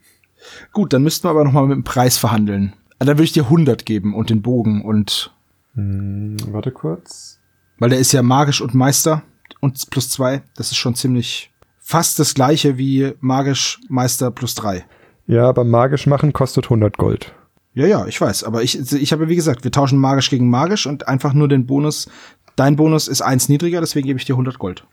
Gut, 0.73 0.92
dann 0.92 1.05
müssten 1.05 1.25
wir 1.25 1.31
aber 1.31 1.44
noch 1.44 1.53
mal 1.53 1.68
mit 1.68 1.77
dem 1.77 1.85
Preis 1.85 2.18
verhandeln. 2.18 2.73
Ah, 2.98 3.04
Dann 3.04 3.16
würde 3.16 3.24
ich 3.24 3.32
dir 3.32 3.44
100 3.44 3.84
geben 3.87 4.14
und 4.14 4.30
den 4.30 4.42
Bogen 4.42 4.84
und 4.84 5.32
Hm, 5.74 6.37
warte 6.52 6.72
kurz. 6.72 7.38
weil 7.78 7.90
der 7.90 7.98
ist 7.98 8.12
ja 8.12 8.22
magisch 8.22 8.61
und 8.61 8.74
Meister 8.74 9.22
und 9.61 9.90
plus 9.90 10.11
zwei. 10.11 10.42
Das 10.56 10.70
ist 10.72 10.76
schon 10.76 10.94
ziemlich 10.94 11.50
fast 11.78 12.18
das 12.18 12.34
gleiche 12.34 12.76
wie 12.78 13.12
magisch 13.20 13.80
Meister 13.88 14.30
plus 14.30 14.54
drei. 14.54 14.84
Ja, 15.26 15.48
aber 15.48 15.64
magisch 15.64 16.06
machen 16.06 16.32
kostet 16.32 16.64
100 16.66 16.96
Gold. 16.98 17.34
Ja, 17.74 17.87
ja, 17.87 18.06
ich 18.06 18.20
weiß. 18.20 18.44
Aber 18.44 18.62
ich, 18.62 18.92
ich 18.92 19.12
habe, 19.12 19.28
wie 19.28 19.37
gesagt, 19.37 19.62
wir 19.62 19.70
tauschen 19.70 19.98
magisch 19.98 20.30
gegen 20.30 20.50
magisch 20.50 20.87
und 20.87 21.06
einfach 21.06 21.32
nur 21.34 21.48
den 21.48 21.66
Bonus. 21.66 22.11
Dein 22.56 22.74
Bonus 22.76 23.06
ist 23.06 23.22
eins 23.22 23.48
niedriger, 23.48 23.80
deswegen 23.80 24.06
gebe 24.08 24.18
ich 24.18 24.24
dir 24.24 24.32
100 24.32 24.58
Gold. 24.58 24.84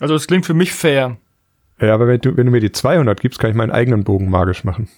Also 0.00 0.14
es 0.14 0.26
klingt 0.26 0.44
für 0.44 0.52
mich 0.54 0.72
fair. 0.74 1.16
Ja, 1.80 1.94
aber 1.94 2.06
wenn 2.08 2.20
du, 2.20 2.36
wenn 2.36 2.44
du 2.46 2.52
mir 2.52 2.60
die 2.60 2.72
200 2.72 3.18
gibst, 3.20 3.38
kann 3.38 3.50
ich 3.50 3.56
meinen 3.56 3.70
eigenen 3.70 4.04
Bogen 4.04 4.28
magisch 4.28 4.64
machen. 4.64 4.88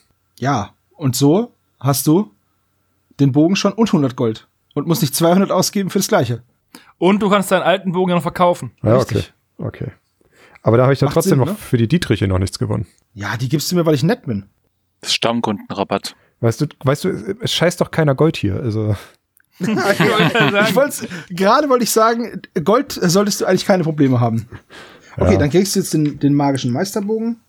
Ja, 0.40 0.70
und 0.96 1.14
so 1.14 1.52
hast 1.78 2.06
du 2.06 2.30
den 3.20 3.32
Bogen 3.32 3.56
schon 3.56 3.72
und 3.72 3.88
100 3.88 4.16
Gold. 4.16 4.48
Und 4.74 4.86
musst 4.86 5.02
nicht 5.02 5.14
200 5.14 5.50
ausgeben 5.50 5.90
für 5.90 5.98
das 5.98 6.08
Gleiche. 6.08 6.42
Und 6.98 7.20
du 7.20 7.28
kannst 7.30 7.50
deinen 7.50 7.62
alten 7.62 7.92
Bogen 7.92 8.10
ja 8.10 8.14
noch 8.16 8.22
verkaufen. 8.22 8.70
Ja, 8.82 8.96
Richtig. 8.96 9.32
okay. 9.58 9.66
Okay. 9.84 9.92
Aber 10.62 10.76
da 10.76 10.84
habe 10.84 10.92
ich 10.92 10.98
dann 10.98 11.06
Macht 11.08 11.14
trotzdem 11.14 11.30
Sinn, 11.30 11.38
noch 11.40 11.46
ne? 11.46 11.54
für 11.54 11.76
die 11.76 11.88
Dietriche 11.88 12.28
noch 12.28 12.38
nichts 12.38 12.58
gewonnen. 12.58 12.86
Ja, 13.14 13.36
die 13.36 13.48
gibst 13.48 13.70
du 13.72 13.76
mir, 13.76 13.84
weil 13.86 13.94
ich 13.94 14.02
nett 14.02 14.24
bin. 14.26 14.44
Das 15.00 15.10
ist 15.10 15.16
Stammkundenrabatt. 15.16 16.14
Weißt 16.40 16.60
du, 16.60 16.66
weißt 16.84 17.04
du, 17.04 17.08
es 17.40 17.52
scheißt 17.52 17.80
doch 17.80 17.90
keiner 17.90 18.14
Gold 18.14 18.36
hier. 18.36 18.56
Also, 18.56 18.94
Ich 19.60 19.68
wollte 19.68 21.08
gerade 21.30 21.68
wollte 21.68 21.84
ich 21.84 21.90
sagen, 21.90 22.40
Gold 22.64 22.92
solltest 22.92 23.40
du 23.40 23.44
eigentlich 23.46 23.66
keine 23.66 23.82
Probleme 23.84 24.20
haben. 24.20 24.48
Okay, 25.16 25.32
Ja. 25.32 25.38
dann 25.38 25.50
kriegst 25.50 25.74
du 25.74 25.80
jetzt 25.80 25.92
den, 25.92 26.18
den 26.18 26.34
magischen 26.34 26.72
Meisterbogen. 26.72 27.40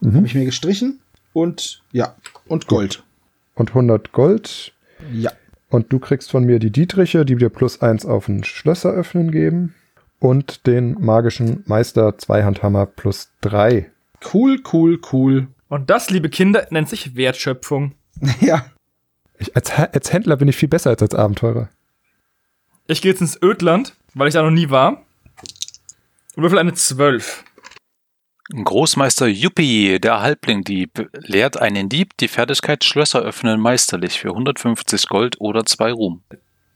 Mhm. 0.00 0.14
Habe 0.16 0.26
ich 0.26 0.34
mir 0.34 0.44
gestrichen. 0.44 1.00
Und 1.32 1.82
ja, 1.92 2.16
und 2.48 2.66
Gold. 2.66 3.04
und 3.54 3.68
100 3.70 4.10
Gold. 4.12 4.72
Ja. 5.12 5.32
Und 5.68 5.92
du 5.92 5.98
kriegst 5.98 6.30
von 6.30 6.44
mir 6.44 6.58
die 6.58 6.72
Dietriche, 6.72 7.24
die 7.24 7.36
dir 7.36 7.48
plus 7.48 7.80
eins 7.80 8.04
auf 8.04 8.28
ein 8.28 8.44
Schlösser 8.44 8.90
öffnen 8.90 9.30
geben. 9.30 9.74
Und 10.18 10.66
den 10.66 10.96
magischen 11.00 11.62
Meister 11.66 12.18
Zweihandhammer 12.18 12.86
plus 12.86 13.30
drei. 13.40 13.90
Cool, 14.34 14.60
cool, 14.72 15.00
cool. 15.12 15.48
Und 15.68 15.88
das, 15.88 16.10
liebe 16.10 16.28
Kinder, 16.28 16.66
nennt 16.70 16.88
sich 16.88 17.16
Wertschöpfung. 17.16 17.92
ja. 18.40 18.66
Ich, 19.38 19.56
als, 19.56 19.70
als 19.70 20.12
Händler 20.12 20.36
bin 20.36 20.48
ich 20.48 20.56
viel 20.56 20.68
besser 20.68 20.90
als 20.90 21.00
als 21.00 21.14
Abenteurer. 21.14 21.70
Ich 22.86 23.00
gehe 23.00 23.12
jetzt 23.12 23.22
ins 23.22 23.40
Ödland, 23.40 23.96
weil 24.14 24.28
ich 24.28 24.34
da 24.34 24.42
noch 24.42 24.50
nie 24.50 24.68
war. 24.68 25.06
Und 26.36 26.42
würfel 26.42 26.58
eine 26.58 26.74
12. 26.74 27.44
Großmeister 28.52 29.28
Yuppie, 29.28 30.00
der 30.00 30.20
Halblingdieb, 30.20 31.08
lehrt 31.12 31.60
einen 31.60 31.88
Dieb 31.88 32.16
die 32.18 32.28
Fertigkeit 32.28 32.84
Schlösser 32.84 33.20
öffnen 33.20 33.60
meisterlich 33.60 34.18
für 34.18 34.30
150 34.30 35.06
Gold 35.06 35.40
oder 35.40 35.64
zwei 35.64 35.92
Ruhm. 35.92 36.22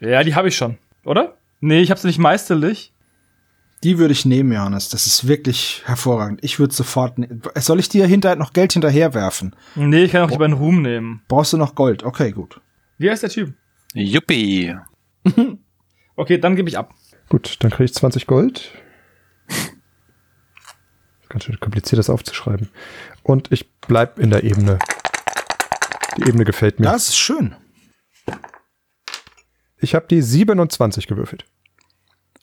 Ja, 0.01 0.23
die 0.23 0.35
habe 0.35 0.49
ich 0.49 0.57
schon, 0.57 0.79
oder? 1.05 1.37
Nee, 1.61 1.81
ich 1.81 1.91
habe 1.91 1.99
sie 2.01 2.07
nicht 2.07 2.19
meisterlich. 2.19 2.93
Die 3.83 3.99
würde 3.99 4.13
ich 4.13 4.25
nehmen, 4.25 4.53
Johannes. 4.53 4.89
Das 4.89 5.07
ist 5.07 5.29
wirklich 5.29 5.83
hervorragend. 5.85 6.41
Ich 6.43 6.59
würde 6.59 6.73
sofort. 6.73 7.19
Ne 7.19 7.29
Soll 7.57 7.81
ich 7.81 7.89
dir 7.89 8.07
hinterher 8.07 8.37
noch 8.37 8.53
Geld 8.55 8.73
hinterher 8.73 9.13
werfen? 9.13 9.55
Nee, 9.75 10.05
ich 10.05 10.13
kann 10.13 10.23
auch 10.23 10.31
lieber 10.31 10.47
einen 10.47 10.55
Ruhm 10.55 10.81
nehmen. 10.81 11.23
Brauchst 11.29 11.53
du 11.53 11.59
noch 11.59 11.75
Gold? 11.75 12.03
Okay, 12.03 12.31
gut. 12.33 12.61
Wie 12.97 13.11
heißt 13.11 13.23
der 13.23 13.31
Typ? 13.31 13.55
Yuppie. 13.95 14.75
Okay, 16.17 16.39
dann 16.39 16.55
gebe 16.55 16.69
ich 16.69 16.79
ab. 16.79 16.95
Gut, 17.29 17.57
dann 17.59 17.73
kriege 17.73 17.87
ich 17.87 17.95
20 17.95 18.29
Gold. 18.29 18.71
Ganz 21.35 21.47
schön 21.47 21.59
kompliziert, 21.59 21.99
das 21.99 22.11
aufzuschreiben. 22.11 22.69
Und 23.25 23.51
ich 23.51 23.69
bleib 23.89 24.21
in 24.21 24.31
der 24.31 24.45
Ebene. 24.45 24.79
Die 26.17 26.29
Ebene 26.29 26.45
gefällt 26.45 26.79
mir. 26.79 26.87
Das 26.87 27.09
ist 27.09 27.17
schön. 27.17 27.57
Ich 29.79 29.97
habe 29.97 30.07
die 30.09 30.23
27 30.23 31.09
gewürfelt. 31.09 31.45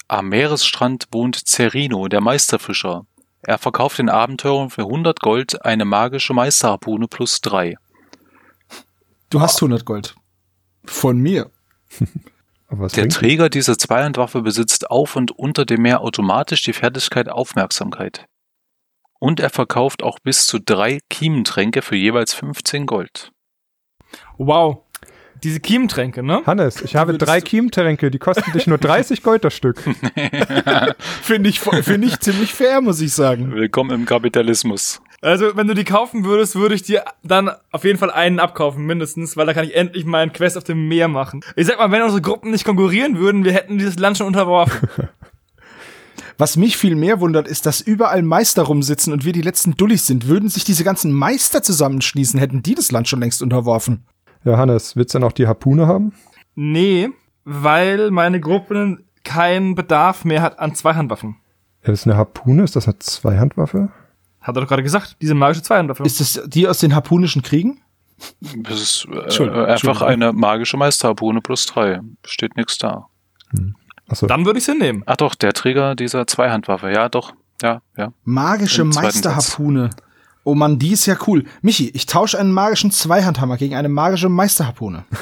Am 0.09 0.27
Meeresstrand 0.27 1.07
wohnt 1.13 1.41
Cerino, 1.47 2.09
der 2.09 2.19
Meisterfischer. 2.19 3.05
Er 3.43 3.57
verkauft 3.59 3.97
den 3.97 4.09
Abenteurern 4.09 4.69
für 4.69 4.81
100 4.81 5.21
Gold 5.21 5.63
eine 5.63 5.85
magische 5.85 6.33
Meisterharpune 6.33 7.07
plus 7.07 7.39
3. 7.39 7.77
Du 9.29 9.39
hast 9.39 9.55
100 9.55 9.85
Gold. 9.85 10.15
Von 10.83 11.17
mir. 11.17 11.49
Der 12.95 13.07
Träger 13.07 13.49
dieser 13.49 13.77
Zweihandwaffe 13.77 14.41
besitzt 14.41 14.89
auf 14.89 15.15
und 15.15 15.31
unter 15.31 15.65
dem 15.65 15.81
Meer 15.81 16.01
automatisch 16.01 16.63
die 16.63 16.71
Fertigkeit 16.71 17.27
Aufmerksamkeit. 17.27 18.27
Und 19.23 19.39
er 19.39 19.51
verkauft 19.51 20.01
auch 20.01 20.17
bis 20.17 20.47
zu 20.47 20.57
drei 20.59 20.99
Kiementränke 21.11 21.83
für 21.83 21.95
jeweils 21.95 22.33
15 22.33 22.87
Gold. 22.87 23.31
Wow. 24.39 24.79
Diese 25.43 25.59
Kiementränke, 25.59 26.23
ne? 26.23 26.41
Hannes, 26.47 26.81
ich 26.81 26.95
habe 26.95 27.17
drei 27.17 27.39
Chiemtränke, 27.39 28.09
die 28.09 28.17
kosten 28.17 28.51
dich 28.51 28.65
nur 28.65 28.79
30 28.79 29.21
Gold 29.23 29.43
das 29.43 29.55
Stück. 29.55 29.79
Finde 31.21 31.49
ich, 31.49 31.59
finde 31.59 32.07
ich 32.07 32.19
ziemlich 32.19 32.53
fair, 32.53 32.81
muss 32.81 32.99
ich 32.99 33.13
sagen. 33.13 33.53
Willkommen 33.53 33.91
im 33.91 34.05
Kapitalismus. 34.05 35.01
Also, 35.21 35.55
wenn 35.55 35.67
du 35.67 35.75
die 35.75 35.83
kaufen 35.83 36.25
würdest, 36.25 36.55
würde 36.55 36.73
ich 36.73 36.81
dir 36.81 37.05
dann 37.23 37.51
auf 37.71 37.83
jeden 37.83 37.99
Fall 37.99 38.09
einen 38.09 38.39
abkaufen, 38.39 38.85
mindestens, 38.85 39.37
weil 39.37 39.45
da 39.45 39.53
kann 39.53 39.65
ich 39.65 39.75
endlich 39.75 40.05
meinen 40.05 40.33
Quest 40.33 40.57
auf 40.57 40.63
dem 40.63 40.87
Meer 40.87 41.07
machen. 41.07 41.41
Ich 41.55 41.67
sag 41.67 41.77
mal, 41.77 41.91
wenn 41.91 42.01
unsere 42.01 42.21
Gruppen 42.21 42.49
nicht 42.49 42.65
konkurrieren 42.65 43.19
würden, 43.19 43.43
wir 43.43 43.53
hätten 43.53 43.77
dieses 43.77 43.99
Land 43.99 44.17
schon 44.17 44.27
unterworfen. 44.27 44.89
Was 46.41 46.57
mich 46.57 46.75
viel 46.75 46.95
mehr 46.95 47.19
wundert, 47.19 47.47
ist, 47.47 47.67
dass 47.67 47.81
überall 47.81 48.23
Meister 48.23 48.63
rumsitzen 48.63 49.13
und 49.13 49.25
wir 49.25 49.31
die 49.31 49.43
letzten 49.43 49.77
Dullis 49.77 50.07
sind. 50.07 50.27
Würden 50.27 50.49
sich 50.49 50.63
diese 50.63 50.83
ganzen 50.83 51.11
Meister 51.11 51.61
zusammenschließen, 51.61 52.39
hätten 52.39 52.63
die 52.63 52.73
das 52.73 52.91
Land 52.91 53.07
schon 53.07 53.19
längst 53.19 53.43
unterworfen. 53.43 54.07
Ja, 54.43 54.57
Hannes, 54.57 54.95
willst 54.95 55.13
du 55.13 55.19
dann 55.19 55.27
auch 55.27 55.33
die 55.33 55.45
Harpune 55.45 55.85
haben? 55.85 56.13
nee, 56.55 57.09
weil 57.43 58.09
meine 58.09 58.39
Gruppe 58.39 58.97
keinen 59.23 59.75
Bedarf 59.75 60.25
mehr 60.25 60.41
hat 60.41 60.57
an 60.57 60.73
Zweihandwaffen. 60.73 61.35
Ja, 61.83 61.91
das 61.91 61.99
ist 61.99 62.07
eine 62.07 62.17
Harpune, 62.17 62.63
ist 62.63 62.75
das 62.75 62.87
eine 62.87 62.97
Zweihandwaffe? 62.97 63.89
Hat 64.39 64.57
er 64.57 64.61
doch 64.61 64.67
gerade 64.67 64.81
gesagt, 64.81 65.17
diese 65.21 65.35
magische 65.35 65.61
Zweihandwaffe. 65.61 66.01
Ist 66.01 66.21
das 66.21 66.41
die 66.47 66.67
aus 66.67 66.79
den 66.79 66.95
harpunischen 66.95 67.43
Kriegen? 67.43 67.81
Das 68.55 68.81
ist 68.81 69.07
äh, 69.11 69.65
einfach 69.65 70.01
eine 70.01 70.33
magische 70.33 70.77
Meisterharpune 70.77 71.41
plus 71.41 71.67
drei. 71.67 71.99
Steht 72.25 72.55
nichts 72.55 72.79
da. 72.79 73.09
Achso, 74.11 74.27
dann 74.27 74.45
würde 74.45 74.59
ich 74.59 74.65
sie 74.65 74.75
nehmen. 74.75 75.03
Ach 75.05 75.15
doch, 75.15 75.35
der 75.35 75.53
Träger 75.53 75.95
dieser 75.95 76.27
Zweihandwaffe. 76.27 76.91
Ja, 76.91 77.07
doch. 77.07 77.33
Ja, 77.61 77.81
ja. 77.97 78.11
Magische 78.25 78.83
Meisterharpune. 78.83 79.89
Oh 80.43 80.53
Mann, 80.53 80.79
die 80.79 80.91
ist 80.91 81.05
ja 81.05 81.15
cool. 81.27 81.45
Michi, 81.61 81.89
ich 81.93 82.07
tausche 82.07 82.37
einen 82.37 82.51
magischen 82.51 82.91
Zweihandhammer 82.91 83.57
gegen 83.57 83.75
eine 83.75 83.89
magische 83.89 84.29
Meisterharpune. 84.29 85.05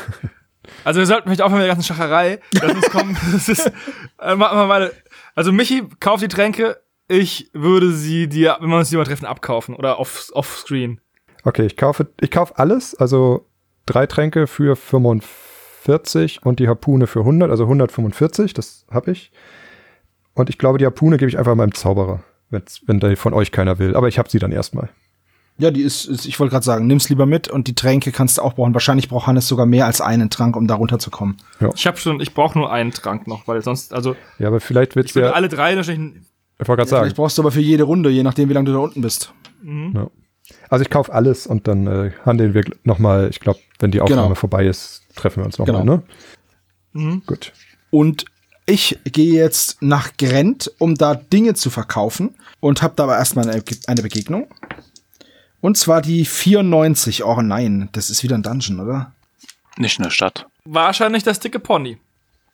Also 0.84 1.00
wir 1.00 1.08
sollten 1.08 1.24
vielleicht 1.24 1.42
aufhören 1.42 1.62
mit 1.62 1.68
der 1.68 1.74
ganzen 1.74 1.88
Schacherei. 1.88 2.40
Lass 2.62 2.76
uns 2.76 2.90
kommen. 2.92 3.18
Das 3.34 3.50
ist, 3.50 3.72
äh, 4.20 4.36
machen 4.36 4.56
wir 4.56 4.68
mal. 4.68 4.92
Also 5.34 5.52
Michi, 5.52 5.84
kauf 6.00 6.20
die 6.20 6.28
Tränke. 6.28 6.80
Ich 7.08 7.50
würde 7.54 7.92
sie 7.92 8.30
dir, 8.30 8.58
wenn 8.60 8.70
wir 8.70 8.78
uns 8.78 8.92
jemand 8.92 9.08
treffen, 9.08 9.26
abkaufen 9.26 9.74
oder 9.74 10.00
off, 10.00 10.30
offscreen. 10.32 11.02
okay, 11.44 11.66
ich 11.66 11.76
kaufe, 11.76 12.08
ich 12.22 12.30
kaufe 12.30 12.60
alles, 12.60 12.94
also 12.94 13.50
drei 13.88 14.06
Tränke 14.06 14.46
für 14.46 14.76
45 14.76 15.28
und 16.44 16.60
die 16.60 16.68
Harpune 16.68 17.08
für 17.08 17.20
100, 17.20 17.50
also 17.50 17.64
145, 17.64 18.54
das 18.54 18.86
habe 18.92 19.12
ich. 19.12 19.32
Und 20.34 20.50
ich 20.50 20.58
glaube, 20.58 20.78
die 20.78 20.86
Harpune 20.86 21.18
gebe 21.18 21.30
ich 21.30 21.38
einfach 21.38 21.56
meinem 21.56 21.74
Zauberer, 21.74 22.24
wenn's, 22.50 22.82
wenn 22.86 23.00
da 23.00 23.14
von 23.16 23.34
euch 23.34 23.52
keiner 23.52 23.80
will. 23.80 23.96
Aber 23.96 24.08
ich 24.08 24.18
habe 24.20 24.30
sie 24.30 24.40
dann 24.40 24.52
erstmal. 24.52 24.90
Ja, 25.58 25.72
die 25.72 25.82
ist, 25.82 26.06
ist 26.06 26.26
ich 26.26 26.40
wollte 26.40 26.52
gerade 26.52 26.64
sagen, 26.66 26.88
nimm's 26.88 27.10
lieber 27.10 27.26
mit 27.26 27.50
und 27.50 27.68
die 27.68 27.76
Tränke 27.76 28.14
kannst 28.14 28.38
du 28.38 28.42
auch 28.42 28.54
brauchen. 28.54 28.74
Wahrscheinlich 28.74 29.10
braucht 29.10 29.28
Hannes 29.28 29.48
sogar 29.48 29.66
mehr 29.66 29.86
als 29.86 30.00
einen 30.00 30.30
Trank, 30.30 30.56
um 30.56 30.68
da 30.68 30.76
runterzukommen. 30.76 31.36
Ich 31.76 31.86
habe 31.86 31.98
schon, 31.98 32.22
ich 32.22 32.34
brauche 32.34 32.58
nur 32.58 32.72
einen 32.72 32.92
Trank 32.92 33.28
noch, 33.28 33.46
weil 33.48 33.62
sonst, 33.62 33.94
also 33.94 34.16
Ja, 34.38 34.48
aber 34.48 34.62
vielleicht 34.62 34.92
ich 34.92 34.96
wird's 34.96 35.16
würde 35.16 35.28
ja, 35.30 35.34
alle 35.34 35.50
drei 35.50 35.76
wahrscheinlich. 35.76 36.22
ich 36.60 36.68
wollte 36.68 36.78
gerade 36.80 36.88
Vielleicht 36.90 36.90
sagen, 36.90 37.14
brauchst 37.16 37.38
du 37.38 37.42
aber 37.42 37.52
für 37.52 37.60
jede 37.60 37.84
Runde, 37.84 38.10
je 38.10 38.24
nachdem, 38.24 38.48
wie 38.48 38.54
lange 38.54 38.68
du 38.68 38.72
da 38.74 38.80
unten 38.80 39.02
bist. 39.02 39.34
ja. 39.66 40.08
also 40.70 40.82
ich 40.82 40.90
kaufe 40.90 41.12
alles 41.14 41.46
und 41.46 41.68
dann 41.68 41.88
äh, 41.88 42.12
handeln 42.26 42.54
wir 42.54 42.64
nochmal, 42.86 43.28
ich 43.30 43.42
glaube, 43.42 43.60
wenn 43.80 43.92
die 43.92 44.00
Aufnahme 44.00 44.22
Genau. 44.24 44.36
vorbei 44.36 44.66
ist, 44.66 45.04
treffen 45.20 45.42
wir 45.42 45.46
uns 45.46 45.58
nochmal, 45.60 45.82
Genau. 45.82 45.96
ne? 45.98 46.04
Mhm. 46.94 47.24
Gut. 47.26 47.54
Und 47.92 48.26
ich 48.66 49.00
gehe 49.04 49.34
jetzt 49.34 49.82
nach 49.82 50.18
Grent, 50.18 50.72
um 50.78 50.96
da 50.96 51.16
Dinge 51.16 51.54
zu 51.56 51.70
verkaufen 51.70 52.36
und 52.60 52.82
habe 52.82 52.94
da 52.96 53.04
aber 53.04 53.18
erstmal 53.18 53.50
eine, 53.50 53.64
eine 53.88 54.02
Begegnung. 54.02 54.48
Und 55.62 55.78
zwar 55.78 56.02
die 56.02 56.26
94. 56.26 57.24
Oh 57.24 57.42
nein, 57.42 57.90
das 57.92 58.10
ist 58.10 58.24
wieder 58.24 58.36
ein 58.38 58.44
Dungeon, 58.44 58.80
oder? 58.80 59.12
Nicht 59.78 59.98
in 60.00 60.04
der 60.04 60.12
Stadt. 60.12 60.46
Wahrscheinlich 60.66 61.24
das 61.24 61.40
dicke 61.40 61.60
Pony. 61.60 61.98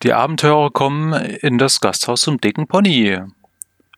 Die 0.02 0.12
Abenteurer 0.12 0.70
kommen 0.70 1.12
in 1.12 1.58
das 1.58 1.80
Gasthaus 1.80 2.22
zum 2.22 2.40
dicken 2.40 2.66
Pony. 2.66 3.18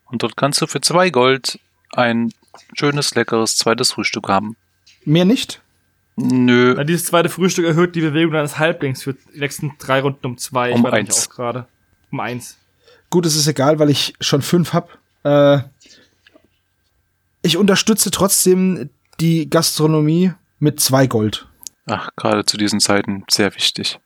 Und 0.06 0.22
dort 0.22 0.36
kannst 0.36 0.60
du 0.60 0.66
für 0.66 0.80
zwei 0.80 1.10
Gold 1.10 1.58
ein 1.92 2.32
schönes, 2.76 3.14
leckeres 3.14 3.56
zweites 3.56 3.92
Frühstück 3.92 4.28
haben. 4.28 4.56
Mehr 5.04 5.24
nicht? 5.24 5.60
Nö, 6.20 6.74
Na, 6.76 6.84
dieses 6.84 7.04
zweite 7.06 7.28
Frühstück 7.28 7.64
erhöht 7.64 7.94
die 7.94 8.00
Bewegung 8.00 8.32
deines 8.32 8.58
Halblings 8.58 9.02
für 9.04 9.14
die 9.14 9.38
nächsten 9.38 9.72
drei 9.78 10.00
Runden 10.00 10.26
um 10.26 10.36
zwei. 10.38 10.72
Um 10.72 10.78
ich 10.78 10.84
nicht 10.84 10.92
eins. 10.94 11.28
auch 11.28 11.34
gerade. 11.34 11.66
Um 12.10 12.20
eins. 12.20 12.58
Gut, 13.10 13.24
es 13.24 13.36
ist 13.36 13.46
egal, 13.46 13.78
weil 13.78 13.88
ich 13.90 14.14
schon 14.20 14.42
fünf 14.42 14.72
hab. 14.72 14.98
Äh, 15.24 15.60
ich 17.42 17.56
unterstütze 17.56 18.10
trotzdem 18.10 18.90
die 19.20 19.48
Gastronomie 19.48 20.32
mit 20.58 20.80
zwei 20.80 21.06
Gold. 21.06 21.46
ach, 21.86 22.10
gerade 22.16 22.44
zu 22.44 22.56
diesen 22.56 22.80
Zeiten 22.80 23.24
sehr 23.30 23.54
wichtig. 23.54 23.98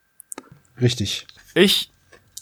Richtig. 0.81 1.27
Ich 1.55 1.91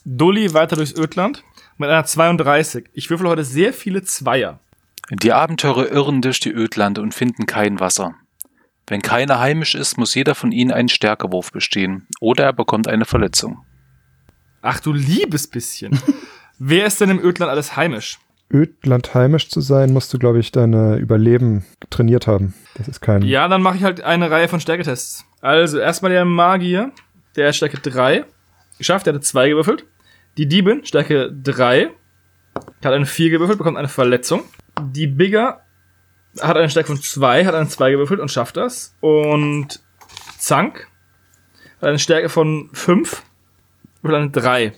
dulli 0.04 0.52
weiter 0.52 0.76
durchs 0.76 0.94
Ödland 0.94 1.44
mit 1.78 1.88
einer 1.88 2.04
32. 2.04 2.86
Ich 2.92 3.08
würfel 3.10 3.28
heute 3.28 3.44
sehr 3.44 3.72
viele 3.72 4.02
Zweier. 4.02 4.58
Die 5.10 5.32
Abenteurer 5.32 5.90
irren 5.90 6.22
durch 6.22 6.40
die 6.40 6.52
Ödlande 6.52 7.00
und 7.00 7.14
finden 7.14 7.46
kein 7.46 7.80
Wasser. 7.80 8.14
Wenn 8.90 9.02
keiner 9.02 9.38
heimisch 9.38 9.76
ist, 9.76 9.98
muss 9.98 10.16
jeder 10.16 10.34
von 10.34 10.50
ihnen 10.50 10.72
einen 10.72 10.88
Stärkewurf 10.88 11.52
bestehen. 11.52 12.08
Oder 12.18 12.46
er 12.46 12.52
bekommt 12.52 12.88
eine 12.88 13.04
Verletzung. 13.04 13.64
Ach 14.62 14.80
du 14.80 14.92
liebes 14.92 15.46
bisschen. 15.46 15.96
Wer 16.58 16.86
ist 16.86 17.00
denn 17.00 17.08
im 17.08 17.24
Ödland 17.24 17.50
alles 17.50 17.76
heimisch? 17.76 18.18
Ödland 18.52 19.14
heimisch 19.14 19.48
zu 19.48 19.60
sein, 19.60 19.92
musst 19.92 20.12
du, 20.12 20.18
glaube 20.18 20.40
ich, 20.40 20.50
deine 20.50 20.96
Überleben 20.96 21.64
trainiert 21.90 22.26
haben. 22.26 22.52
Das 22.74 22.88
ist 22.88 23.00
kein. 23.00 23.22
Ja, 23.22 23.46
dann 23.46 23.62
mache 23.62 23.76
ich 23.76 23.84
halt 23.84 24.00
eine 24.00 24.28
Reihe 24.28 24.48
von 24.48 24.58
Stärketests. 24.58 25.24
Also 25.40 25.78
erstmal 25.78 26.10
der 26.10 26.24
Magier, 26.24 26.90
der 27.36 27.46
hat 27.46 27.54
Stärke 27.54 27.78
3. 27.78 28.24
Geschafft, 28.76 29.06
der 29.06 29.14
hatte 29.14 29.22
2 29.22 29.50
gewürfelt. 29.50 29.84
Die 30.36 30.46
Diebin, 30.46 30.84
Stärke 30.84 31.32
3. 31.32 31.90
Hat 32.84 32.92
eine 32.92 33.06
4 33.06 33.30
gewürfelt, 33.30 33.58
bekommt 33.58 33.78
eine 33.78 33.86
Verletzung. 33.86 34.42
Die 34.80 35.06
Bigger 35.06 35.62
hat 36.40 36.56
eine 36.56 36.70
Stärke 36.70 36.88
von 36.88 37.00
2, 37.00 37.44
hat 37.44 37.54
eine 37.54 37.68
2 37.68 37.90
gewürfelt 37.90 38.20
und 38.20 38.30
schafft 38.30 38.56
das. 38.56 38.94
Und 39.00 39.80
Zank 40.38 40.88
hat 41.80 41.88
eine 41.88 41.98
Stärke 41.98 42.28
von 42.28 42.70
5, 42.72 43.22
würfelt 44.02 44.20
eine 44.20 44.30
3. 44.30 44.72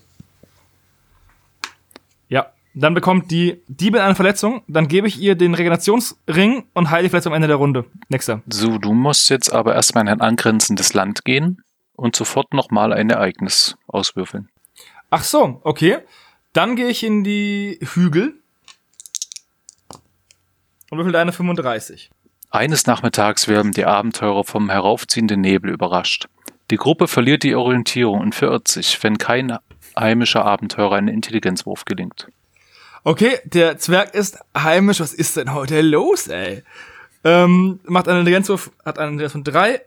Ja, 2.28 2.52
dann 2.74 2.94
bekommt 2.94 3.30
die 3.30 3.62
Diebin 3.68 4.00
eine 4.00 4.14
Verletzung, 4.14 4.62
dann 4.66 4.88
gebe 4.88 5.06
ich 5.06 5.20
ihr 5.20 5.34
den 5.34 5.54
Regenerationsring 5.54 6.64
und 6.72 6.90
heile 6.90 7.04
die 7.04 7.10
Verletzung 7.10 7.32
am 7.32 7.36
Ende 7.36 7.48
der 7.48 7.56
Runde. 7.56 7.84
Nächster. 8.08 8.42
So, 8.46 8.78
du 8.78 8.92
musst 8.92 9.28
jetzt 9.28 9.52
aber 9.52 9.74
erstmal 9.74 10.04
in 10.04 10.08
ein 10.08 10.20
angrenzendes 10.20 10.94
Land 10.94 11.24
gehen 11.24 11.62
und 11.94 12.16
sofort 12.16 12.54
nochmal 12.54 12.92
ein 12.92 13.10
Ereignis 13.10 13.76
auswürfeln. 13.86 14.48
Ach 15.10 15.24
so, 15.24 15.60
okay. 15.64 15.98
Dann 16.54 16.76
gehe 16.76 16.88
ich 16.88 17.04
in 17.04 17.24
die 17.24 17.78
Hügel 17.94 18.41
und 20.92 20.98
würfel 20.98 21.16
eine 21.16 21.32
35. 21.32 22.10
Eines 22.50 22.86
Nachmittags 22.86 23.48
werden 23.48 23.72
die 23.72 23.86
Abenteurer 23.86 24.44
vom 24.44 24.68
heraufziehenden 24.68 25.40
Nebel 25.40 25.70
überrascht. 25.72 26.28
Die 26.70 26.76
Gruppe 26.76 27.08
verliert 27.08 27.44
die 27.44 27.54
Orientierung 27.54 28.20
und 28.20 28.34
verirrt 28.34 28.68
sich, 28.68 29.02
wenn 29.02 29.16
kein 29.16 29.56
heimischer 29.98 30.44
Abenteurer 30.44 30.96
einen 30.96 31.08
Intelligenzwurf 31.08 31.86
gelingt. 31.86 32.28
Okay, 33.04 33.38
der 33.44 33.78
Zwerg 33.78 34.14
ist 34.14 34.38
heimisch. 34.56 35.00
Was 35.00 35.14
ist 35.14 35.38
denn 35.38 35.54
heute 35.54 35.80
los, 35.80 36.28
ey? 36.28 36.62
Ähm, 37.24 37.80
macht 37.84 38.06
einen 38.06 38.18
Intelligenzwurf, 38.18 38.70
hat 38.84 38.98
einen 38.98 39.12
Intelligenz 39.12 39.32
von 39.32 39.44
3, 39.44 39.80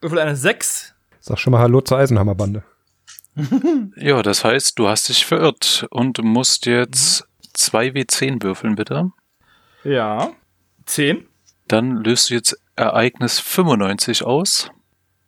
würfel 0.00 0.18
eine 0.18 0.34
6. 0.34 0.92
Sag 1.20 1.38
schon 1.38 1.52
mal 1.52 1.60
Hallo 1.60 1.80
zur 1.82 1.98
Eisenhammerbande. 1.98 2.64
Ja, 3.96 4.22
das 4.22 4.44
heißt, 4.44 4.76
du 4.76 4.88
hast 4.88 5.08
dich 5.08 5.24
verirrt 5.24 5.86
und 5.90 6.20
musst 6.24 6.66
jetzt 6.66 7.28
2W10 7.56 8.42
würfeln, 8.42 8.74
bitte. 8.74 9.12
Ja. 9.86 10.32
10. 10.86 11.26
Dann 11.68 12.02
löst 12.02 12.30
du 12.30 12.34
jetzt 12.34 12.58
Ereignis 12.74 13.38
95 13.38 14.24
aus. 14.24 14.70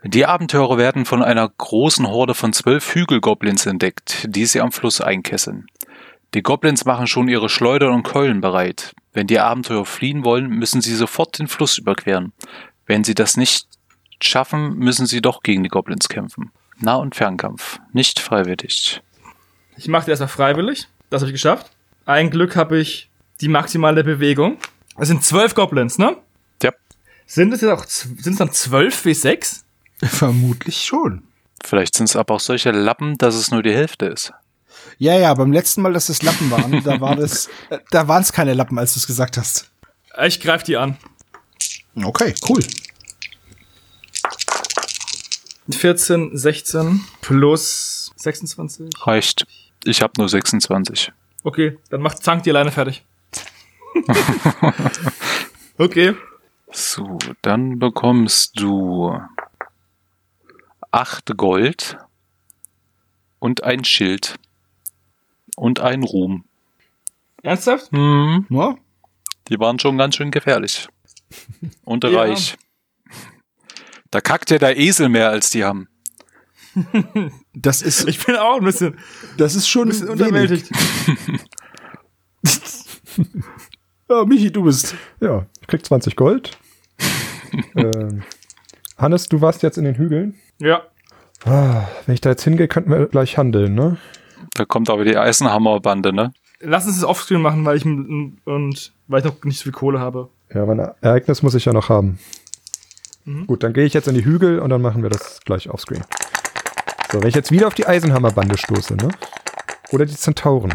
Die 0.02 0.26
Abenteurer 0.26 0.78
werden 0.78 1.04
von 1.04 1.22
einer 1.22 1.48
großen 1.48 2.08
Horde 2.08 2.34
von 2.34 2.52
zwölf 2.52 2.94
Hügelgoblins 2.94 3.66
entdeckt, 3.66 4.26
die 4.28 4.46
sie 4.46 4.60
am 4.60 4.72
Fluss 4.72 5.00
einkesseln. 5.00 5.66
Die 6.34 6.42
Goblins 6.42 6.84
machen 6.84 7.06
schon 7.06 7.28
ihre 7.28 7.48
Schleudern 7.48 7.94
und 7.94 8.02
Keulen 8.02 8.40
bereit. 8.40 8.94
Wenn 9.12 9.28
die 9.28 9.38
Abenteurer 9.38 9.84
fliehen 9.84 10.24
wollen, 10.24 10.48
müssen 10.48 10.80
sie 10.80 10.94
sofort 10.94 11.38
den 11.38 11.48
Fluss 11.48 11.78
überqueren. 11.78 12.32
Wenn 12.86 13.04
sie 13.04 13.14
das 13.14 13.36
nicht 13.36 13.66
schaffen, 14.20 14.74
müssen 14.74 15.06
sie 15.06 15.20
doch 15.20 15.42
gegen 15.42 15.62
die 15.62 15.68
Goblins 15.68 16.08
kämpfen. 16.08 16.50
Nah- 16.80 16.96
und 16.96 17.14
Fernkampf. 17.14 17.78
Nicht 17.92 18.18
freiwillig. 18.18 19.02
Ich 19.76 19.86
mache 19.86 20.06
die 20.06 20.10
erstmal 20.10 20.28
freiwillig. 20.28 20.88
Das 21.10 21.22
habe 21.22 21.30
ich 21.30 21.34
geschafft. 21.34 21.70
Ein 22.06 22.30
Glück 22.30 22.56
habe 22.56 22.78
ich 22.78 23.07
die 23.40 23.48
maximale 23.48 24.04
Bewegung. 24.04 24.58
Das 24.96 25.08
sind 25.08 25.22
12 25.22 25.54
Goblins, 25.54 25.98
ne? 25.98 26.16
Ja. 26.62 26.72
Sind 27.26 27.52
es 27.52 27.60
jetzt 27.60 27.70
auch, 27.70 27.84
sind 27.86 28.26
es 28.26 28.36
dann 28.36 28.52
12 28.52 29.04
wie 29.04 29.14
6? 29.14 29.64
Vermutlich 30.02 30.84
schon. 30.84 31.22
Vielleicht 31.64 31.94
sind 31.94 32.08
es 32.08 32.16
aber 32.16 32.34
auch 32.34 32.40
solche 32.40 32.70
Lappen, 32.70 33.18
dass 33.18 33.34
es 33.34 33.50
nur 33.50 33.62
die 33.62 33.74
Hälfte 33.74 34.06
ist. 34.06 34.32
Ja, 34.98 35.18
ja, 35.18 35.34
beim 35.34 35.52
letzten 35.52 35.82
Mal, 35.82 35.92
dass 35.92 36.08
es 36.08 36.22
Lappen 36.22 36.50
waren, 36.50 36.82
da 36.84 37.00
war 37.00 37.16
das, 37.16 37.48
äh, 37.70 37.78
da 37.90 38.08
waren 38.08 38.22
es 38.22 38.32
keine 38.32 38.54
Lappen, 38.54 38.78
als 38.78 38.94
du 38.94 38.98
es 38.98 39.06
gesagt 39.06 39.36
hast. 39.36 39.70
Ich 40.24 40.40
greif 40.40 40.62
die 40.62 40.76
an. 40.76 40.96
Okay, 41.94 42.34
cool. 42.48 42.60
14, 45.70 46.36
16 46.36 47.04
plus 47.20 48.12
26. 48.16 48.88
Reicht. 49.02 49.46
Ich 49.84 50.02
habe 50.02 50.12
nur 50.16 50.28
26. 50.28 51.12
Okay, 51.44 51.78
dann 51.90 52.00
macht 52.00 52.22
Zank 52.22 52.42
die 52.44 52.50
alleine 52.50 52.72
fertig. 52.72 53.04
okay. 55.78 56.14
So, 56.70 57.18
dann 57.42 57.78
bekommst 57.78 58.60
du 58.60 59.18
8 60.90 61.36
Gold 61.36 61.98
und 63.38 63.62
ein 63.64 63.84
Schild 63.84 64.36
und 65.56 65.80
ein 65.80 66.02
Ruhm. 66.02 66.44
Ernsthaft? 67.42 67.90
Hm, 67.92 68.46
Ja? 68.50 68.76
die 69.48 69.58
waren 69.58 69.78
schon 69.78 69.96
ganz 69.96 70.16
schön 70.16 70.30
gefährlich. 70.30 70.88
Und 71.84 72.04
Ja. 72.04 72.10
reich. 72.20 72.56
Da 74.10 74.20
kackt 74.20 74.50
ja 74.50 74.58
der 74.58 74.76
Esel 74.78 75.08
mehr, 75.08 75.30
als 75.30 75.50
die 75.50 75.64
haben. 75.64 75.88
Das 77.54 77.82
ist, 77.82 78.06
Ich 78.08 78.24
bin 78.24 78.36
auch 78.36 78.58
ein 78.58 78.64
bisschen, 78.64 78.98
das 79.36 79.54
ist 79.56 79.68
schon 79.68 79.84
ein 79.84 79.88
bisschen 79.88 80.08
unterwältigt. 80.10 80.70
Ja, 84.08 84.24
Michi, 84.24 84.50
du 84.50 84.64
bist. 84.64 84.94
Ja, 85.20 85.44
ich 85.60 85.66
krieg 85.66 85.84
20 85.84 86.16
Gold. 86.16 86.56
ähm, 87.76 88.22
Hannes, 88.96 89.28
du 89.28 89.42
warst 89.42 89.62
jetzt 89.62 89.76
in 89.76 89.84
den 89.84 89.96
Hügeln. 89.96 90.34
Ja. 90.58 90.82
Ah, 91.44 91.86
wenn 92.06 92.14
ich 92.14 92.22
da 92.22 92.30
jetzt 92.30 92.42
hingehe, 92.42 92.68
könnten 92.68 92.90
wir 92.90 93.06
gleich 93.06 93.36
handeln, 93.36 93.74
ne? 93.74 93.98
Da 94.54 94.64
kommt 94.64 94.88
aber 94.88 95.04
die 95.04 95.16
Eisenhammerbande, 95.16 96.14
ne? 96.14 96.32
Lass 96.60 96.86
uns 96.86 96.96
das 96.96 97.04
offscreen 97.04 97.42
machen, 97.42 97.64
weil 97.66 97.76
ich 97.76 97.84
und 97.84 98.92
weil 99.06 99.18
ich 99.18 99.24
noch 99.24 99.44
nicht 99.44 99.58
so 99.58 99.64
viel 99.64 99.72
Kohle 99.72 100.00
habe. 100.00 100.30
Ja, 100.52 100.64
mein 100.64 100.78
Ereignis 100.78 101.42
muss 101.42 101.54
ich 101.54 101.66
ja 101.66 101.74
noch 101.74 101.90
haben. 101.90 102.18
Mhm. 103.24 103.46
Gut, 103.46 103.62
dann 103.62 103.74
gehe 103.74 103.84
ich 103.84 103.92
jetzt 103.92 104.08
in 104.08 104.14
die 104.14 104.24
Hügel 104.24 104.58
und 104.58 104.70
dann 104.70 104.80
machen 104.80 105.02
wir 105.02 105.10
das 105.10 105.40
gleich 105.44 105.68
offscreen. 105.68 106.02
So, 107.12 107.20
wenn 107.20 107.28
ich 107.28 107.34
jetzt 107.34 107.52
wieder 107.52 107.66
auf 107.66 107.74
die 107.74 107.86
Eisenhammerbande 107.86 108.56
stoße, 108.56 108.96
ne? 108.96 109.10
Oder 109.92 110.06
die 110.06 110.16
Zentauren. 110.16 110.74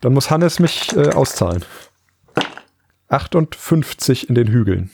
Dann 0.00 0.12
muss 0.12 0.30
Hannes 0.30 0.58
mich 0.58 0.94
äh, 0.94 1.08
auszahlen. 1.10 1.64
58 3.12 4.28
in 4.28 4.34
den 4.34 4.48
Hügeln. 4.48 4.90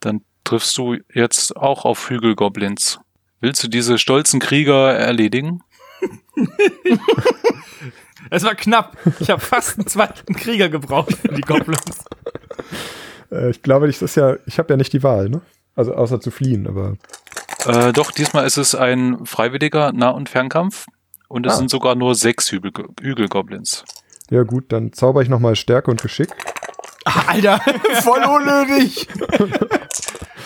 Dann 0.00 0.20
triffst 0.44 0.76
du 0.78 0.96
jetzt 1.12 1.56
auch 1.56 1.84
auf 1.84 2.10
Hügelgoblins. 2.10 2.98
Willst 3.40 3.62
du 3.64 3.68
diese 3.68 3.98
stolzen 3.98 4.40
Krieger 4.40 4.92
erledigen? 4.92 5.60
Es 8.30 8.44
war 8.44 8.54
knapp. 8.54 8.96
Ich 9.20 9.28
habe 9.30 9.40
fast 9.40 9.76
einen 9.78 9.86
zweiten 9.88 10.34
Krieger 10.34 10.68
gebraucht 10.68 11.12
für 11.18 11.28
die 11.28 11.40
Goblins. 11.42 12.04
Äh, 13.30 13.50
ich 13.50 13.62
glaube, 13.62 13.88
ich, 13.90 13.98
das 13.98 14.14
ja, 14.14 14.36
ich 14.46 14.58
habe 14.58 14.72
ja 14.72 14.76
nicht 14.76 14.92
die 14.92 15.02
Wahl, 15.02 15.28
ne? 15.28 15.42
Also 15.74 15.92
außer 15.94 16.20
zu 16.20 16.30
fliehen, 16.30 16.66
aber 16.66 16.96
Äh, 17.66 17.92
doch, 17.92 18.10
diesmal 18.12 18.46
ist 18.46 18.56
es 18.58 18.74
ein 18.74 19.26
freiwilliger 19.26 19.92
Nah- 19.92 20.10
und 20.10 20.28
Fernkampf. 20.28 20.86
Und 21.28 21.46
es 21.46 21.54
Ah. 21.54 21.56
sind 21.56 21.70
sogar 21.70 21.94
nur 21.94 22.14
sechs 22.14 22.50
Hügel 22.52 22.72
Hügelgoblins. 23.00 23.84
ja 24.30 24.44
gut, 24.44 24.66
dann 24.72 24.92
zauber 24.92 25.20
ich 25.22 25.28
nochmal 25.28 25.56
Stärke 25.56 25.90
und 25.90 26.00
Geschick. 26.00 26.28
Alter, 27.04 27.58
voll 28.02 28.22
unnötig. 28.22 29.06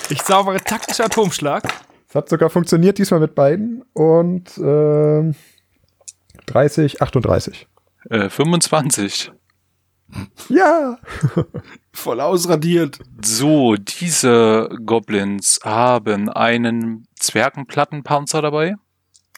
Ich 0.08 0.22
zaubere 0.22 0.60
taktischer 0.60 1.06
Atomschlag. 1.06 1.62
Es 2.08 2.14
hat 2.14 2.28
sogar 2.28 2.50
funktioniert 2.50 2.98
diesmal 2.98 3.20
mit 3.20 3.34
beiden 3.34 3.84
und 3.92 4.56
ähm, 4.58 5.34
30, 6.46 7.02
38. 7.02 7.66
Äh, 8.10 8.28
25. 8.30 9.32
Ja! 10.48 10.98
Voll 11.92 12.20
ausradiert. 12.20 13.00
So, 13.24 13.74
diese 13.74 14.68
Goblins 14.84 15.60
haben 15.64 16.28
einen 16.28 17.08
Zwergenplattenpanzer 17.18 18.42
dabei. 18.42 18.76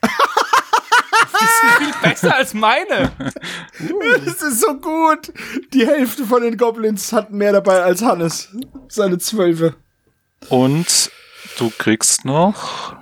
Die 1.41 1.47
sind 1.47 1.93
viel 1.93 2.03
besser 2.11 2.34
als 2.36 2.55
meine. 2.55 3.12
Das 4.24 4.43
ist 4.43 4.61
so 4.61 4.74
gut. 4.74 5.32
Die 5.72 5.86
Hälfte 5.86 6.24
von 6.24 6.43
den 6.43 6.57
Goblins 6.57 7.12
hat 7.12 7.30
mehr 7.32 7.53
dabei 7.53 7.82
als 7.82 8.03
Hannes. 8.03 8.49
Seine 8.89 9.18
Zwölfe. 9.18 9.76
Und 10.49 11.11
du 11.59 11.70
kriegst 11.70 12.24
noch 12.24 12.97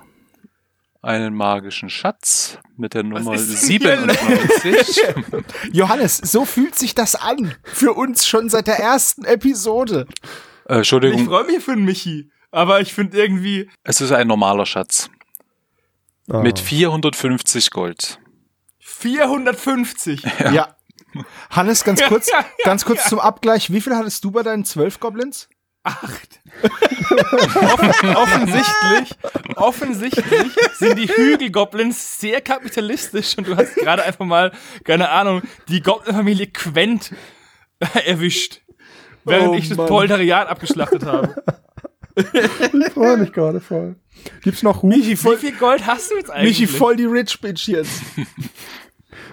einen 1.01 1.33
magischen 1.35 1.89
Schatz 1.89 2.57
mit 2.75 2.93
der 2.93 3.03
Nummer 3.03 3.33
ist 3.33 3.47
denn 3.49 3.79
hier 3.79 3.97
97. 3.97 5.03
Johannes, 5.71 6.17
so 6.17 6.43
fühlt 6.45 6.75
sich 6.75 6.95
das 6.95 7.15
an. 7.15 7.53
Für 7.63 7.93
uns 7.93 8.27
schon 8.27 8.49
seit 8.49 8.67
der 8.67 8.79
ersten 8.79 9.23
Episode. 9.25 10.05
äh, 10.67 10.73
Ich 10.73 10.77
Entschuldigung, 10.77 11.25
freue 11.25 11.45
mich 11.45 11.63
für 11.63 11.75
den 11.75 11.85
Michi. 11.85 12.29
Aber 12.51 12.81
ich 12.81 12.93
finde 12.93 13.17
irgendwie. 13.17 13.69
es 13.83 14.01
ist 14.01 14.11
ein 14.11 14.27
normaler 14.27 14.65
Schatz 14.65 15.09
Ah. 16.29 16.41
mit 16.41 16.59
450 16.59 17.71
Gold. 17.71 18.19
450. 18.99 20.23
Ja. 20.51 20.75
Hannes, 21.49 21.83
ganz 21.83 22.01
kurz, 22.07 22.29
ganz 22.63 22.85
kurz 22.85 23.07
zum 23.07 23.19
Abgleich. 23.19 23.71
Wie 23.71 23.81
viel 23.81 23.95
hattest 23.95 24.23
du 24.23 24.31
bei 24.31 24.43
deinen 24.43 24.65
zwölf 24.65 24.99
Goblins? 24.99 25.49
Acht. 25.83 26.41
Offen, 27.61 28.15
offensichtlich, 28.15 29.17
offensichtlich 29.55 30.51
sind 30.77 30.97
die 30.99 31.07
Hügelgoblins 31.07 32.19
sehr 32.19 32.41
kapitalistisch 32.41 33.37
und 33.37 33.47
du 33.47 33.55
hast 33.55 33.73
gerade 33.75 34.03
einfach 34.03 34.25
mal, 34.25 34.51
keine 34.83 35.09
Ahnung, 35.09 35.43
die 35.69 35.81
Goblin-Familie 35.81 36.47
Quent 36.47 37.13
erwischt. 38.05 38.61
Während 39.23 39.49
Oh 39.49 39.53
ich 39.53 39.69
das 39.69 39.77
Mann. 39.77 39.87
Proletariat 39.87 40.47
abgeschlachtet 40.47 41.05
habe. 41.05 41.35
Ich 42.17 42.93
freue 42.93 43.15
mich 43.17 43.31
gerade 43.31 43.61
voll. 43.61 43.95
Gibt's 44.41 44.63
noch 44.63 44.81
Ruhm? 44.81 44.89
Michi, 44.89 45.11
Wie 45.11 45.15
voll, 45.15 45.37
viel 45.37 45.51
Gold 45.51 45.85
hast 45.85 46.09
du 46.09 46.15
jetzt 46.15 46.31
eigentlich? 46.31 46.59
Michi, 46.59 46.65
voll 46.65 46.95
die 46.95 47.05
Rich 47.05 47.39
Bitch 47.41 47.67
jetzt. 47.67 48.01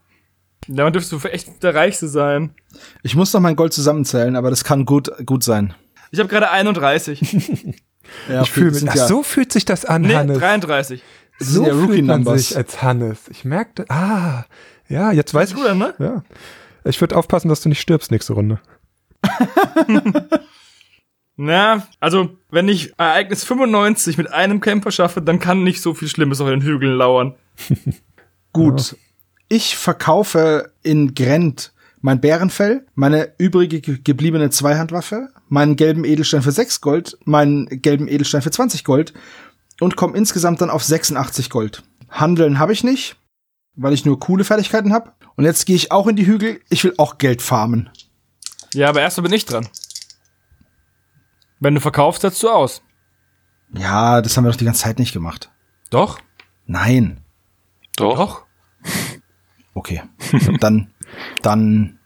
Damit 0.68 0.94
dürftest 0.94 1.24
du 1.24 1.28
echt 1.28 1.62
der 1.62 1.74
Reichste 1.74 2.08
sein. 2.08 2.54
Ich 3.02 3.16
muss 3.16 3.32
noch 3.32 3.40
mein 3.40 3.56
Gold 3.56 3.72
zusammenzählen, 3.72 4.36
aber 4.36 4.50
das 4.50 4.64
kann 4.64 4.84
gut, 4.86 5.10
gut 5.26 5.42
sein. 5.44 5.74
Ich 6.10 6.18
habe 6.18 6.28
gerade 6.28 6.50
31. 6.50 7.74
Ja, 8.28 8.42
ich 8.42 8.50
fühle 8.50 8.70
mich. 8.70 8.86
Ach, 8.86 8.96
so 9.08 9.22
fühlt 9.22 9.50
sich 9.50 9.64
das 9.64 9.86
an, 9.86 10.02
Nee, 10.02 10.14
Hannes. 10.14 10.38
33. 10.38 11.02
das 11.38 11.48
so 11.48 11.66
ja 11.66 11.72
fühlt 11.74 12.04
man 12.04 12.22
sich 12.36 12.54
als 12.54 12.82
Hannes. 12.82 13.28
Ich 13.30 13.46
merkte, 13.46 13.86
ah, 13.88 14.44
ja, 14.88 15.10
jetzt 15.10 15.32
weiß 15.32 15.32
Weißt 15.32 15.52
ich. 15.52 15.58
du 15.58 15.64
denn, 15.68 15.78
ne? 15.78 15.94
Ja. 15.98 16.22
Ich 16.84 17.00
würde 17.00 17.16
aufpassen, 17.16 17.48
dass 17.48 17.60
du 17.62 17.68
nicht 17.68 17.80
stirbst 17.80 18.10
nächste 18.10 18.34
Runde. 18.34 18.60
Na, 21.36 21.86
also, 21.98 22.36
wenn 22.50 22.68
ich 22.68 22.92
Ereignis 22.96 23.42
95 23.44 24.18
mit 24.18 24.30
einem 24.32 24.60
Camper 24.60 24.92
schaffe, 24.92 25.20
dann 25.20 25.40
kann 25.40 25.64
nicht 25.64 25.82
so 25.82 25.92
viel 25.94 26.08
Schlimmes 26.08 26.40
auf 26.40 26.48
den 26.48 26.62
Hügeln 26.62 26.96
lauern. 26.96 27.34
Gut. 28.52 28.96
Ich 29.48 29.76
verkaufe 29.76 30.72
in 30.82 31.14
Grent 31.14 31.72
mein 32.00 32.20
Bärenfell, 32.20 32.86
meine 32.94 33.32
übrige 33.38 33.80
ge- 33.80 33.98
gebliebene 34.02 34.50
Zweihandwaffe, 34.50 35.30
meinen 35.48 35.74
gelben 35.76 36.04
Edelstein 36.04 36.42
für 36.42 36.52
6 36.52 36.80
Gold, 36.80 37.18
meinen 37.24 37.66
gelben 37.82 38.08
Edelstein 38.08 38.42
für 38.42 38.50
20 38.50 38.84
Gold 38.84 39.12
und 39.80 39.96
komme 39.96 40.16
insgesamt 40.16 40.60
dann 40.60 40.70
auf 40.70 40.84
86 40.84 41.50
Gold. 41.50 41.82
Handeln 42.10 42.58
habe 42.58 42.72
ich 42.74 42.84
nicht, 42.84 43.16
weil 43.74 43.92
ich 43.94 44.04
nur 44.04 44.20
coole 44.20 44.44
Fertigkeiten 44.44 44.92
habe. 44.92 45.12
Und 45.36 45.44
jetzt 45.44 45.66
gehe 45.66 45.76
ich 45.76 45.90
auch 45.90 46.06
in 46.06 46.16
die 46.16 46.26
Hügel. 46.26 46.60
Ich 46.68 46.84
will 46.84 46.94
auch 46.96 47.18
Geld 47.18 47.42
farmen. 47.42 47.90
Ja, 48.72 48.88
aber 48.88 49.00
erst 49.00 49.16
mal 49.16 49.22
bin 49.22 49.32
ich 49.32 49.46
dran. 49.46 49.68
Wenn 51.60 51.74
du 51.74 51.80
verkaufst, 51.80 52.22
setzt 52.22 52.42
du 52.42 52.50
aus. 52.50 52.82
Ja, 53.72 54.20
das 54.20 54.36
haben 54.36 54.44
wir 54.44 54.50
doch 54.50 54.58
die 54.58 54.64
ganze 54.64 54.82
Zeit 54.82 54.98
nicht 54.98 55.12
gemacht. 55.12 55.50
Doch? 55.90 56.20
Nein. 56.66 57.20
Doch. 57.96 58.16
Doch. 58.16 58.44
Okay. 59.74 60.02
dann, 60.60 60.92
dann, 61.42 61.98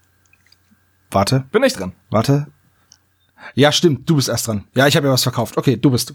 warte. 1.11 1.41
Bin 1.51 1.63
ich 1.63 1.73
dran. 1.73 1.93
Warte. 2.09 2.47
Ja, 3.55 3.71
stimmt, 3.71 4.09
du 4.09 4.15
bist 4.15 4.29
erst 4.29 4.47
dran. 4.47 4.67
Ja, 4.75 4.87
ich 4.87 4.95
habe 4.95 5.07
ja 5.07 5.13
was 5.13 5.23
verkauft. 5.23 5.57
Okay, 5.57 5.77
du 5.77 5.91
bist. 5.91 6.13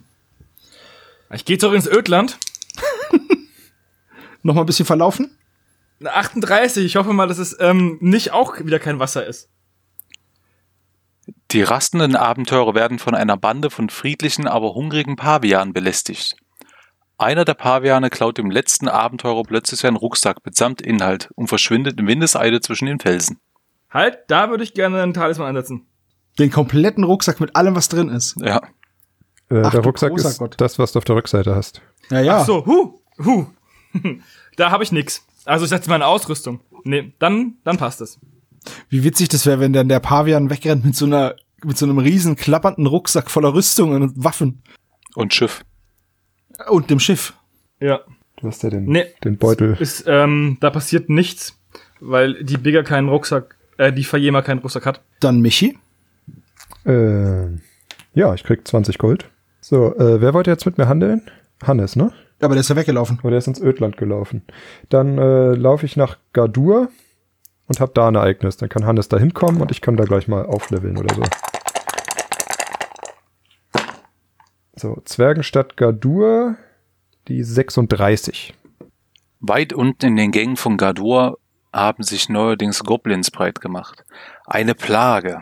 Ich 1.32 1.44
gehe 1.44 1.58
zurück 1.58 1.76
ins 1.76 1.86
Ödland. 1.86 2.38
Noch 4.42 4.54
mal 4.54 4.62
ein 4.62 4.66
bisschen 4.66 4.86
verlaufen? 4.86 5.36
Eine 6.00 6.12
38. 6.14 6.84
Ich 6.84 6.96
hoffe 6.96 7.12
mal, 7.12 7.28
dass 7.28 7.38
es 7.38 7.56
ähm, 7.60 7.98
nicht 8.00 8.32
auch 8.32 8.58
wieder 8.58 8.78
kein 8.78 8.98
Wasser 8.98 9.26
ist. 9.26 9.48
Die 11.52 11.62
rastenden 11.62 12.16
Abenteurer 12.16 12.74
werden 12.74 12.98
von 12.98 13.14
einer 13.14 13.36
Bande 13.36 13.70
von 13.70 13.88
friedlichen, 13.88 14.46
aber 14.46 14.74
hungrigen 14.74 15.16
Pavianen 15.16 15.72
belästigt. 15.72 16.36
Einer 17.16 17.44
der 17.44 17.54
Paviane 17.54 18.10
klaut 18.10 18.38
dem 18.38 18.50
letzten 18.50 18.88
Abenteurer 18.88 19.44
plötzlich 19.44 19.80
seinen 19.80 19.96
Rucksack 19.96 20.44
mitsamt 20.44 20.82
Inhalt 20.82 21.30
und 21.36 21.46
verschwindet 21.46 21.98
in 21.98 22.06
Windeseile 22.08 22.60
zwischen 22.60 22.86
den 22.86 22.98
Felsen. 22.98 23.38
Halt, 23.88 24.18
da 24.26 24.50
würde 24.50 24.64
ich 24.64 24.74
gerne 24.74 25.00
einen 25.00 25.14
Talisman 25.14 25.48
einsetzen. 25.48 25.86
Den 26.40 26.50
kompletten 26.50 27.04
Rucksack 27.04 27.38
mit 27.40 27.54
allem, 27.54 27.76
was 27.76 27.88
drin 27.88 28.08
ist. 28.08 28.34
Ja, 28.40 28.60
Äh, 29.50 29.62
Ach, 29.62 29.70
der 29.70 29.80
Rucksack 29.84 30.12
ist 30.16 30.38
Gott. 30.38 30.54
das, 30.58 30.78
was 30.78 30.92
du 30.92 30.98
auf 30.98 31.04
der 31.04 31.14
Rückseite 31.16 31.54
hast. 31.54 31.80
Ja, 32.10 32.20
ja. 32.20 32.38
Ach 32.40 32.46
so, 32.46 32.66
hu, 32.66 32.98
hu. 33.22 33.46
da 34.56 34.70
habe 34.72 34.82
ich 34.82 34.90
nix. 34.90 35.24
Also 35.44 35.64
ich 35.64 35.70
setze 35.70 35.90
meine 35.90 36.06
Ausrüstung. 36.06 36.60
Nee, 36.84 37.12
dann, 37.18 37.54
dann 37.64 37.76
passt 37.76 38.00
es. 38.00 38.18
Wie 38.88 39.04
witzig 39.04 39.28
das 39.28 39.46
wäre, 39.46 39.60
wenn 39.60 39.72
dann 39.72 39.88
der 39.88 40.00
Pavian 40.00 40.50
wegrennt 40.50 40.84
mit 40.84 40.96
so 40.96 41.04
einer, 41.06 41.36
mit 41.64 41.76
so 41.76 41.84
einem 41.86 41.98
riesen 41.98 42.36
klappernden 42.36 42.86
Rucksack 42.86 43.30
voller 43.30 43.54
Rüstungen 43.54 44.02
und 44.02 44.24
Waffen. 44.24 44.62
Und 45.14 45.34
Schiff. 45.34 45.64
Und 46.68 46.90
dem 46.90 47.00
Schiff. 47.00 47.34
Ja. 47.80 48.00
Du 48.40 48.48
hast 48.48 48.62
ja 48.62 48.70
den, 48.70 48.84
Nee. 48.86 49.06
den 49.22 49.36
Beutel. 49.38 49.76
Ist, 49.78 50.04
ähm, 50.06 50.56
da 50.60 50.70
passiert 50.70 51.08
nichts, 51.08 51.58
weil 52.00 52.42
die 52.44 52.56
Bigger 52.56 52.82
keinen 52.82 53.08
Rucksack, 53.08 53.56
äh, 53.78 53.92
die 53.92 54.04
Fayema 54.04 54.42
keinen 54.42 54.58
Rucksack 54.58 54.86
hat. 54.86 55.02
Dann 55.20 55.40
Michi. 55.40 55.78
Äh, 56.84 57.46
ja, 58.14 58.34
ich 58.34 58.44
krieg 58.44 58.66
20 58.66 58.98
Gold. 58.98 59.30
So, 59.60 59.94
äh, 59.96 60.20
wer 60.20 60.34
wollte 60.34 60.50
jetzt 60.50 60.66
mit 60.66 60.78
mir 60.78 60.88
handeln? 60.88 61.22
Hannes, 61.62 61.96
ne? 61.96 62.12
Aber 62.44 62.54
der 62.54 62.60
ist 62.60 62.68
ja 62.68 62.76
weggelaufen. 62.76 63.18
Oder 63.22 63.30
der 63.30 63.38
ist 63.38 63.48
ins 63.48 63.60
Ödland 63.60 63.96
gelaufen. 63.96 64.42
Dann 64.88 65.18
äh, 65.18 65.54
laufe 65.54 65.86
ich 65.86 65.96
nach 65.96 66.18
Gardur 66.32 66.88
und 67.66 67.80
hab 67.80 67.94
da 67.94 68.08
ein 68.08 68.14
Ereignis. 68.14 68.56
Dann 68.56 68.68
kann 68.68 68.84
Hannes 68.84 69.08
da 69.08 69.18
hinkommen 69.18 69.60
und 69.60 69.70
ich 69.70 69.80
kann 69.80 69.96
da 69.96 70.04
gleich 70.04 70.28
mal 70.28 70.44
aufleveln 70.44 70.98
oder 70.98 71.14
so. 71.14 71.22
So, 74.76 75.00
Zwergenstadt 75.04 75.76
Gardur, 75.76 76.56
die 77.28 77.42
36. 77.42 78.52
Weit 79.40 79.72
unten 79.72 80.06
in 80.06 80.16
den 80.16 80.30
Gängen 80.30 80.56
von 80.56 80.76
Gardur 80.76 81.38
haben 81.72 82.02
sich 82.02 82.28
neuerdings 82.28 82.84
Goblins 82.84 83.30
breit 83.30 83.60
gemacht. 83.60 84.04
Eine 84.46 84.74
Plage. 84.74 85.40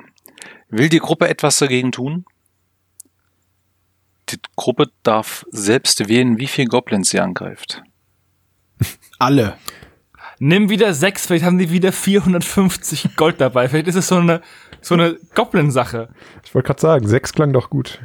Will 0.69 0.89
die 0.89 0.99
Gruppe 0.99 1.29
etwas 1.29 1.59
dagegen 1.59 1.93
tun? 1.93 2.25
Die 4.33 4.39
Gruppe 4.57 4.91
darf 5.03 5.45
selbst 5.51 6.09
wählen, 6.09 6.39
wie 6.39 6.47
viel 6.47 6.67
Goblins 6.67 7.11
sie 7.11 7.21
angreift. 7.21 7.83
Alle. 9.19 9.57
Nimm 10.39 10.71
wieder 10.71 10.93
sechs, 10.95 11.27
vielleicht 11.27 11.45
haben 11.45 11.59
die 11.59 11.71
wieder 11.71 11.93
450 11.93 13.15
Gold 13.17 13.41
dabei. 13.41 13.69
Vielleicht 13.69 13.87
ist 13.87 13.95
es 13.95 14.09
so 14.09 14.17
eine, 14.17 14.43
so 14.81 14.95
eine 14.95 15.19
Goblin-Sache. 15.35 16.09
Ich 16.45 16.55
wollte 16.55 16.67
gerade 16.67 16.81
sagen, 16.81 17.07
6 17.07 17.33
klang 17.33 17.53
doch 17.53 17.71
gut. 17.71 18.01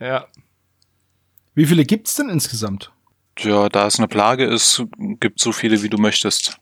Ja. 0.00 0.26
Wie 1.54 1.66
viele 1.66 1.84
gibt's 1.84 2.14
denn 2.14 2.30
insgesamt? 2.30 2.92
Tja, 3.36 3.68
da 3.68 3.86
es 3.86 3.98
eine 3.98 4.08
Plage 4.08 4.44
ist, 4.44 4.82
gibt 5.20 5.40
so 5.40 5.52
viele, 5.52 5.82
wie 5.82 5.88
du 5.88 5.98
möchtest. 5.98 6.58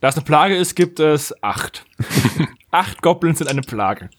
Da 0.00 0.08
es 0.08 0.16
eine 0.16 0.24
Plage 0.24 0.56
ist, 0.56 0.74
gibt 0.74 1.00
es 1.00 1.34
acht. 1.42 1.86
acht 2.70 3.02
Goblins 3.02 3.38
sind 3.38 3.48
eine 3.48 3.62
Plage. 3.62 4.10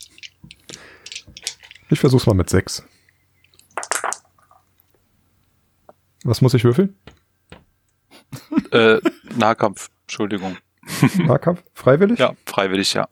Ich 1.90 2.00
versuch's 2.00 2.26
mal 2.26 2.34
mit 2.34 2.50
6. 2.50 2.84
Was 6.24 6.42
muss 6.42 6.54
ich 6.54 6.64
würfeln? 6.64 6.96
Äh, 8.72 9.00
Nahkampf, 9.36 9.90
Entschuldigung. 10.04 10.56
Nahkampf? 11.18 11.64
Freiwillig? 11.74 12.20
Ja, 12.20 12.36
freiwillig, 12.46 12.94
ja. 12.94 13.08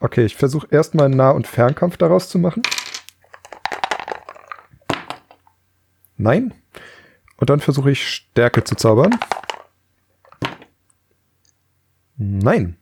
Okay, 0.00 0.24
ich 0.24 0.34
versuche 0.34 0.66
erstmal 0.70 1.10
Nah- 1.10 1.32
und 1.32 1.46
Fernkampf 1.46 1.98
daraus 1.98 2.30
zu 2.30 2.38
machen. 2.38 2.62
Nein. 6.16 6.54
Und 7.36 7.50
dann 7.50 7.60
versuche 7.60 7.90
ich 7.90 8.08
Stärke 8.08 8.64
zu 8.64 8.74
zaubern. 8.76 9.18
Nein. 12.16 12.78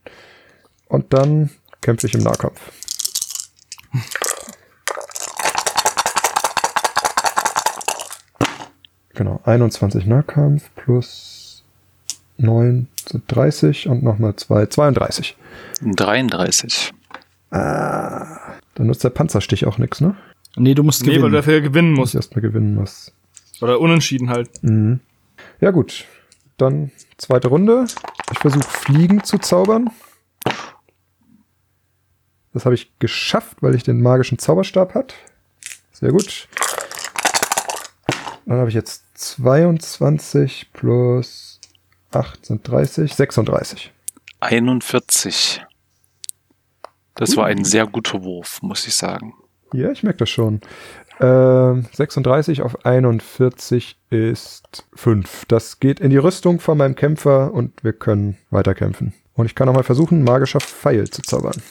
Und 0.87 1.13
dann 1.13 1.49
kämpfe 1.81 2.07
ich 2.07 2.13
im 2.13 2.21
Nahkampf. 2.21 2.71
Genau, 9.21 9.39
21 9.43 10.07
Nahkampf 10.07 10.71
plus 10.75 11.63
9 12.37 12.87
sind 13.07 13.23
30 13.27 13.87
und 13.87 14.01
nochmal 14.01 14.35
2, 14.35 14.65
32. 14.65 15.37
33. 15.83 16.91
Dann 17.51 18.39
nutzt 18.79 19.03
der 19.03 19.11
Panzerstich 19.11 19.67
auch 19.67 19.77
nichts, 19.77 20.01
ne? 20.01 20.15
Nee, 20.55 20.73
du 20.73 20.81
musst 20.81 21.03
Nee, 21.03 21.09
weil 21.09 21.15
gewinnen. 21.17 21.31
du 21.33 21.37
dafür 21.37 21.61
gewinnen 21.61 21.91
Muss 21.91 21.99
musst. 21.99 22.13
ich 22.13 22.15
erstmal 22.15 22.41
gewinnen 22.41 22.73
muss. 22.73 23.11
Oder 23.61 23.79
unentschieden 23.79 24.31
halt. 24.31 24.49
Mhm. 24.63 25.01
Ja, 25.59 25.69
gut. 25.69 26.05
Dann 26.57 26.89
zweite 27.17 27.49
Runde. 27.49 27.85
Ich 28.31 28.39
versuche 28.39 28.63
Fliegen 28.67 29.23
zu 29.23 29.37
zaubern. 29.37 29.91
Das 32.53 32.65
habe 32.65 32.73
ich 32.73 32.91
geschafft, 32.97 33.57
weil 33.61 33.75
ich 33.75 33.83
den 33.83 34.01
magischen 34.01 34.39
Zauberstab 34.39 34.95
hat. 34.95 35.13
Sehr 35.91 36.09
gut. 36.09 36.47
Dann 38.45 38.57
habe 38.57 38.69
ich 38.69 38.75
jetzt 38.75 39.05
22 39.17 40.71
plus 40.73 41.59
8 42.11 42.45
sind 42.45 42.67
30, 42.67 43.13
36. 43.13 43.93
41. 44.39 45.63
Das 47.15 47.37
war 47.37 47.45
ein 47.45 47.63
sehr 47.63 47.87
guter 47.87 48.23
Wurf, 48.23 48.61
muss 48.61 48.87
ich 48.87 48.95
sagen. 48.95 49.33
Ja, 49.73 49.91
ich 49.91 50.03
merke 50.03 50.19
das 50.19 50.29
schon. 50.29 50.61
Ähm, 51.19 51.85
36 51.93 52.61
auf 52.63 52.85
41 52.85 53.97
ist 54.09 54.87
5. 54.95 55.45
Das 55.45 55.79
geht 55.79 55.99
in 55.99 56.09
die 56.09 56.17
Rüstung 56.17 56.59
von 56.59 56.77
meinem 56.77 56.95
Kämpfer 56.95 57.53
und 57.53 57.83
wir 57.83 57.93
können 57.93 58.37
weiterkämpfen. 58.49 59.13
Und 59.33 59.45
ich 59.45 59.55
kann 59.55 59.69
auch 59.69 59.73
mal 59.73 59.83
versuchen, 59.83 60.23
magischer 60.23 60.59
Pfeil 60.59 61.09
zu 61.09 61.21
zaubern. 61.21 61.61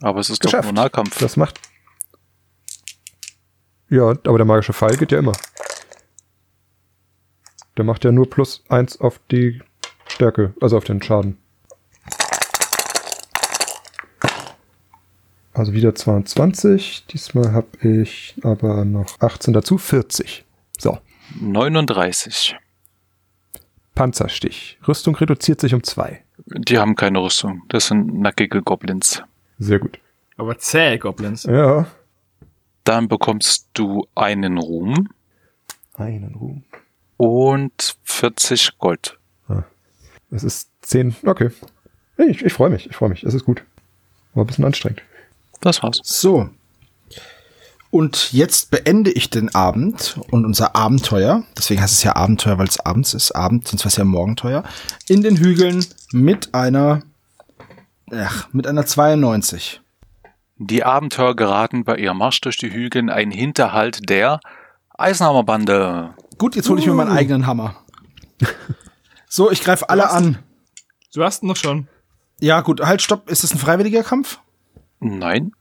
Aber 0.00 0.20
es 0.20 0.30
ist 0.30 0.40
Geschafft. 0.40 0.68
doch 0.68 0.72
nur 0.72 0.82
Nahkampf. 0.82 1.18
Das 1.18 1.36
macht. 1.36 1.60
Ja, 3.88 4.08
aber 4.08 4.38
der 4.38 4.44
magische 4.44 4.72
Pfeil 4.72 4.96
geht 4.96 5.12
ja 5.12 5.18
immer. 5.18 5.32
Der 7.76 7.84
macht 7.84 8.04
ja 8.04 8.12
nur 8.12 8.28
plus 8.28 8.64
1 8.68 9.00
auf 9.00 9.20
die 9.30 9.60
Stärke, 10.08 10.54
also 10.60 10.76
auf 10.76 10.84
den 10.84 11.02
Schaden. 11.02 11.38
Also 15.52 15.72
wieder 15.72 15.94
22. 15.94 17.06
Diesmal 17.06 17.52
habe 17.52 17.68
ich 17.80 18.34
aber 18.42 18.84
noch 18.84 19.20
18 19.20 19.54
dazu, 19.54 19.78
40. 19.78 20.44
So, 20.78 20.98
39. 21.40 22.56
Panzerstich. 23.94 24.78
Rüstung 24.86 25.14
reduziert 25.16 25.60
sich 25.60 25.72
um 25.72 25.82
2. 25.82 26.22
Die 26.46 26.78
haben 26.78 26.94
keine 26.94 27.20
Rüstung. 27.20 27.62
Das 27.68 27.86
sind 27.86 28.20
nackige 28.20 28.62
Goblins. 28.62 29.22
Sehr 29.58 29.78
gut. 29.78 29.98
Aber 30.36 30.58
zäh 30.58 30.98
Goblins. 30.98 31.44
Ja. 31.44 31.86
Dann 32.86 33.08
bekommst 33.08 33.66
du 33.74 34.06
einen 34.14 34.58
Ruhm 34.58 35.08
Einen 35.96 36.34
Ruhm. 36.36 36.62
und 37.16 37.96
40 38.04 38.78
Gold. 38.78 39.18
Es 40.30 40.44
ist 40.44 40.70
10. 40.82 41.16
Okay. 41.24 41.50
Ich, 42.16 42.44
ich 42.44 42.52
freue 42.52 42.70
mich, 42.70 42.88
ich 42.88 42.94
freue 42.96 43.08
mich. 43.08 43.24
Es 43.24 43.34
ist 43.34 43.44
gut. 43.44 43.62
War 44.34 44.44
ein 44.44 44.46
bisschen 44.46 44.64
anstrengend. 44.64 45.02
Das 45.60 45.82
war's. 45.82 46.00
So. 46.04 46.48
Und 47.90 48.32
jetzt 48.32 48.70
beende 48.70 49.10
ich 49.10 49.30
den 49.30 49.54
Abend 49.54 50.18
und 50.30 50.44
unser 50.44 50.76
Abenteuer, 50.76 51.44
deswegen 51.56 51.80
heißt 51.80 51.92
es 51.94 52.02
ja 52.02 52.14
Abenteuer, 52.14 52.58
weil 52.58 52.68
es 52.68 52.78
abends 52.80 53.14
ist, 53.14 53.32
Abend, 53.32 53.66
sonst 53.66 53.82
wäre 53.82 53.88
es 53.88 53.96
ja 53.96 54.04
Morgenteuer, 54.04 54.64
in 55.08 55.22
den 55.22 55.36
Hügeln 55.36 55.84
mit 56.12 56.54
einer, 56.54 57.02
ach, 58.12 58.52
mit 58.52 58.66
einer 58.66 58.84
92. 58.86 59.80
Die 60.58 60.84
Abenteurer 60.84 61.36
geraten 61.36 61.84
bei 61.84 61.96
ihrem 61.96 62.18
Marsch 62.18 62.40
durch 62.40 62.56
die 62.56 62.72
Hügel 62.72 63.00
in 63.00 63.10
einen 63.10 63.30
Hinterhalt 63.30 64.08
der 64.08 64.40
Eisenhammerbande. 64.96 66.14
Gut, 66.38 66.56
jetzt 66.56 66.68
hole 66.68 66.80
ich 66.80 66.86
mir 66.86 66.94
meinen 66.94 67.16
eigenen 67.16 67.46
Hammer. 67.46 67.76
So, 69.28 69.50
ich 69.50 69.62
greife 69.62 69.90
alle 69.90 70.10
an. 70.10 70.38
Du 71.12 71.22
hast 71.22 71.42
ihn 71.42 71.48
noch 71.48 71.56
schon. 71.56 71.88
Ja, 72.40 72.60
gut, 72.62 72.80
halt, 72.80 73.02
stopp. 73.02 73.30
Ist 73.30 73.44
das 73.44 73.52
ein 73.52 73.58
freiwilliger 73.58 74.02
Kampf? 74.02 74.38
Nein. 75.00 75.52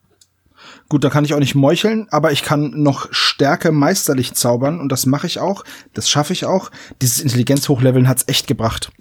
Gut, 0.88 1.04
da 1.04 1.10
kann 1.10 1.26
ich 1.26 1.34
auch 1.34 1.40
nicht 1.40 1.56
meucheln, 1.56 2.08
aber 2.10 2.32
ich 2.32 2.44
kann 2.44 2.72
noch 2.76 3.08
Stärke 3.12 3.72
meisterlich 3.72 4.34
zaubern 4.34 4.80
und 4.80 4.92
das 4.92 5.06
mache 5.06 5.28
ich 5.28 5.40
auch. 5.40 5.66
Das 5.94 6.10
schaffe 6.10 6.32
ich 6.32 6.46
auch. 6.46 6.72
Dieses 7.02 7.20
Intelligenz-Hochleveln 7.20 8.08
hat's 8.08 8.26
echt 8.28 8.48
gebracht. 8.48 8.92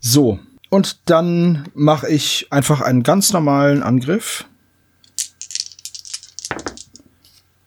So, 0.00 0.38
und 0.70 1.10
dann 1.10 1.68
mache 1.74 2.08
ich 2.08 2.46
einfach 2.50 2.80
einen 2.80 3.02
ganz 3.02 3.32
normalen 3.32 3.82
Angriff. 3.82 4.46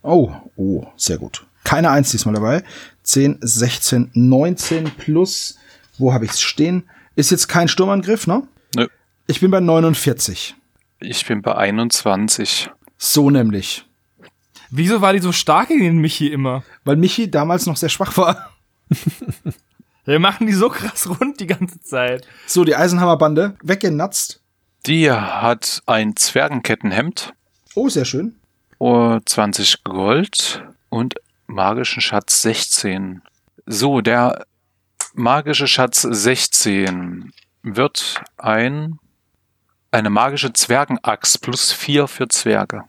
Oh, 0.03 0.31
oh, 0.55 0.85
sehr 0.95 1.17
gut. 1.17 1.45
Keine 1.63 1.89
Eins 1.89 2.11
diesmal 2.11 2.35
dabei. 2.35 2.63
10, 3.03 3.39
16, 3.41 4.11
19 4.13 4.91
plus, 4.97 5.57
wo 5.97 6.13
habe 6.13 6.25
ich's 6.25 6.41
stehen? 6.41 6.83
Ist 7.15 7.31
jetzt 7.31 7.47
kein 7.47 7.67
Sturmangriff, 7.67 8.27
ne? 8.27 8.43
Nö. 8.75 8.87
Ich 9.27 9.39
bin 9.39 9.49
bei 9.51 9.59
49. 9.59 10.55
Ich 10.99 11.25
bin 11.25 11.41
bei 11.41 11.55
21. 11.55 12.69
So 12.97 13.29
nämlich. 13.29 13.85
Wieso 14.69 15.01
war 15.01 15.13
die 15.13 15.19
so 15.19 15.31
stark 15.31 15.69
gegen 15.69 15.99
Michi 15.99 16.27
immer? 16.27 16.63
Weil 16.83 16.95
Michi 16.95 17.29
damals 17.29 17.65
noch 17.65 17.77
sehr 17.77 17.89
schwach 17.89 18.17
war. 18.17 18.51
Wir 20.05 20.19
machen 20.19 20.47
die 20.47 20.53
so 20.53 20.69
krass 20.69 21.07
rund 21.07 21.39
die 21.39 21.47
ganze 21.47 21.79
Zeit. 21.81 22.27
So, 22.45 22.65
die 22.65 22.75
Eisenhammerbande 22.75 23.55
weggenatzt. 23.63 24.41
Die 24.85 25.09
hat 25.09 25.81
ein 25.85 26.15
Zwergenkettenhemd, 26.17 27.33
Oh, 27.75 27.89
sehr 27.89 28.05
schön. 28.05 28.35
Oh, 28.79 29.19
20 29.25 29.83
Gold 29.83 30.63
und 30.89 31.15
magischen 31.47 32.01
Schatz 32.01 32.41
16. 32.41 33.21
So, 33.65 34.01
der 34.01 34.45
magische 35.13 35.67
Schatz 35.67 36.01
16 36.01 37.31
wird 37.63 38.21
ein 38.37 38.99
eine 39.91 40.09
magische 40.09 40.51
Zwergenaxt 40.53 41.41
plus 41.41 41.71
4 41.71 42.07
für 42.07 42.27
Zwerge. 42.27 42.83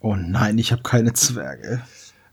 Oh 0.00 0.16
nein, 0.16 0.58
ich 0.58 0.72
habe 0.72 0.82
keine 0.82 1.12
Zwerge. 1.12 1.82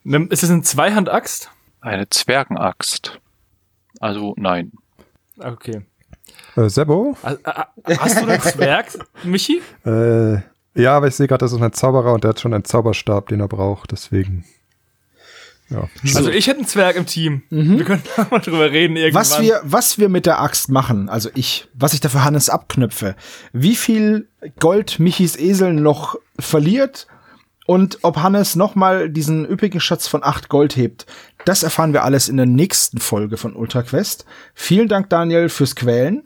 Nimm- 0.04 0.32
Ist 0.32 0.42
es 0.42 0.50
eine 0.50 0.64
Zweihandaxt? 0.64 1.52
Eine 1.80 2.10
Zwergenaxt. 2.10 3.20
Also 4.00 4.34
nein. 4.36 4.72
Okay. 5.38 5.86
Äh, 6.56 6.70
Sebo? 6.70 7.16
Also, 7.22 7.40
äh, 7.86 7.98
Hast 7.98 8.20
du 8.22 8.26
einen 8.28 8.42
Zwerg, 8.42 8.88
Michi? 9.24 9.62
Äh, 9.86 10.40
ja, 10.76 10.96
aber 10.96 11.08
ich 11.08 11.16
sehe 11.16 11.28
gerade, 11.28 11.44
das 11.44 11.52
ist 11.54 11.62
ein 11.62 11.74
Zauberer 11.74 12.14
und 12.14 12.24
der 12.24 12.30
hat 12.30 12.40
schon 12.40 12.54
einen 12.54 12.66
Zauberstab, 12.66 13.28
den 13.30 13.40
er 13.40 13.48
braucht, 13.48 13.92
deswegen. 13.92 14.46
Ja. 15.72 15.88
Also 16.16 16.30
ich 16.30 16.48
hätte 16.48 16.60
einen 16.60 16.68
Zwerg 16.68 16.98
im 16.98 17.06
Team. 17.06 17.44
Wir 17.50 17.86
können 17.86 18.04
da 18.18 18.28
mal 18.30 18.40
drüber 18.40 18.72
reden 18.72 18.98
irgendwann. 18.98 19.22
Was 19.22 19.42
wir, 19.42 19.62
was 19.64 19.98
wir 19.98 20.10
mit 20.10 20.26
der 20.26 20.42
Axt 20.42 20.70
machen, 20.70 21.08
also 21.08 21.30
ich, 21.34 21.68
was 21.74 21.94
ich 21.94 22.02
da 22.02 22.10
für 22.10 22.24
Hannes 22.24 22.50
abknüpfe, 22.50 23.16
wie 23.54 23.76
viel 23.76 24.28
Gold 24.60 25.00
Michis 25.00 25.38
Esel 25.38 25.74
noch 25.74 26.18
verliert 26.38 27.08
und 27.68 28.00
ob 28.02 28.18
Hannes 28.18 28.58
nochmal 28.58 29.10
diesen 29.10 29.46
üppigen 29.46 29.80
Schatz 29.80 30.08
von 30.08 30.24
acht 30.24 30.50
Gold 30.50 30.76
hebt, 30.76 31.06
das 31.46 31.64
erfahren 31.64 31.94
wir 31.94 32.04
alles 32.04 32.28
in 32.28 32.36
der 32.36 32.46
nächsten 32.46 33.00
Folge 33.00 33.38
von 33.38 33.56
Ultra 33.56 33.84
Quest. 33.84 34.26
Vielen 34.54 34.90
Dank, 34.90 35.10
Daniel, 35.10 35.48
fürs 35.48 35.76
Quälen. 35.76 36.24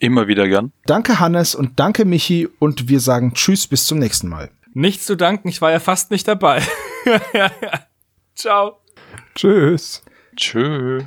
Immer 0.00 0.26
wieder 0.26 0.48
gern. 0.48 0.72
Danke, 0.86 1.20
Hannes, 1.20 1.54
und 1.54 1.78
danke, 1.78 2.04
Michi, 2.04 2.48
und 2.58 2.88
wir 2.88 3.00
sagen 3.00 3.34
Tschüss, 3.34 3.66
bis 3.66 3.86
zum 3.86 3.98
nächsten 3.98 4.28
Mal. 4.28 4.50
Nichts 4.74 5.06
zu 5.06 5.16
danken, 5.16 5.48
ich 5.48 5.60
war 5.60 5.70
ja 5.70 5.80
fast 5.80 6.10
nicht 6.10 6.26
dabei. 6.26 6.62
Ciao. 8.34 8.78
Tschüss. 9.34 10.02
Tschö. 10.36 11.02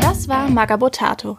Das 0.00 0.28
war 0.28 0.48
Magabotato, 0.48 1.38